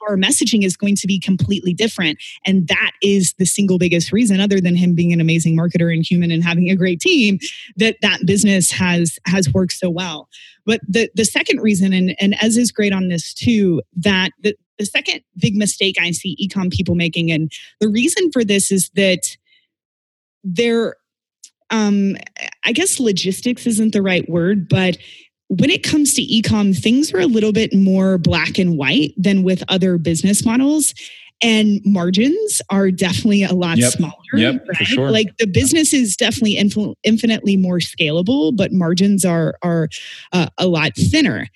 our 0.08 0.16
messaging 0.16 0.64
is 0.64 0.76
going 0.76 0.96
to 0.96 1.06
be 1.06 1.18
completely 1.18 1.74
different. 1.74 2.18
And 2.44 2.68
that 2.68 2.92
is 3.02 3.34
the 3.34 3.46
single 3.46 3.78
biggest 3.78 4.12
reason, 4.12 4.40
other 4.40 4.60
than 4.60 4.76
him 4.76 4.94
being 4.94 5.12
an 5.12 5.20
amazing 5.20 5.56
marketer 5.56 5.92
and 5.92 6.04
human 6.04 6.30
and 6.30 6.44
having 6.44 6.70
a 6.70 6.76
great 6.76 7.00
team, 7.00 7.38
that 7.76 7.96
that 8.02 8.20
business 8.26 8.70
has 8.70 9.18
has 9.26 9.52
worked 9.52 9.72
so 9.72 9.90
well. 9.90 10.28
But 10.66 10.80
the 10.86 11.10
the 11.14 11.24
second 11.24 11.60
reason, 11.60 11.92
and 11.92 12.14
and 12.20 12.34
Ez 12.40 12.56
is 12.56 12.72
great 12.72 12.92
on 12.92 13.08
this 13.08 13.34
too, 13.34 13.82
that 13.96 14.30
the, 14.42 14.54
the 14.78 14.86
second 14.86 15.22
big 15.36 15.56
mistake 15.56 15.96
I 16.00 16.10
see 16.12 16.36
ecom 16.40 16.72
people 16.72 16.94
making, 16.94 17.30
and 17.30 17.50
the 17.80 17.88
reason 17.88 18.30
for 18.32 18.44
this 18.44 18.70
is 18.70 18.90
that 18.94 19.36
they're 20.42 20.96
um, 21.70 22.16
I 22.64 22.72
guess 22.72 23.00
logistics 23.00 23.66
isn't 23.66 23.92
the 23.92 24.02
right 24.02 24.28
word, 24.28 24.68
but 24.68 24.98
when 25.50 25.68
it 25.68 25.82
comes 25.82 26.14
to 26.14 26.22
ecom, 26.22 26.80
things 26.80 27.12
are 27.12 27.18
a 27.18 27.26
little 27.26 27.52
bit 27.52 27.74
more 27.74 28.18
black 28.18 28.56
and 28.56 28.78
white 28.78 29.12
than 29.16 29.42
with 29.42 29.64
other 29.68 29.98
business 29.98 30.44
models. 30.44 30.94
And 31.42 31.80
margins 31.84 32.62
are 32.70 32.92
definitely 32.92 33.42
a 33.42 33.52
lot 33.52 33.78
yep. 33.78 33.92
smaller. 33.92 34.14
Yep, 34.34 34.64
right? 34.68 34.86
sure. 34.86 35.10
Like 35.10 35.36
the 35.38 35.46
business 35.46 35.92
is 35.92 36.16
definitely 36.16 36.54
infin- 36.54 36.94
infinitely 37.02 37.56
more 37.56 37.78
scalable, 37.78 38.56
but 38.56 38.72
margins 38.72 39.24
are 39.24 39.54
are 39.62 39.88
uh, 40.32 40.48
a 40.56 40.68
lot 40.68 40.94
thinner. 40.94 41.48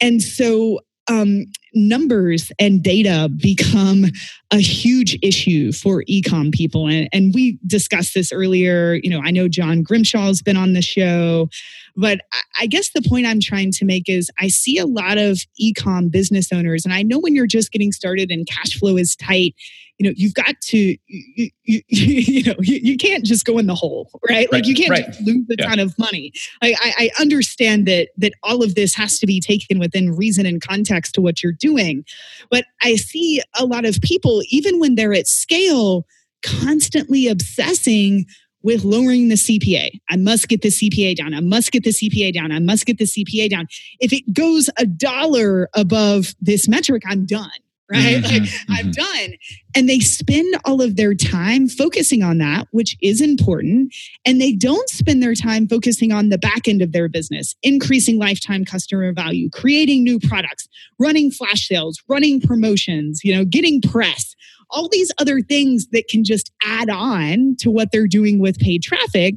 And 0.00 0.20
so 0.20 0.80
um, 1.08 1.44
numbers 1.74 2.50
and 2.58 2.82
data 2.82 3.30
become 3.40 4.06
a 4.50 4.58
huge 4.58 5.18
issue 5.22 5.72
for 5.72 6.02
ecom 6.04 6.52
people. 6.52 6.88
And, 6.88 7.08
and 7.12 7.34
we 7.34 7.58
discussed 7.66 8.14
this 8.14 8.32
earlier. 8.32 8.94
You 8.94 9.10
know, 9.10 9.20
I 9.22 9.30
know 9.30 9.48
John 9.48 9.84
Grimshaw's 9.84 10.42
been 10.42 10.56
on 10.56 10.72
the 10.72 10.82
show, 10.82 11.48
but 11.96 12.20
I 12.58 12.66
guess 12.66 12.90
the 12.90 13.02
point 13.02 13.26
I'm 13.26 13.40
trying 13.40 13.72
to 13.72 13.84
make 13.84 14.08
is 14.08 14.30
I 14.40 14.48
see 14.48 14.78
a 14.78 14.86
lot 14.86 15.18
of 15.18 15.40
ecom 15.60 16.10
business 16.10 16.52
owners, 16.52 16.84
and 16.84 16.94
I 16.94 17.02
know 17.02 17.18
when 17.18 17.34
you're 17.34 17.46
just 17.46 17.72
getting 17.72 17.92
started 17.92 18.30
and 18.30 18.46
cash 18.46 18.78
flow 18.78 18.96
is 18.96 19.16
tight, 19.16 19.54
you 19.98 20.06
know 20.06 20.12
you've 20.16 20.34
got 20.34 20.60
to 20.60 20.96
you, 21.06 21.50
you, 21.64 21.82
you 21.88 22.42
know 22.44 22.54
you, 22.60 22.78
you, 22.82 22.96
can't 22.96 23.24
just 23.24 23.44
go 23.44 23.58
in 23.58 23.66
the 23.66 23.74
hole 23.74 24.10
right, 24.28 24.30
right. 24.30 24.52
like 24.52 24.66
you 24.66 24.74
can't 24.74 24.90
right. 24.90 25.06
just 25.06 25.20
lose 25.22 25.46
a 25.50 25.56
yeah. 25.58 25.66
ton 25.66 25.78
of 25.78 25.98
money 25.98 26.32
I, 26.62 26.74
I, 26.80 26.92
I 26.98 27.20
understand 27.20 27.86
that 27.86 28.08
that 28.18 28.34
all 28.42 28.62
of 28.62 28.74
this 28.74 28.94
has 28.94 29.18
to 29.18 29.26
be 29.26 29.40
taken 29.40 29.78
within 29.78 30.14
reason 30.14 30.46
and 30.46 30.60
context 30.60 31.14
to 31.14 31.20
what 31.20 31.42
you're 31.42 31.52
doing 31.52 32.04
but 32.50 32.64
i 32.82 32.96
see 32.96 33.40
a 33.58 33.64
lot 33.64 33.84
of 33.84 34.00
people 34.00 34.42
even 34.50 34.78
when 34.80 34.94
they're 34.94 35.14
at 35.14 35.26
scale 35.26 36.06
constantly 36.42 37.28
obsessing 37.28 38.26
with 38.62 38.82
lowering 38.82 39.28
the 39.28 39.36
CPA. 39.36 39.90
I 40.10 40.16
must 40.16 40.48
get 40.48 40.62
the 40.62 40.70
CPA 40.70 41.14
down. 41.14 41.34
I 41.34 41.40
must 41.40 41.70
get 41.70 41.84
the 41.84 41.90
CPA 41.90 42.34
down. 42.34 42.50
I 42.50 42.58
must 42.58 42.84
get 42.84 42.98
the 42.98 43.04
CPA 43.04 43.48
down. 43.48 43.68
If 44.00 44.12
it 44.12 44.34
goes 44.34 44.68
a 44.76 44.84
dollar 44.84 45.68
above 45.74 46.34
this 46.40 46.66
metric, 46.66 47.04
I'm 47.06 47.26
done 47.26 47.48
right? 47.90 48.22
Mm-hmm, 48.22 48.32
like 48.32 48.42
mm-hmm. 48.42 48.72
I'm 48.72 48.90
done. 48.90 49.36
And 49.74 49.88
they 49.88 50.00
spend 50.00 50.56
all 50.64 50.82
of 50.82 50.96
their 50.96 51.14
time 51.14 51.68
focusing 51.68 52.22
on 52.22 52.38
that, 52.38 52.66
which 52.70 52.96
is 53.02 53.20
important. 53.20 53.94
And 54.24 54.40
they 54.40 54.52
don't 54.52 54.88
spend 54.88 55.22
their 55.22 55.34
time 55.34 55.68
focusing 55.68 56.12
on 56.12 56.28
the 56.28 56.38
back 56.38 56.66
end 56.66 56.82
of 56.82 56.92
their 56.92 57.08
business, 57.08 57.54
increasing 57.62 58.18
lifetime 58.18 58.64
customer 58.64 59.12
value, 59.12 59.50
creating 59.50 60.02
new 60.02 60.18
products, 60.18 60.68
running 60.98 61.30
flash 61.30 61.68
sales, 61.68 62.02
running 62.08 62.40
promotions, 62.40 63.20
you 63.22 63.34
know, 63.34 63.44
getting 63.44 63.80
press. 63.80 64.34
All 64.70 64.88
these 64.88 65.12
other 65.18 65.40
things 65.40 65.86
that 65.92 66.08
can 66.08 66.24
just 66.24 66.50
add 66.64 66.90
on 66.90 67.56
to 67.60 67.70
what 67.70 67.92
they're 67.92 68.08
doing 68.08 68.40
with 68.40 68.58
paid 68.58 68.82
traffic. 68.82 69.36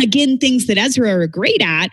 Again, 0.00 0.38
things 0.38 0.66
that 0.66 0.78
Ezra 0.78 1.10
are 1.10 1.26
great 1.26 1.62
at. 1.62 1.90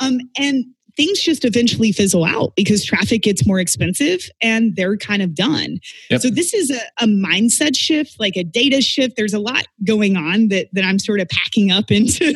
Um, 0.00 0.18
and 0.36 0.64
things 0.96 1.20
just 1.20 1.44
eventually 1.44 1.92
fizzle 1.92 2.24
out 2.24 2.54
because 2.56 2.84
traffic 2.84 3.22
gets 3.22 3.46
more 3.46 3.60
expensive 3.60 4.28
and 4.40 4.74
they're 4.76 4.96
kind 4.96 5.22
of 5.22 5.34
done. 5.34 5.78
Yep. 6.10 6.22
So 6.22 6.30
this 6.30 6.54
is 6.54 6.70
a, 6.70 6.80
a, 7.00 7.06
mindset 7.06 7.76
shift, 7.76 8.18
like 8.18 8.36
a 8.36 8.44
data 8.44 8.80
shift. 8.80 9.16
There's 9.16 9.34
a 9.34 9.38
lot 9.38 9.66
going 9.84 10.16
on 10.16 10.48
that 10.48 10.68
that 10.72 10.84
I'm 10.84 10.98
sort 10.98 11.20
of 11.20 11.28
packing 11.28 11.70
up 11.70 11.90
into 11.90 12.32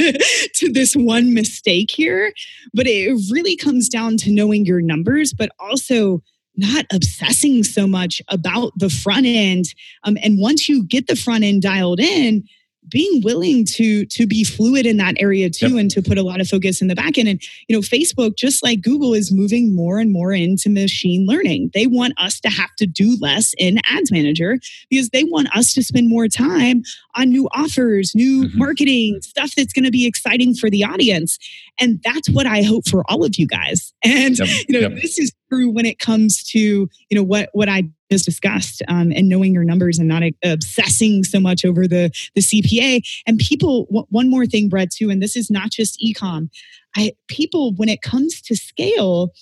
to 0.55 0.73
this 0.73 0.95
one 0.95 1.33
mistake 1.35 1.91
here. 1.91 2.33
But 2.75 2.87
it 2.87 3.19
really 3.33 3.57
comes 3.57 3.89
down 3.89 4.17
to 4.19 4.31
knowing 4.31 4.67
your 4.67 4.81
numbers, 4.81 5.33
but 5.33 5.51
also 5.59 6.23
not 6.57 6.85
obsessing 6.93 7.65
so 7.65 7.87
much 7.87 8.21
about 8.29 8.73
the 8.77 8.91
front 8.91 9.25
end. 9.25 9.65
Um, 10.05 10.19
and 10.23 10.39
once 10.39 10.69
you 10.69 10.85
get 10.85 11.07
the 11.07 11.17
front 11.17 11.45
end 11.45 11.63
dialed 11.63 12.01
in, 12.01 12.45
being 12.89 13.23
willing 13.23 13.65
to 13.65 14.07
to 14.07 14.27
be 14.27 14.43
fluid 14.43 14.87
in 14.87 14.97
that 14.97 15.15
area 15.19 15.51
too 15.51 15.71
yep. 15.71 15.81
and 15.81 15.91
to 15.91 16.03
put 16.03 16.19
a 16.19 16.23
lot 16.23 16.41
of 16.41 16.49
focus 16.49 16.81
in 16.81 16.89
the 16.89 16.95
back 16.95 17.19
end 17.19 17.29
and 17.29 17.43
you 17.69 17.77
know 17.77 17.81
facebook 17.81 18.37
just 18.37 18.63
like 18.63 18.81
google 18.81 19.13
is 19.13 19.31
moving 19.33 19.75
more 19.75 19.99
and 19.99 20.13
more 20.13 20.33
into 20.33 20.71
machine 20.71 21.27
learning 21.27 21.71
they 21.75 21.87
want 21.87 22.15
us 22.19 22.41
to 22.41 22.49
have 22.49 22.75
to 22.77 22.87
do 22.87 23.17
less 23.21 23.53
in 23.59 23.79
ads 23.91 24.11
manager 24.11 24.59
because 24.89 25.11
they 25.11 25.25
want 25.25 25.55
us 25.55 25.75
to 25.75 25.83
spend 25.83 26.09
more 26.09 26.27
time 26.27 26.83
on 27.15 27.31
new 27.31 27.49
offers 27.53 28.13
new 28.15 28.45
mm-hmm. 28.45 28.59
marketing 28.59 29.21
stuff 29.23 29.55
that's 29.55 29.73
going 29.73 29.85
to 29.85 29.91
be 29.91 30.07
exciting 30.07 30.55
for 30.55 30.71
the 30.71 30.85
audience 30.85 31.39
and 31.79 32.01
that's 32.05 32.29
what 32.31 32.47
i 32.47 32.63
hope 32.63 32.87
for 32.89 33.03
all 33.11 33.25
of 33.25 33.37
you 33.37 33.47
guys 33.47 33.93
and 34.05 34.39
yep. 34.39 34.49
you 34.69 34.81
know 34.81 34.89
yep. 34.89 35.01
this 35.01 35.19
is 35.19 35.33
true 35.51 35.71
when 35.71 35.87
it 35.87 35.99
comes 35.99 36.43
to 36.43 36.59
you 36.59 36.89
know 37.13 37.23
what 37.23 37.49
what 37.53 37.69
i 37.69 37.83
just 38.11 38.25
discussed 38.25 38.83
um, 38.89 39.13
and 39.15 39.29
knowing 39.29 39.55
your 39.55 39.65
numbers 39.65 39.99
and 39.99 40.09
not 40.09 40.23
obsessing 40.45 41.23
so 41.23 41.39
much 41.39 41.65
over 41.65 41.87
the 41.87 42.11
the 42.35 42.41
cpa 42.41 43.01
and 43.27 43.39
people 43.39 43.87
one 44.11 44.29
more 44.29 44.47
thing 44.47 44.69
brett 44.69 44.91
too 44.91 45.11
and 45.11 45.23
this 45.23 45.37
is 45.37 45.51
not 45.51 45.71
just 45.71 46.01
ecom 46.05 46.49
i 46.97 47.13
people 47.29 47.73
when 47.75 47.89
it 47.89 48.03
comes 48.03 48.41
to 48.41 48.57
scale 48.57 49.33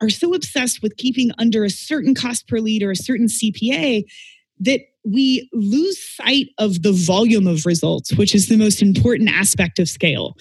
are 0.00 0.10
so 0.10 0.34
obsessed 0.34 0.82
with 0.82 0.96
keeping 0.96 1.30
under 1.38 1.64
a 1.64 1.70
certain 1.70 2.14
cost 2.14 2.48
per 2.48 2.58
lead 2.58 2.82
or 2.82 2.90
a 2.90 2.96
certain 2.96 3.26
cpa 3.26 4.04
that 4.62 4.80
we 5.04 5.48
lose 5.52 5.98
sight 6.16 6.46
of 6.58 6.82
the 6.82 6.92
volume 6.92 7.46
of 7.46 7.66
results 7.66 8.12
which 8.14 8.34
is 8.34 8.48
the 8.48 8.56
most 8.56 8.80
important 8.82 9.28
aspect 9.28 9.78
of 9.78 9.88
scale. 9.88 10.36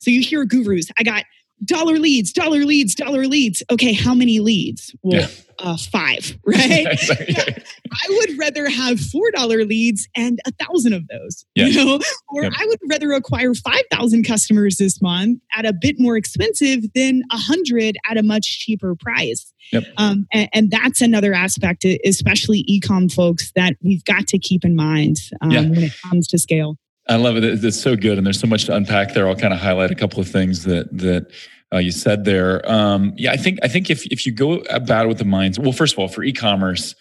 So 0.00 0.10
you 0.10 0.20
hear 0.20 0.44
gurus 0.44 0.90
i 0.98 1.02
got 1.02 1.24
dollar 1.64 1.98
leads, 1.98 2.32
dollar 2.32 2.64
leads, 2.64 2.94
dollar 2.94 3.26
leads. 3.26 3.62
Okay, 3.70 3.92
how 3.92 4.14
many 4.14 4.40
leads? 4.40 4.94
Well, 5.02 5.20
yeah. 5.20 5.26
uh, 5.58 5.76
five, 5.76 6.38
right? 6.46 6.86
yeah. 7.28 7.44
I 7.92 8.06
would 8.08 8.38
rather 8.38 8.68
have 8.68 9.00
four 9.00 9.30
dollar 9.32 9.64
leads 9.64 10.08
and 10.16 10.40
a 10.46 10.52
thousand 10.64 10.92
of 10.94 11.06
those, 11.08 11.44
yeah. 11.54 11.66
you 11.66 11.84
know, 11.84 12.00
or. 12.28 12.44
I 12.44 12.66
would 12.66 12.78
rather 12.88 13.12
acquire 13.12 13.54
five 13.54 13.82
thousand 13.90 14.24
customers 14.24 14.76
this 14.76 15.00
month 15.00 15.40
at 15.54 15.64
a 15.66 15.72
bit 15.72 15.96
more 15.98 16.16
expensive 16.16 16.84
than 16.94 17.22
a 17.30 17.36
hundred 17.36 17.96
at 18.08 18.16
a 18.16 18.22
much 18.22 18.60
cheaper 18.60 18.94
price. 18.94 19.52
Yep. 19.72 19.84
Um, 19.96 20.26
and, 20.32 20.48
and, 20.52 20.70
that's 20.70 21.00
another 21.00 21.32
aspect, 21.32 21.86
especially 22.04 22.64
ecom 22.68 23.12
folks, 23.12 23.52
that 23.54 23.76
we've 23.82 24.04
got 24.04 24.26
to 24.26 24.38
keep 24.38 24.64
in 24.64 24.76
mind 24.76 25.18
um, 25.40 25.50
when 25.70 25.82
it 25.82 25.92
comes 26.02 26.26
to 26.28 26.38
scale. 26.38 26.76
I 27.08 27.16
love 27.16 27.36
it. 27.36 27.44
It's 27.44 27.80
so 27.80 27.96
good, 27.96 28.16
and 28.16 28.26
there's 28.26 28.38
so 28.38 28.46
much 28.46 28.66
to 28.66 28.76
unpack 28.76 29.12
there. 29.12 29.26
I'll 29.26 29.34
kind 29.34 29.52
of 29.52 29.60
highlight 29.60 29.90
a 29.90 29.94
couple 29.94 30.20
of 30.20 30.28
things 30.28 30.64
that 30.64 30.96
that 30.98 31.32
uh, 31.72 31.78
you 31.78 31.90
said 31.90 32.24
there. 32.24 32.68
Um, 32.70 33.12
yeah, 33.16 33.32
I 33.32 33.36
think 33.36 33.58
I 33.62 33.68
think 33.68 33.90
if 33.90 34.06
if 34.06 34.24
you 34.24 34.32
go 34.32 34.54
about 34.70 35.06
it 35.06 35.08
with 35.08 35.18
the 35.18 35.24
minds, 35.24 35.58
well, 35.58 35.72
first 35.72 35.94
of 35.94 35.98
all, 35.98 36.08
for 36.08 36.22
e-commerce, 36.22 36.94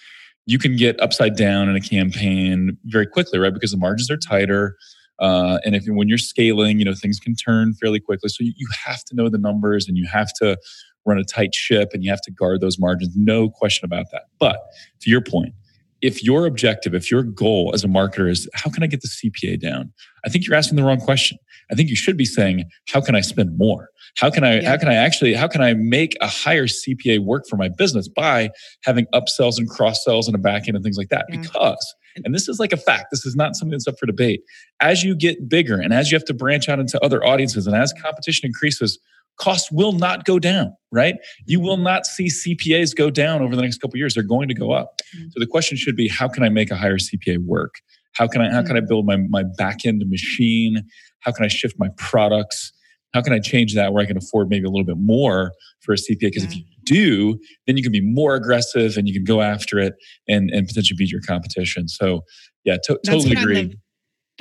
you 0.47 0.57
can 0.57 0.75
get 0.75 0.99
upside 0.99 1.35
down 1.35 1.69
in 1.69 1.75
a 1.75 1.81
campaign 1.81 2.77
very 2.85 3.05
quickly, 3.05 3.37
right? 3.37 3.53
Because 3.53 3.71
the 3.71 3.77
margins 3.77 4.09
are 4.09 4.17
tighter. 4.17 4.75
Uh, 5.19 5.59
and 5.63 5.75
if 5.75 5.85
when 5.85 6.09
you're 6.09 6.17
scaling, 6.17 6.79
you 6.79 6.85
know 6.85 6.95
things 6.95 7.19
can 7.19 7.35
turn 7.35 7.73
fairly 7.75 7.99
quickly. 7.99 8.27
So 8.27 8.43
you, 8.43 8.53
you 8.55 8.67
have 8.85 9.03
to 9.05 9.15
know 9.15 9.29
the 9.29 9.37
numbers, 9.37 9.87
and 9.87 9.97
you 9.97 10.07
have 10.11 10.33
to 10.41 10.57
run 11.05 11.19
a 11.19 11.23
tight 11.23 11.53
ship, 11.53 11.91
and 11.93 12.03
you 12.03 12.09
have 12.09 12.21
to 12.21 12.31
guard 12.31 12.59
those 12.61 12.79
margins. 12.79 13.15
No 13.15 13.49
question 13.49 13.85
about 13.85 14.07
that. 14.11 14.23
But 14.39 14.57
to 15.01 15.11
your 15.11 15.21
point, 15.21 15.53
if 16.01 16.23
your 16.23 16.45
objective, 16.45 16.93
if 16.93 17.11
your 17.11 17.23
goal 17.23 17.71
as 17.73 17.83
a 17.83 17.87
marketer 17.87 18.29
is 18.29 18.49
how 18.53 18.69
can 18.69 18.83
I 18.83 18.87
get 18.87 19.01
the 19.01 19.07
CPA 19.07 19.59
down? 19.59 19.91
I 20.25 20.29
think 20.29 20.45
you're 20.45 20.55
asking 20.55 20.77
the 20.77 20.83
wrong 20.83 20.99
question. 20.99 21.37
I 21.71 21.75
think 21.75 21.89
you 21.89 21.95
should 21.95 22.17
be 22.17 22.25
saying, 22.25 22.65
how 22.89 23.01
can 23.01 23.15
I 23.15 23.21
spend 23.21 23.57
more? 23.57 23.89
How 24.17 24.29
can 24.29 24.43
I, 24.43 24.59
yeah. 24.59 24.69
how 24.69 24.77
can 24.77 24.89
I 24.89 24.95
actually, 24.95 25.33
how 25.33 25.47
can 25.47 25.61
I 25.61 25.73
make 25.73 26.17
a 26.19 26.27
higher 26.27 26.67
CPA 26.67 27.19
work 27.19 27.45
for 27.49 27.55
my 27.55 27.69
business 27.69 28.07
by 28.09 28.49
having 28.83 29.05
upsells 29.13 29.57
and 29.57 29.69
cross 29.69 30.03
sells 30.03 30.27
and 30.27 30.35
a 30.35 30.39
back 30.39 30.67
end 30.67 30.75
and 30.75 30.83
things 30.83 30.97
like 30.97 31.09
that? 31.09 31.25
Yeah. 31.29 31.39
Because, 31.39 31.95
and 32.25 32.35
this 32.35 32.49
is 32.49 32.59
like 32.59 32.73
a 32.73 32.77
fact, 32.77 33.05
this 33.11 33.25
is 33.25 33.35
not 33.35 33.55
something 33.55 33.71
that's 33.71 33.87
up 33.87 33.97
for 33.97 34.05
debate. 34.05 34.41
As 34.81 35.03
you 35.03 35.15
get 35.15 35.47
bigger 35.47 35.79
and 35.79 35.93
as 35.93 36.11
you 36.11 36.17
have 36.17 36.25
to 36.25 36.33
branch 36.33 36.67
out 36.67 36.79
into 36.79 36.99
other 37.01 37.25
audiences 37.25 37.67
and 37.67 37.75
as 37.75 37.93
competition 37.93 38.47
increases, 38.47 38.99
costs 39.38 39.71
will 39.71 39.93
not 39.93 40.25
go 40.25 40.39
down, 40.39 40.73
right? 40.91 41.15
You 41.45 41.59
will 41.59 41.77
not 41.77 42.05
see 42.05 42.27
CPAs 42.27 42.95
go 42.95 43.09
down 43.09 43.41
over 43.41 43.55
the 43.55 43.61
next 43.61 43.79
couple 43.79 43.97
years. 43.97 44.13
They're 44.13 44.23
going 44.23 44.47
to 44.47 44.53
go 44.53 44.71
up. 44.71 45.01
Mm-hmm. 45.15 45.29
So 45.32 45.39
the 45.39 45.47
question 45.47 45.77
should 45.77 45.95
be, 45.95 46.07
how 46.07 46.27
can 46.27 46.43
I 46.43 46.49
make 46.49 46.71
a 46.71 46.75
higher 46.75 46.97
CPA 46.97 47.39
work? 47.45 47.75
How 48.13 48.27
can 48.27 48.41
I 48.41 48.51
how 48.51 48.61
can 48.61 48.75
I 48.75 48.79
mm-hmm. 48.79 48.88
build 48.88 49.05
my 49.05 49.17
my 49.17 49.43
back 49.57 49.86
end 49.86 50.03
machine? 50.07 50.84
How 51.21 51.32
can 51.32 51.45
I 51.45 51.47
shift 51.47 51.75
my 51.79 51.89
products? 51.97 52.73
How 53.13 53.21
can 53.21 53.34
I 53.34 53.39
change 53.39 53.75
that 53.75 53.93
where 53.93 54.03
I 54.03 54.05
can 54.05 54.17
afford 54.17 54.49
maybe 54.49 54.65
a 54.65 54.69
little 54.69 54.86
bit 54.86 54.97
more 54.97 55.51
for 55.82 55.93
a 55.93 55.97
CPA? 55.97 56.19
Because 56.19 56.43
if 56.43 56.55
you 56.55 56.63
do, 56.84 57.39
then 57.67 57.75
you 57.75 57.84
can 57.84 57.91
be 57.91 58.01
more 58.01 58.36
aggressive 58.36 58.95
and 58.95 59.07
you 59.07 59.13
can 59.13 59.23
go 59.23 59.41
after 59.41 59.79
it 59.79 59.93
and 60.27 60.49
and 60.49 60.67
potentially 60.67 60.95
beat 60.97 61.11
your 61.11 61.21
competition. 61.21 61.88
So 61.88 62.21
yeah, 62.63 62.77
to- 62.86 62.99
totally 63.05 63.32
agree 63.32 63.75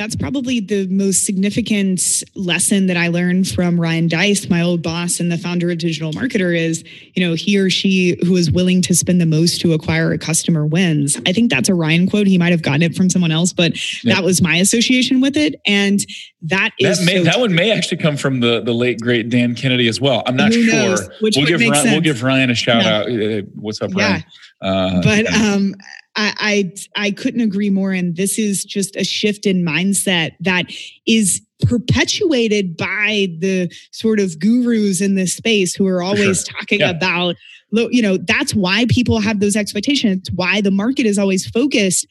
that's 0.01 0.17
probably 0.17 0.61
the 0.61 0.87
most 0.87 1.27
significant 1.27 2.25
lesson 2.35 2.87
that 2.87 2.97
I 2.97 3.09
learned 3.09 3.49
from 3.49 3.79
Ryan 3.79 4.09
Deiss, 4.09 4.49
my 4.49 4.63
old 4.63 4.83
boss 4.83 5.21
and 5.21 5.31
the 5.31 5.37
founder 5.37 5.71
of 5.71 5.77
Digital 5.77 6.11
Marketer, 6.13 6.59
is 6.59 6.83
you 7.13 7.23
know 7.23 7.35
he 7.35 7.59
or 7.59 7.69
she 7.69 8.17
who 8.25 8.35
is 8.37 8.51
willing 8.51 8.81
to 8.81 8.95
spend 8.95 9.21
the 9.21 9.27
most 9.27 9.61
to 9.61 9.75
acquire 9.75 10.11
a 10.11 10.17
customer 10.17 10.65
wins. 10.65 11.21
I 11.27 11.35
think 11.35 11.51
that's 11.51 11.69
a 11.69 11.75
Ryan 11.75 12.09
quote. 12.09 12.27
He 12.27 12.39
might 12.39 12.51
have 12.51 12.63
gotten 12.63 12.81
it 12.81 12.97
from 12.97 13.11
someone 13.11 13.31
else, 13.31 13.53
but 13.53 13.73
yep. 14.03 14.17
that 14.17 14.25
was 14.25 14.41
my 14.41 14.57
association 14.57 15.21
with 15.21 15.37
it, 15.37 15.61
and 15.67 16.01
that 16.43 16.71
is 16.79 16.99
that, 16.99 17.05
may, 17.05 17.19
so 17.19 17.25
that 17.25 17.39
one 17.39 17.55
may 17.55 17.71
actually 17.71 17.99
come 17.99 18.17
from 18.17 18.41
the 18.41 18.63
the 18.63 18.73
late 18.73 19.03
great 19.03 19.29
Dan 19.29 19.55
Kennedy 19.55 19.87
as 19.87 20.01
well. 20.01 20.23
I'm 20.25 20.37
not 20.37 20.55
sure. 20.55 20.97
Which 21.21 21.37
we'll 21.37 21.47
give 21.47 21.61
Ryan, 21.61 21.91
we'll 21.91 22.01
give 22.01 22.23
Ryan 22.23 22.49
a 22.49 22.55
shout 22.55 22.85
yeah. 22.85 23.41
out. 23.41 23.45
What's 23.55 23.83
up, 23.83 23.95
Ryan? 23.95 24.25
Yeah. 24.63 24.69
Uh, 24.69 25.03
but 25.03 25.27
um, 25.35 25.75
I, 26.17 26.73
I 26.97 27.07
I 27.07 27.11
couldn't 27.13 27.41
agree 27.41 27.71
more. 27.71 27.93
And 27.93 28.17
this 28.17 28.39
is 28.39 28.65
just 28.65 28.97
a 28.97 29.05
shift 29.05 29.47
in 29.47 29.65
mindset 29.65 30.33
that 30.41 30.67
is 31.07 31.41
perpetuated 31.63 32.77
by 32.77 33.29
the 33.39 33.71
sort 33.93 34.21
of 34.21 34.39
gurus 34.39 35.01
in 35.01 35.15
this 35.15 35.35
space 35.35 35.75
who 35.75 35.87
are 35.87 36.03
always 36.03 36.45
sure. 36.45 36.59
talking 36.59 36.81
yeah. 36.81 36.91
about 36.91 37.37
you 37.73 38.03
know 38.03 38.17
that's 38.17 38.55
why 38.55 38.87
people 38.89 39.21
have 39.21 39.41
those 39.41 39.57
expectations 39.57 40.19
it's 40.19 40.31
why 40.33 40.61
the 40.61 40.71
market 40.71 41.07
is 41.07 41.19
always 41.19 41.47
focused 41.47 42.07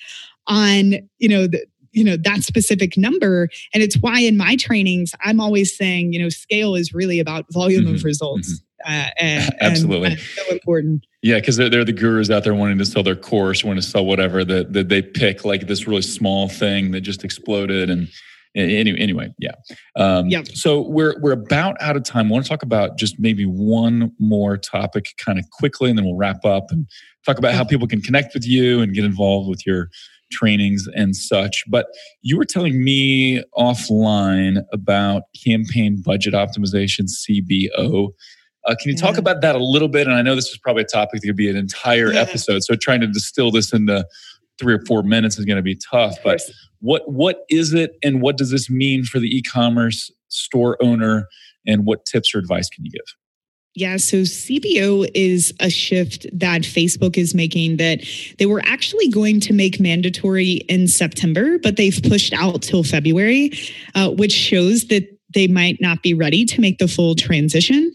on 0.47 0.93
you 1.17 1.27
know 1.27 1.47
the, 1.47 1.65
you 1.91 2.03
know 2.03 2.15
that 2.15 2.43
specific 2.43 2.97
number 2.97 3.49
and 3.73 3.83
it's 3.83 3.97
why 3.97 4.19
in 4.19 4.37
my 4.37 4.55
trainings 4.55 5.13
i'm 5.23 5.39
always 5.39 5.75
saying 5.75 6.13
you 6.13 6.21
know 6.21 6.29
scale 6.29 6.75
is 6.75 6.93
really 6.93 7.19
about 7.19 7.45
volume 7.51 7.85
mm-hmm. 7.85 7.95
of 7.95 8.03
results 8.03 8.53
mm-hmm. 8.53 8.65
Uh, 8.85 9.07
and, 9.17 9.55
absolutely. 9.61 10.11
and 10.11 10.19
so 10.19 10.51
important. 10.51 11.05
Yeah 11.21 11.39
because 11.39 11.57
they're, 11.57 11.69
they're 11.69 11.85
the 11.85 11.93
gurus 11.93 12.29
out 12.29 12.43
there 12.43 12.53
wanting 12.53 12.77
to 12.77 12.85
sell 12.85 13.03
their 13.03 13.15
course 13.15 13.63
wanting 13.63 13.81
to 13.81 13.87
sell 13.87 14.05
whatever 14.05 14.45
that, 14.45 14.73
that 14.73 14.89
they 14.89 15.01
pick 15.01 15.43
like 15.43 15.67
this 15.67 15.85
really 15.85 16.01
small 16.01 16.47
thing 16.47 16.91
that 16.91 17.01
just 17.01 17.23
exploded 17.23 17.89
and 17.89 18.07
anyway, 18.55 18.99
anyway 18.99 19.33
yeah. 19.37 19.51
Um, 19.95 20.27
yeah. 20.27 20.43
so 20.53 20.81
we're 20.81 21.19
we're 21.19 21.33
about 21.33 21.75
out 21.81 21.95
of 21.95 22.03
time. 22.03 22.27
I 22.27 22.31
want 22.31 22.45
to 22.45 22.49
talk 22.49 22.63
about 22.63 22.97
just 22.97 23.19
maybe 23.19 23.45
one 23.45 24.13
more 24.19 24.57
topic 24.57 25.13
kind 25.17 25.39
of 25.39 25.49
quickly 25.51 25.89
and 25.89 25.97
then 25.97 26.05
we'll 26.05 26.17
wrap 26.17 26.45
up 26.45 26.71
and 26.71 26.87
talk 27.25 27.37
about 27.37 27.53
how 27.53 27.63
people 27.63 27.87
can 27.87 28.01
connect 28.01 28.33
with 28.33 28.47
you 28.47 28.81
and 28.81 28.93
get 28.93 29.05
involved 29.05 29.49
with 29.49 29.65
your 29.65 29.89
trainings 30.31 30.87
and 30.95 31.15
such. 31.15 31.63
But 31.67 31.87
you 32.21 32.37
were 32.37 32.45
telling 32.45 32.83
me 32.83 33.43
offline 33.57 34.63
about 34.71 35.23
campaign 35.43 36.01
budget 36.03 36.33
optimization, 36.33 37.07
CBO. 37.09 38.09
Uh, 38.69 38.75
can 38.79 38.91
you 38.91 38.95
talk 38.95 39.13
yeah. 39.13 39.19
about 39.19 39.41
that 39.41 39.55
a 39.55 39.63
little 39.63 39.87
bit? 39.87 40.05
And 40.05 40.15
I 40.15 40.21
know 40.21 40.35
this 40.35 40.49
is 40.49 40.57
probably 40.57 40.83
a 40.83 40.85
topic 40.85 41.21
that 41.21 41.27
could 41.27 41.35
be 41.35 41.49
an 41.49 41.55
entire 41.55 42.13
yeah. 42.13 42.21
episode. 42.21 42.63
So 42.63 42.75
trying 42.75 43.01
to 43.01 43.07
distill 43.07 43.49
this 43.49 43.73
into 43.73 44.05
three 44.59 44.75
or 44.75 44.81
four 44.85 45.01
minutes 45.01 45.39
is 45.39 45.45
going 45.45 45.57
to 45.57 45.63
be 45.63 45.75
tough. 45.75 46.17
But 46.23 46.39
what 46.79 47.11
what 47.11 47.45
is 47.49 47.73
it, 47.73 47.97
and 48.03 48.21
what 48.21 48.37
does 48.37 48.51
this 48.51 48.69
mean 48.69 49.03
for 49.05 49.19
the 49.19 49.27
e-commerce 49.35 50.11
store 50.27 50.77
owner? 50.81 51.27
And 51.65 51.85
what 51.85 52.05
tips 52.05 52.33
or 52.35 52.39
advice 52.39 52.69
can 52.69 52.85
you 52.85 52.91
give? 52.91 53.01
Yeah, 53.75 53.97
so 53.97 54.17
CBO 54.17 55.09
is 55.13 55.53
a 55.59 55.69
shift 55.69 56.25
that 56.33 56.61
Facebook 56.61 57.17
is 57.17 57.33
making 57.33 57.77
that 57.77 58.01
they 58.37 58.45
were 58.45 58.61
actually 58.65 59.09
going 59.09 59.39
to 59.41 59.53
make 59.53 59.79
mandatory 59.79 60.53
in 60.67 60.87
September, 60.87 61.59
but 61.59 61.77
they've 61.77 61.99
pushed 62.03 62.33
out 62.33 62.61
till 62.61 62.83
February, 62.83 63.51
uh, 63.95 64.09
which 64.09 64.31
shows 64.31 64.87
that 64.87 65.07
they 65.33 65.47
might 65.47 65.77
not 65.79 66.01
be 66.01 66.13
ready 66.13 66.45
to 66.45 66.61
make 66.61 66.79
the 66.79 66.87
full 66.87 67.15
transition. 67.15 67.93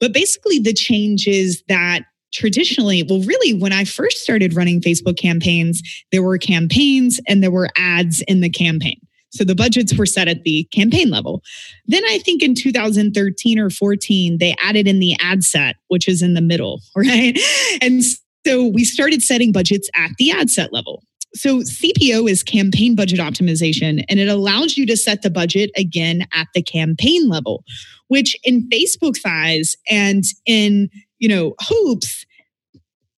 But 0.00 0.12
basically, 0.12 0.58
the 0.58 0.74
change 0.74 1.26
is 1.26 1.62
that 1.68 2.02
traditionally, 2.32 3.02
well, 3.02 3.20
really, 3.20 3.54
when 3.54 3.72
I 3.72 3.84
first 3.84 4.18
started 4.18 4.54
running 4.54 4.80
Facebook 4.80 5.18
campaigns, 5.18 5.82
there 6.12 6.22
were 6.22 6.38
campaigns 6.38 7.20
and 7.26 7.42
there 7.42 7.50
were 7.50 7.68
ads 7.76 8.20
in 8.22 8.40
the 8.40 8.50
campaign. 8.50 9.00
So 9.30 9.44
the 9.44 9.54
budgets 9.54 9.96
were 9.96 10.06
set 10.06 10.28
at 10.28 10.44
the 10.44 10.64
campaign 10.72 11.10
level. 11.10 11.42
Then 11.86 12.04
I 12.06 12.18
think 12.18 12.42
in 12.42 12.54
2013 12.54 13.58
or 13.58 13.70
14, 13.70 14.38
they 14.38 14.54
added 14.62 14.86
in 14.86 14.98
the 14.98 15.16
ad 15.20 15.44
set, 15.44 15.76
which 15.88 16.08
is 16.08 16.22
in 16.22 16.34
the 16.34 16.40
middle, 16.40 16.80
right? 16.96 17.38
And 17.82 18.02
so 18.46 18.66
we 18.66 18.84
started 18.84 19.22
setting 19.22 19.52
budgets 19.52 19.90
at 19.94 20.10
the 20.18 20.30
ad 20.30 20.50
set 20.50 20.72
level. 20.72 21.02
So 21.34 21.58
CBO 21.58 22.30
is 22.30 22.42
campaign 22.42 22.94
budget 22.94 23.18
optimization, 23.18 24.04
and 24.08 24.18
it 24.18 24.28
allows 24.28 24.78
you 24.78 24.86
to 24.86 24.96
set 24.96 25.20
the 25.20 25.28
budget 25.28 25.70
again 25.76 26.26
at 26.32 26.46
the 26.54 26.62
campaign 26.62 27.28
level, 27.28 27.62
which 28.08 28.36
in 28.44 28.68
Facebook 28.68 29.16
size 29.16 29.76
and 29.90 30.24
in, 30.46 30.90
you 31.18 31.28
know, 31.28 31.54
hoops, 31.68 32.24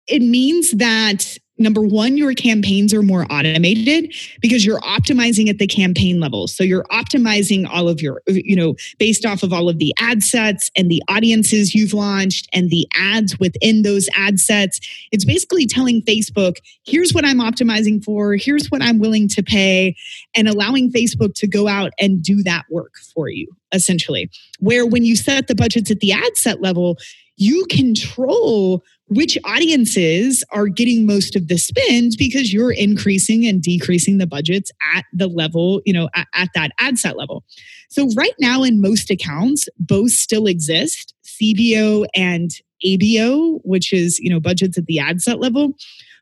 it 0.07 0.22
means 0.22 0.72
that 0.72 1.36
number 1.59 1.83
one, 1.83 2.17
your 2.17 2.35
campaigns 2.35 2.95
are 2.95 3.03
more 3.03 3.27
automated 3.31 4.15
because 4.41 4.65
you're 4.65 4.81
optimizing 4.81 5.49
at 5.49 5.59
the 5.59 5.67
campaign 5.67 6.21
level. 6.21 6.47
So 6.47 6.63
you're 6.63 6.85
optimizing 6.85 7.69
all 7.69 7.89
of 7.89 8.01
your, 8.01 8.23
you 8.27 8.57
know, 8.57 8.75
based 8.99 9.27
off 9.27 9.43
of 9.43 9.53
all 9.53 9.69
of 9.69 9.79
the 9.79 9.95
ad 9.99 10.23
sets 10.23 10.71
and 10.77 10.91
the 10.91 11.03
audiences 11.09 11.75
you've 11.75 11.93
launched 11.93 12.49
and 12.53 12.71
the 12.71 12.87
ads 12.97 13.39
within 13.39 13.83
those 13.83 14.09
ad 14.15 14.41
sets. 14.41 14.81
It's 15.13 15.25
basically 15.25 15.67
telling 15.67 16.03
Facebook, 16.03 16.57
here's 16.85 17.13
what 17.13 17.25
I'm 17.25 17.39
optimizing 17.39 18.03
for, 18.05 18.35
here's 18.35 18.71
what 18.71 18.83
I'm 18.83 18.99
willing 18.99 19.29
to 19.29 19.43
pay, 19.43 19.97
and 20.35 20.49
allowing 20.49 20.93
Facebook 20.93 21.35
to 21.35 21.47
go 21.47 21.69
out 21.69 21.93
and 21.99 22.23
do 22.23 22.43
that 22.45 22.65
work 22.71 22.95
for 23.15 23.29
you, 23.29 23.49
essentially. 23.73 24.31
Where 24.61 24.87
when 24.87 25.05
you 25.05 25.17
set 25.17 25.49
the 25.49 25.55
budgets 25.55 25.91
at 25.91 26.01
the 26.01 26.13
ad 26.13 26.37
set 26.37 26.61
level, 26.61 26.99
you 27.37 27.67
control 27.71 28.85
which 29.09 29.39
audiences 29.45 30.45
are 30.51 30.69
getting 30.69 31.07
most 31.07 31.35
of 31.35 31.49
the 31.49 31.59
spend 31.59 32.13
because 32.19 32.53
you're 32.53 32.73
increasing 32.73 33.47
and 33.47 33.63
decreasing 33.63 34.19
the 34.19 34.27
budgets 34.27 34.71
at 34.95 35.05
the 35.13 35.27
level, 35.27 35.81
you 35.85 35.93
know, 35.93 36.09
at, 36.15 36.27
at, 36.35 36.49
that 36.55 36.73
ad 36.79 36.99
set 36.99 37.17
level. 37.17 37.45
So 37.91 38.09
right 38.17 38.35
now 38.39 38.63
in 38.63 38.81
most 38.81 39.11
accounts, 39.11 39.69
both 39.79 40.11
still 40.11 40.47
exist, 40.47 41.15
CBO 41.25 42.07
and 42.15 42.51
ABO, 42.85 43.61
which 43.65 43.93
is, 43.93 44.19
you 44.19 44.31
know, 44.31 44.41
budgets 44.41 44.79
at 44.79 44.87
the 44.87 44.99
ad 44.99 45.21
set 45.21 45.41
level. 45.41 45.73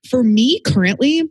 For 0.09 0.22
me 0.22 0.61
currently, 0.61 1.24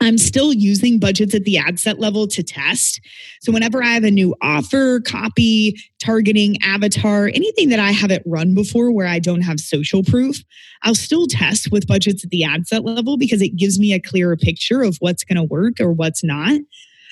I'm 0.00 0.18
still 0.18 0.52
using 0.52 0.98
budgets 0.98 1.34
at 1.34 1.44
the 1.44 1.56
ad 1.56 1.80
set 1.80 1.98
level 1.98 2.26
to 2.28 2.42
test. 2.42 3.00
So 3.40 3.50
whenever 3.50 3.82
I 3.82 3.88
have 3.88 4.04
a 4.04 4.10
new 4.10 4.34
offer, 4.42 5.00
copy, 5.00 5.76
targeting, 5.98 6.58
avatar, 6.62 7.28
anything 7.28 7.70
that 7.70 7.80
I 7.80 7.92
haven't 7.92 8.22
run 8.26 8.54
before 8.54 8.90
where 8.90 9.06
I 9.06 9.18
don't 9.18 9.40
have 9.40 9.58
social 9.58 10.02
proof, 10.02 10.42
I'll 10.82 10.94
still 10.94 11.26
test 11.26 11.70
with 11.72 11.86
budgets 11.86 12.24
at 12.24 12.30
the 12.30 12.44
ad 12.44 12.66
set 12.66 12.84
level 12.84 13.16
because 13.16 13.40
it 13.40 13.56
gives 13.56 13.78
me 13.78 13.92
a 13.92 14.00
clearer 14.00 14.36
picture 14.36 14.82
of 14.82 14.96
what's 15.00 15.24
going 15.24 15.36
to 15.36 15.44
work 15.44 15.80
or 15.80 15.92
what's 15.92 16.22
not. 16.22 16.60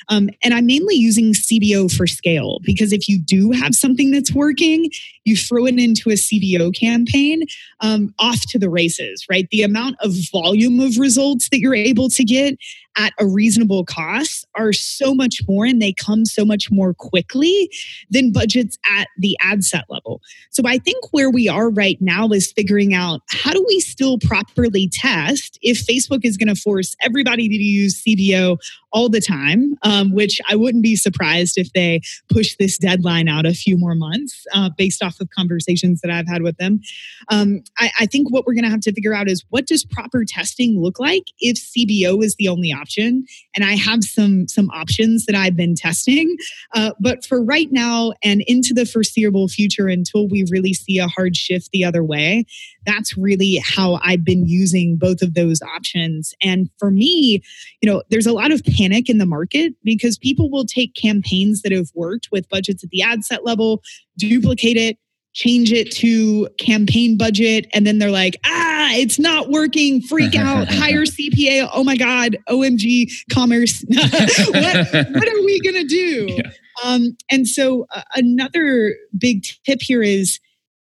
Um, 0.09 0.29
and 0.43 0.53
I'm 0.53 0.67
mainly 0.67 0.97
using 0.97 1.33
CBO 1.33 1.91
for 1.91 2.07
scale 2.07 2.59
because 2.63 2.93
if 2.93 3.09
you 3.09 3.19
do 3.19 3.53
have 3.53 3.75
something 3.75 4.11
that's 4.11 4.33
working, 4.33 4.91
you 5.25 5.37
throw 5.37 5.67
it 5.67 5.79
into 5.79 6.11
a 6.11 6.15
CBO 6.15 6.75
campaign 6.75 7.43
um, 7.81 8.15
off 8.19 8.41
to 8.49 8.59
the 8.59 8.71
races, 8.71 9.25
right? 9.31 9.49
The 9.51 9.63
amount 9.63 9.97
of 10.01 10.13
volume 10.33 10.81
of 10.81 10.99
results 10.99 11.49
that 11.51 11.61
you're 11.61 11.75
able 11.75 12.09
to 12.11 12.25
get 12.25 12.59
at 12.97 13.13
a 13.19 13.27
reasonable 13.27 13.85
cost 13.85 14.47
are 14.55 14.73
so 14.73 15.15
much 15.15 15.41
more 15.49 15.65
and 15.65 15.83
they 15.83 15.93
come 15.93 16.25
so 16.25 16.45
much 16.45 16.71
more 16.71 16.95
quickly 16.95 17.71
than 18.11 18.33
budgets 18.33 18.79
at 18.89 19.09
the 19.19 19.37
ad 19.41 19.65
set 19.65 19.85
level. 19.89 20.21
So 20.51 20.63
I 20.67 20.79
think 20.79 21.05
where 21.13 21.31
we 21.31 21.49
are 21.49 21.71
right 21.71 22.01
now 22.01 22.29
is 22.29 22.53
figuring 22.53 22.95
out 22.95 23.23
how 23.31 23.53
do 23.53 23.65
we 23.67 23.81
still 23.81 24.19
properly 24.19 24.89
test 24.89 25.59
if 25.63 25.85
Facebook 25.85 26.21
is 26.25 26.37
going 26.37 26.55
to 26.55 26.61
force 26.61 26.95
everybody 27.01 27.49
to 27.49 27.55
use 27.55 28.03
CBO 28.03 28.59
all 28.93 29.09
the 29.09 29.21
time, 29.21 29.77
um, 29.83 30.13
which 30.13 30.41
I 30.49 30.55
wouldn't 30.55 30.85
be 30.85 30.95
surprised 30.95 31.59
if 31.59 31.73
they 31.73 32.01
push 32.29 32.55
this 32.59 32.79
deadline 32.79 33.29
out 33.29 33.45
a 33.45 33.53
few 33.53 33.77
more 33.77 33.97
months 33.97 34.47
uh, 34.55 34.71
based 34.79 35.03
off 35.03 35.14
of 35.21 35.31
conversations 35.31 36.01
that 36.01 36.11
I've 36.11 36.29
had 36.29 36.43
with 36.43 36.57
them. 36.57 36.81
Um, 37.29 37.63
I, 37.79 37.91
I 38.01 38.07
think 38.07 38.31
what 38.31 38.47
we're 38.47 38.55
going 38.55 38.65
to 38.65 38.71
have 38.71 38.81
to 38.81 38.93
figure 38.93 39.15
out 39.15 39.29
is 39.29 39.45
what 39.51 39.67
does 39.67 39.85
proper 39.85 40.25
testing 40.27 40.81
look 40.81 40.99
like 40.99 41.25
if 41.39 41.57
CBO 41.57 42.23
is 42.23 42.37
the 42.37 42.49
only 42.49 42.73
option? 42.73 43.25
And 43.55 43.65
I 43.65 43.77
have 43.77 44.05
some 44.05 44.49
some 44.49 44.71
options 44.71 45.27
that 45.27 45.35
I've 45.35 45.57
been 45.57 45.75
testing, 45.75 46.37
uh, 46.75 46.93
but 47.01 47.25
for 47.25 47.43
right 47.43 47.71
now 47.71 48.13
and 48.23 48.43
into 48.47 48.75
the 48.75 48.87
foreseeable 48.87 49.49
future, 49.49 49.89
until 49.89 50.29
we 50.29 50.45
really 50.51 50.73
see 50.73 50.99
a 50.99 51.09
hard 51.09 51.37
shift 51.37 51.71
the 51.73 51.85
other 51.85 52.05
way, 52.05 52.45
that's 52.87 53.17
really 53.17 53.63
how 53.65 53.99
I've 54.03 54.25
been 54.25 54.47
using 54.47 54.97
both 54.97 55.23
of 55.23 55.35
those 55.35 55.63
options. 55.63 56.35
And 56.43 56.71
for 56.79 56.91
me, 56.91 57.43
you 57.81 57.91
know, 57.91 58.03
there's 58.11 58.27
a 58.27 58.33
lot 58.33 58.53
of 58.53 58.63
panic 58.65 59.09
in 59.09 59.19
the 59.19 59.27
market 59.27 59.75
because 59.83 60.19
people 60.19 60.51
will 60.51 60.67
take 60.67 60.95
campaigns 60.95 61.63
that 61.63 61.73
have 61.73 61.91
worked 61.95 62.29
with 62.31 62.49
budgets 62.49 62.85
at 62.85 62.91
the 62.91 63.03
ad 63.03 63.25
set 63.25 63.45
level, 63.45 63.83
duplicate 64.19 64.77
it, 64.77 64.99
change 65.35 65.73
it 65.73 65.91
to 65.91 66.49
campaign 66.59 67.19
budget 67.19 67.67
and 67.75 67.87
then 67.87 67.99
they're 67.99 68.11
like 68.11 68.39
ah 68.47 68.91
it's 68.93 69.19
not 69.19 69.51
working 69.51 70.01
freak 70.01 70.35
out 70.37 70.69
higher 70.71 71.05
cpa 71.05 71.69
oh 71.73 71.85
my 71.85 71.97
god 71.97 72.37
omg 72.49 73.11
commerce 73.33 73.85
what, 73.89 74.89
what 74.93 75.29
are 75.29 75.45
we 75.45 75.61
going 75.61 75.75
to 75.75 75.87
do 75.87 76.27
yeah. 76.31 76.51
um, 76.85 77.17
and 77.31 77.49
so 77.49 77.87
uh, 77.95 78.03
another 78.15 78.95
big 79.19 79.45
tip 79.65 79.81
here 79.83 80.03
is 80.03 80.39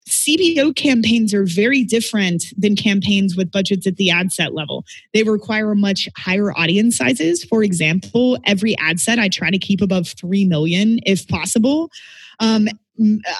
CBO 0.10 0.76
campaigns 0.76 1.34
are 1.34 1.46
very 1.46 1.84
different 1.84 2.44
than 2.58 2.76
campaigns 2.76 3.38
with 3.38 3.50
budgets 3.50 3.88
at 3.88 3.96
the 3.96 4.10
ad 4.10 4.32
set 4.32 4.54
level. 4.54 4.84
They 5.14 5.24
require 5.24 5.74
much 5.74 6.10
higher 6.18 6.52
audience 6.58 6.98
sizes. 6.98 7.46
For 7.46 7.64
example, 7.64 8.38
every 8.46 8.78
ad 8.80 9.00
set 9.00 9.20
I 9.20 9.30
try 9.30 9.52
to 9.52 9.60
keep 9.60 9.80
above 9.80 10.10
3 10.10 10.46
million 10.46 11.00
if 11.06 11.28
possible. 11.30 11.90
Um, 12.42 12.68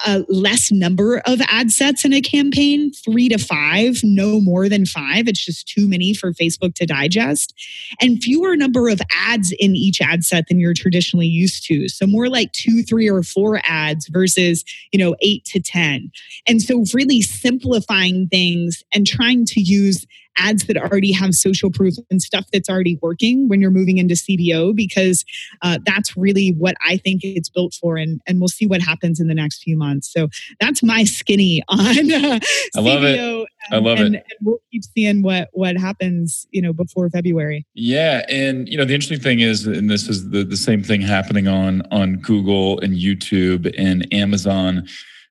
a 0.06 0.24
less 0.28 0.72
number 0.72 1.22
of 1.26 1.40
ad 1.48 1.70
sets 1.70 2.04
in 2.04 2.12
a 2.12 2.20
campaign, 2.20 2.90
three 2.92 3.28
to 3.28 3.38
five, 3.38 4.00
no 4.02 4.40
more 4.40 4.68
than 4.68 4.86
five. 4.86 5.28
It's 5.28 5.44
just 5.44 5.68
too 5.68 5.88
many 5.88 6.14
for 6.14 6.32
Facebook 6.32 6.74
to 6.76 6.86
digest, 6.86 7.54
and 8.00 8.22
fewer 8.22 8.56
number 8.56 8.88
of 8.88 9.00
ads 9.26 9.52
in 9.58 9.76
each 9.76 10.00
ad 10.00 10.24
set 10.24 10.48
than 10.48 10.58
you're 10.58 10.74
traditionally 10.74 11.26
used 11.26 11.64
to. 11.66 11.88
So 11.88 12.06
more 12.06 12.28
like 12.28 12.52
two, 12.52 12.82
three, 12.82 13.08
or 13.08 13.22
four 13.22 13.60
ads 13.64 14.08
versus 14.08 14.64
you 14.92 14.98
know 14.98 15.14
eight 15.20 15.44
to 15.46 15.60
ten. 15.60 16.10
And 16.46 16.62
so 16.62 16.84
really 16.94 17.20
simplifying 17.20 18.28
things 18.28 18.82
and 18.92 19.06
trying 19.06 19.44
to 19.46 19.60
use 19.60 20.06
ads 20.38 20.66
that 20.66 20.76
already 20.76 21.12
have 21.12 21.34
social 21.34 21.70
proof 21.70 21.94
and 22.10 22.22
stuff 22.22 22.46
that's 22.52 22.68
already 22.68 22.98
working 23.02 23.48
when 23.48 23.60
you're 23.60 23.70
moving 23.70 23.98
into 23.98 24.14
CBO 24.14 24.74
because 24.74 25.24
uh, 25.62 25.78
that's 25.84 26.16
really 26.16 26.50
what 26.58 26.74
I 26.86 26.96
think 26.96 27.22
it's 27.24 27.48
built 27.48 27.74
for. 27.74 27.96
And, 27.96 28.20
and 28.26 28.40
we'll 28.40 28.48
see 28.48 28.66
what 28.66 28.80
happens 28.80 29.20
in 29.20 29.28
the 29.28 29.34
next 29.34 29.62
few 29.62 29.76
months. 29.76 30.12
So 30.12 30.28
that's 30.60 30.82
my 30.82 31.04
skinny 31.04 31.62
on 31.68 31.78
uh, 32.12 32.40
I 32.76 32.80
love 32.80 33.02
CBO. 33.02 33.42
It. 33.42 33.48
I 33.70 33.76
love 33.78 33.98
and, 33.98 34.16
it. 34.16 34.26
And 34.28 34.46
we'll 34.46 34.58
keep 34.70 34.82
seeing 34.84 35.22
what 35.22 35.48
what 35.52 35.76
happens, 35.76 36.46
you 36.50 36.60
know, 36.60 36.72
before 36.72 37.08
February. 37.10 37.66
Yeah, 37.74 38.24
and 38.28 38.68
you 38.68 38.76
know, 38.76 38.84
the 38.84 38.94
interesting 38.94 39.20
thing 39.20 39.40
is, 39.40 39.66
and 39.66 39.90
this 39.90 40.08
is 40.08 40.30
the, 40.30 40.44
the 40.44 40.56
same 40.56 40.82
thing 40.82 41.00
happening 41.00 41.48
on 41.48 41.82
on 41.90 42.16
Google 42.16 42.80
and 42.80 42.94
YouTube 42.94 43.72
and 43.78 44.06
Amazon 44.12 44.86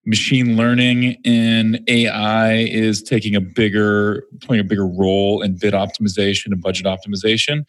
machine 0.06 0.58
learning 0.58 1.18
and 1.26 1.80
AI 1.88 2.54
is 2.54 3.04
taking 3.04 3.36
a 3.36 3.42
bigger, 3.42 4.24
playing 4.42 4.62
a 4.62 4.64
bigger 4.64 4.88
role 4.88 5.42
in 5.42 5.58
bid 5.58 5.74
optimization 5.74 6.48
and 6.48 6.62
budget 6.62 6.86
optimization. 6.86 7.64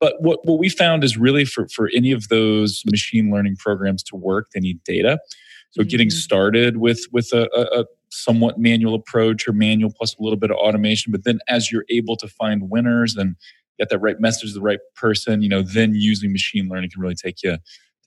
But 0.00 0.14
what, 0.20 0.40
what 0.44 0.58
we 0.58 0.68
found 0.68 1.04
is 1.04 1.16
really 1.16 1.44
for, 1.44 1.68
for 1.68 1.90
any 1.94 2.12
of 2.12 2.28
those 2.28 2.82
machine 2.90 3.30
learning 3.30 3.56
programs 3.56 4.02
to 4.04 4.16
work, 4.16 4.48
they 4.54 4.60
need 4.60 4.82
data. 4.84 5.18
So 5.70 5.82
mm-hmm. 5.82 5.88
getting 5.88 6.10
started 6.10 6.78
with 6.78 7.00
with 7.12 7.32
a, 7.32 7.48
a, 7.54 7.84
somewhat 8.10 8.58
manual 8.58 8.94
approach 8.94 9.46
or 9.46 9.52
manual 9.52 9.92
plus 9.92 10.16
a 10.18 10.22
little 10.22 10.38
bit 10.38 10.50
of 10.50 10.56
automation, 10.56 11.12
but 11.12 11.24
then 11.24 11.38
as 11.48 11.70
you're 11.70 11.84
able 11.90 12.16
to 12.16 12.28
find 12.28 12.70
winners 12.70 13.16
and 13.16 13.36
get 13.78 13.90
that 13.90 13.98
right 13.98 14.18
message 14.20 14.50
to 14.50 14.54
the 14.54 14.62
right 14.62 14.78
person, 14.94 15.42
you 15.42 15.48
know, 15.48 15.60
then 15.60 15.94
using 15.94 16.32
machine 16.32 16.68
learning 16.68 16.88
can 16.90 17.02
really 17.02 17.14
take 17.14 17.42
you 17.42 17.58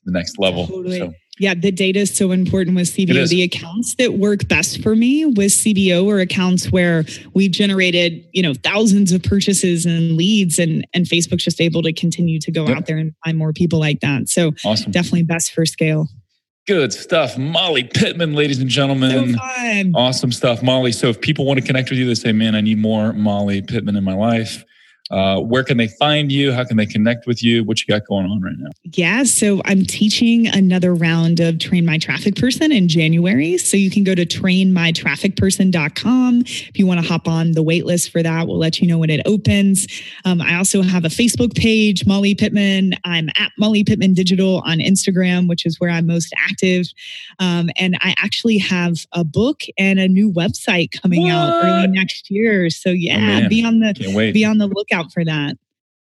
the 0.04 0.12
next 0.12 0.40
level. 0.40 0.68
Totally. 0.68 1.00
So 1.00 1.14
yeah, 1.40 1.54
the 1.54 1.72
data 1.72 2.00
is 2.00 2.16
so 2.16 2.32
important 2.32 2.76
with 2.76 2.90
CBO. 2.90 3.28
The 3.28 3.44
accounts 3.44 3.96
that 3.96 4.14
work 4.14 4.48
best 4.50 4.84
for 4.84 4.94
me 4.94 5.26
with 5.26 5.52
CBO 5.52 6.12
are 6.12 6.20
accounts 6.20 6.70
where 6.70 7.06
we 7.34 7.48
generated, 7.48 8.26
you 8.34 8.44
know, 8.44 8.54
thousands 8.54 9.14
of 9.14 9.24
purchases 9.24 9.86
and 9.86 10.18
leads 10.18 10.60
and 10.60 10.86
and 10.94 11.06
Facebook's 11.06 11.46
just 11.46 11.62
able 11.62 11.82
to 11.84 11.94
continue 11.94 12.40
to 12.42 12.52
go 12.52 12.68
yep. 12.68 12.78
out 12.78 12.86
there 12.88 12.98
and 12.98 13.14
find 13.24 13.38
more 13.38 13.54
people 13.54 13.80
like 13.80 14.02
that. 14.02 14.28
So 14.28 14.52
awesome. 14.66 14.92
definitely 14.92 15.24
best 15.24 15.54
for 15.54 15.66
scale. 15.66 16.08
Good 16.68 16.94
stuff. 16.94 17.38
Molly 17.38 17.86
Pittman, 17.86 18.34
ladies 18.34 18.60
and 18.60 18.70
gentlemen. 18.70 19.36
So 19.36 19.92
awesome 19.96 20.32
stuff. 20.34 20.62
Molly. 20.62 20.92
So 20.92 21.08
if 21.08 21.22
people 21.22 21.46
want 21.46 21.60
to 21.60 21.66
connect 21.66 21.90
with 21.90 21.98
you, 21.98 22.06
they 22.06 22.16
say, 22.16 22.34
man, 22.34 22.54
I 22.54 22.62
need 22.62 22.78
more 22.78 23.14
Molly 23.14 23.62
Pittman 23.62 23.96
in 23.96 24.04
my 24.04 24.14
life. 24.14 24.64
Uh, 25.12 25.40
where 25.40 25.64
can 25.64 25.78
they 25.78 25.88
find 25.88 26.32
you? 26.32 26.54
How 26.54 26.64
can 26.64 26.78
they 26.78 26.86
connect 26.86 27.26
with 27.26 27.42
you? 27.42 27.64
What 27.64 27.80
you 27.80 27.88
got 27.88 28.06
going 28.06 28.28
on 28.28 28.42
right 28.42 28.54
now? 28.58 28.70
Yeah, 28.94 29.24
so 29.24 29.60
I'm 29.66 29.84
teaching 29.84 30.46
another 30.48 30.94
round 30.94 31.40
of 31.40 31.58
Train 31.58 31.84
My 31.84 31.98
Traffic 31.98 32.36
Person 32.36 32.72
in 32.72 32.88
January. 32.88 33.58
So 33.58 33.76
you 33.76 33.90
can 33.90 34.04
go 34.04 34.14
to 34.14 34.24
trainmytrafficperson.com 34.24 36.42
if 36.46 36.78
you 36.78 36.86
want 36.86 37.02
to 37.02 37.08
hop 37.08 37.28
on 37.28 37.54
the 37.54 37.64
waitlist 37.64 38.12
for 38.12 38.22
that. 38.22 38.48
We'll 38.48 38.60
let 38.60 38.80
you 38.80 38.88
know 38.88 39.00
when 39.00 39.10
it 39.10 39.22
opens. 39.26 39.88
Um, 40.26 40.42
I 40.42 40.54
also 40.56 40.84
have 40.84 41.06
a 41.06 41.10
Facebook 41.10 41.56
page, 41.56 42.06
Molly 42.06 42.36
Pittman. 42.36 42.94
I'm 43.04 43.30
at 43.30 43.52
Molly 43.58 43.84
Pittman 43.84 44.14
Digital 44.14 44.62
on 44.66 44.78
Instagram, 44.78 45.50
which 45.50 45.66
is 45.66 45.80
where 45.80 45.90
I'm 45.90 46.06
most 46.06 46.32
active. 46.38 46.86
Um, 47.40 47.72
and 47.78 47.98
I 48.02 48.14
actually 48.18 48.60
have 48.60 49.08
a 49.14 49.24
book 49.24 49.64
and 49.78 49.98
a 49.98 50.08
new 50.08 50.32
website 50.32 51.02
coming 51.02 51.24
what? 51.24 51.32
out 51.32 51.64
early 51.64 51.88
next 51.88 52.30
year. 52.30 52.70
So 52.70 52.92
yeah, 52.92 53.42
oh, 53.46 53.50
be 53.50 53.66
on 53.66 53.80
the 53.80 53.96
be 54.34 54.46
on 54.46 54.60
the 54.60 54.68
lookout 54.68 54.99
out 55.00 55.12
for 55.14 55.24
that. 55.26 55.56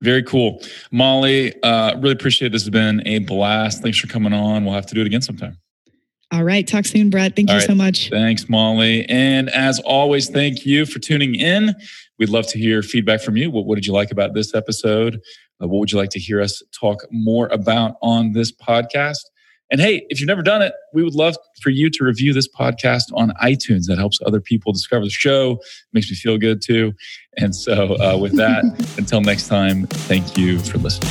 Very 0.02 0.22
cool. 0.22 0.60
Molly, 0.90 1.60
uh, 1.62 1.96
really 1.98 2.12
appreciate 2.12 2.48
it. 2.48 2.52
This 2.52 2.62
has 2.62 2.70
been 2.70 3.06
a 3.06 3.20
blast. 3.20 3.82
Thanks 3.82 3.98
for 3.98 4.06
coming 4.06 4.32
on. 4.32 4.64
We'll 4.64 4.74
have 4.74 4.86
to 4.86 4.94
do 4.94 5.00
it 5.00 5.06
again 5.06 5.22
sometime. 5.22 5.58
All 6.30 6.42
right. 6.42 6.66
Talk 6.66 6.84
soon, 6.84 7.10
Brett. 7.10 7.36
Thank 7.36 7.48
All 7.48 7.54
you 7.54 7.60
right. 7.60 7.66
so 7.66 7.74
much. 7.74 8.10
Thanks, 8.10 8.48
Molly. 8.48 9.08
And 9.08 9.48
as 9.50 9.78
always, 9.80 10.28
thank 10.28 10.66
you 10.66 10.84
for 10.84 10.98
tuning 10.98 11.34
in. 11.36 11.74
We'd 12.18 12.28
love 12.28 12.46
to 12.48 12.58
hear 12.58 12.82
feedback 12.82 13.20
from 13.22 13.36
you. 13.36 13.50
What, 13.50 13.66
what 13.66 13.76
did 13.76 13.86
you 13.86 13.92
like 13.92 14.10
about 14.10 14.34
this 14.34 14.54
episode? 14.54 15.20
Uh, 15.62 15.68
what 15.68 15.78
would 15.78 15.92
you 15.92 15.98
like 15.98 16.10
to 16.10 16.18
hear 16.18 16.40
us 16.40 16.62
talk 16.78 17.04
more 17.10 17.46
about 17.48 17.96
on 18.02 18.32
this 18.32 18.52
podcast? 18.52 19.20
And 19.74 19.80
hey, 19.80 20.06
if 20.08 20.20
you've 20.20 20.28
never 20.28 20.40
done 20.40 20.62
it, 20.62 20.72
we 20.92 21.02
would 21.02 21.16
love 21.16 21.36
for 21.60 21.70
you 21.70 21.90
to 21.90 22.04
review 22.04 22.32
this 22.32 22.46
podcast 22.46 23.06
on 23.14 23.32
iTunes. 23.42 23.86
That 23.86 23.98
helps 23.98 24.20
other 24.24 24.40
people 24.40 24.72
discover 24.72 25.04
the 25.04 25.10
show, 25.10 25.58
makes 25.92 26.08
me 26.08 26.14
feel 26.14 26.38
good 26.38 26.62
too. 26.62 26.94
And 27.38 27.56
so, 27.56 27.96
uh, 27.96 28.16
with 28.16 28.36
that, 28.36 28.62
until 28.98 29.20
next 29.20 29.48
time, 29.48 29.88
thank 29.88 30.38
you 30.38 30.60
for 30.60 30.78
listening. 30.78 31.10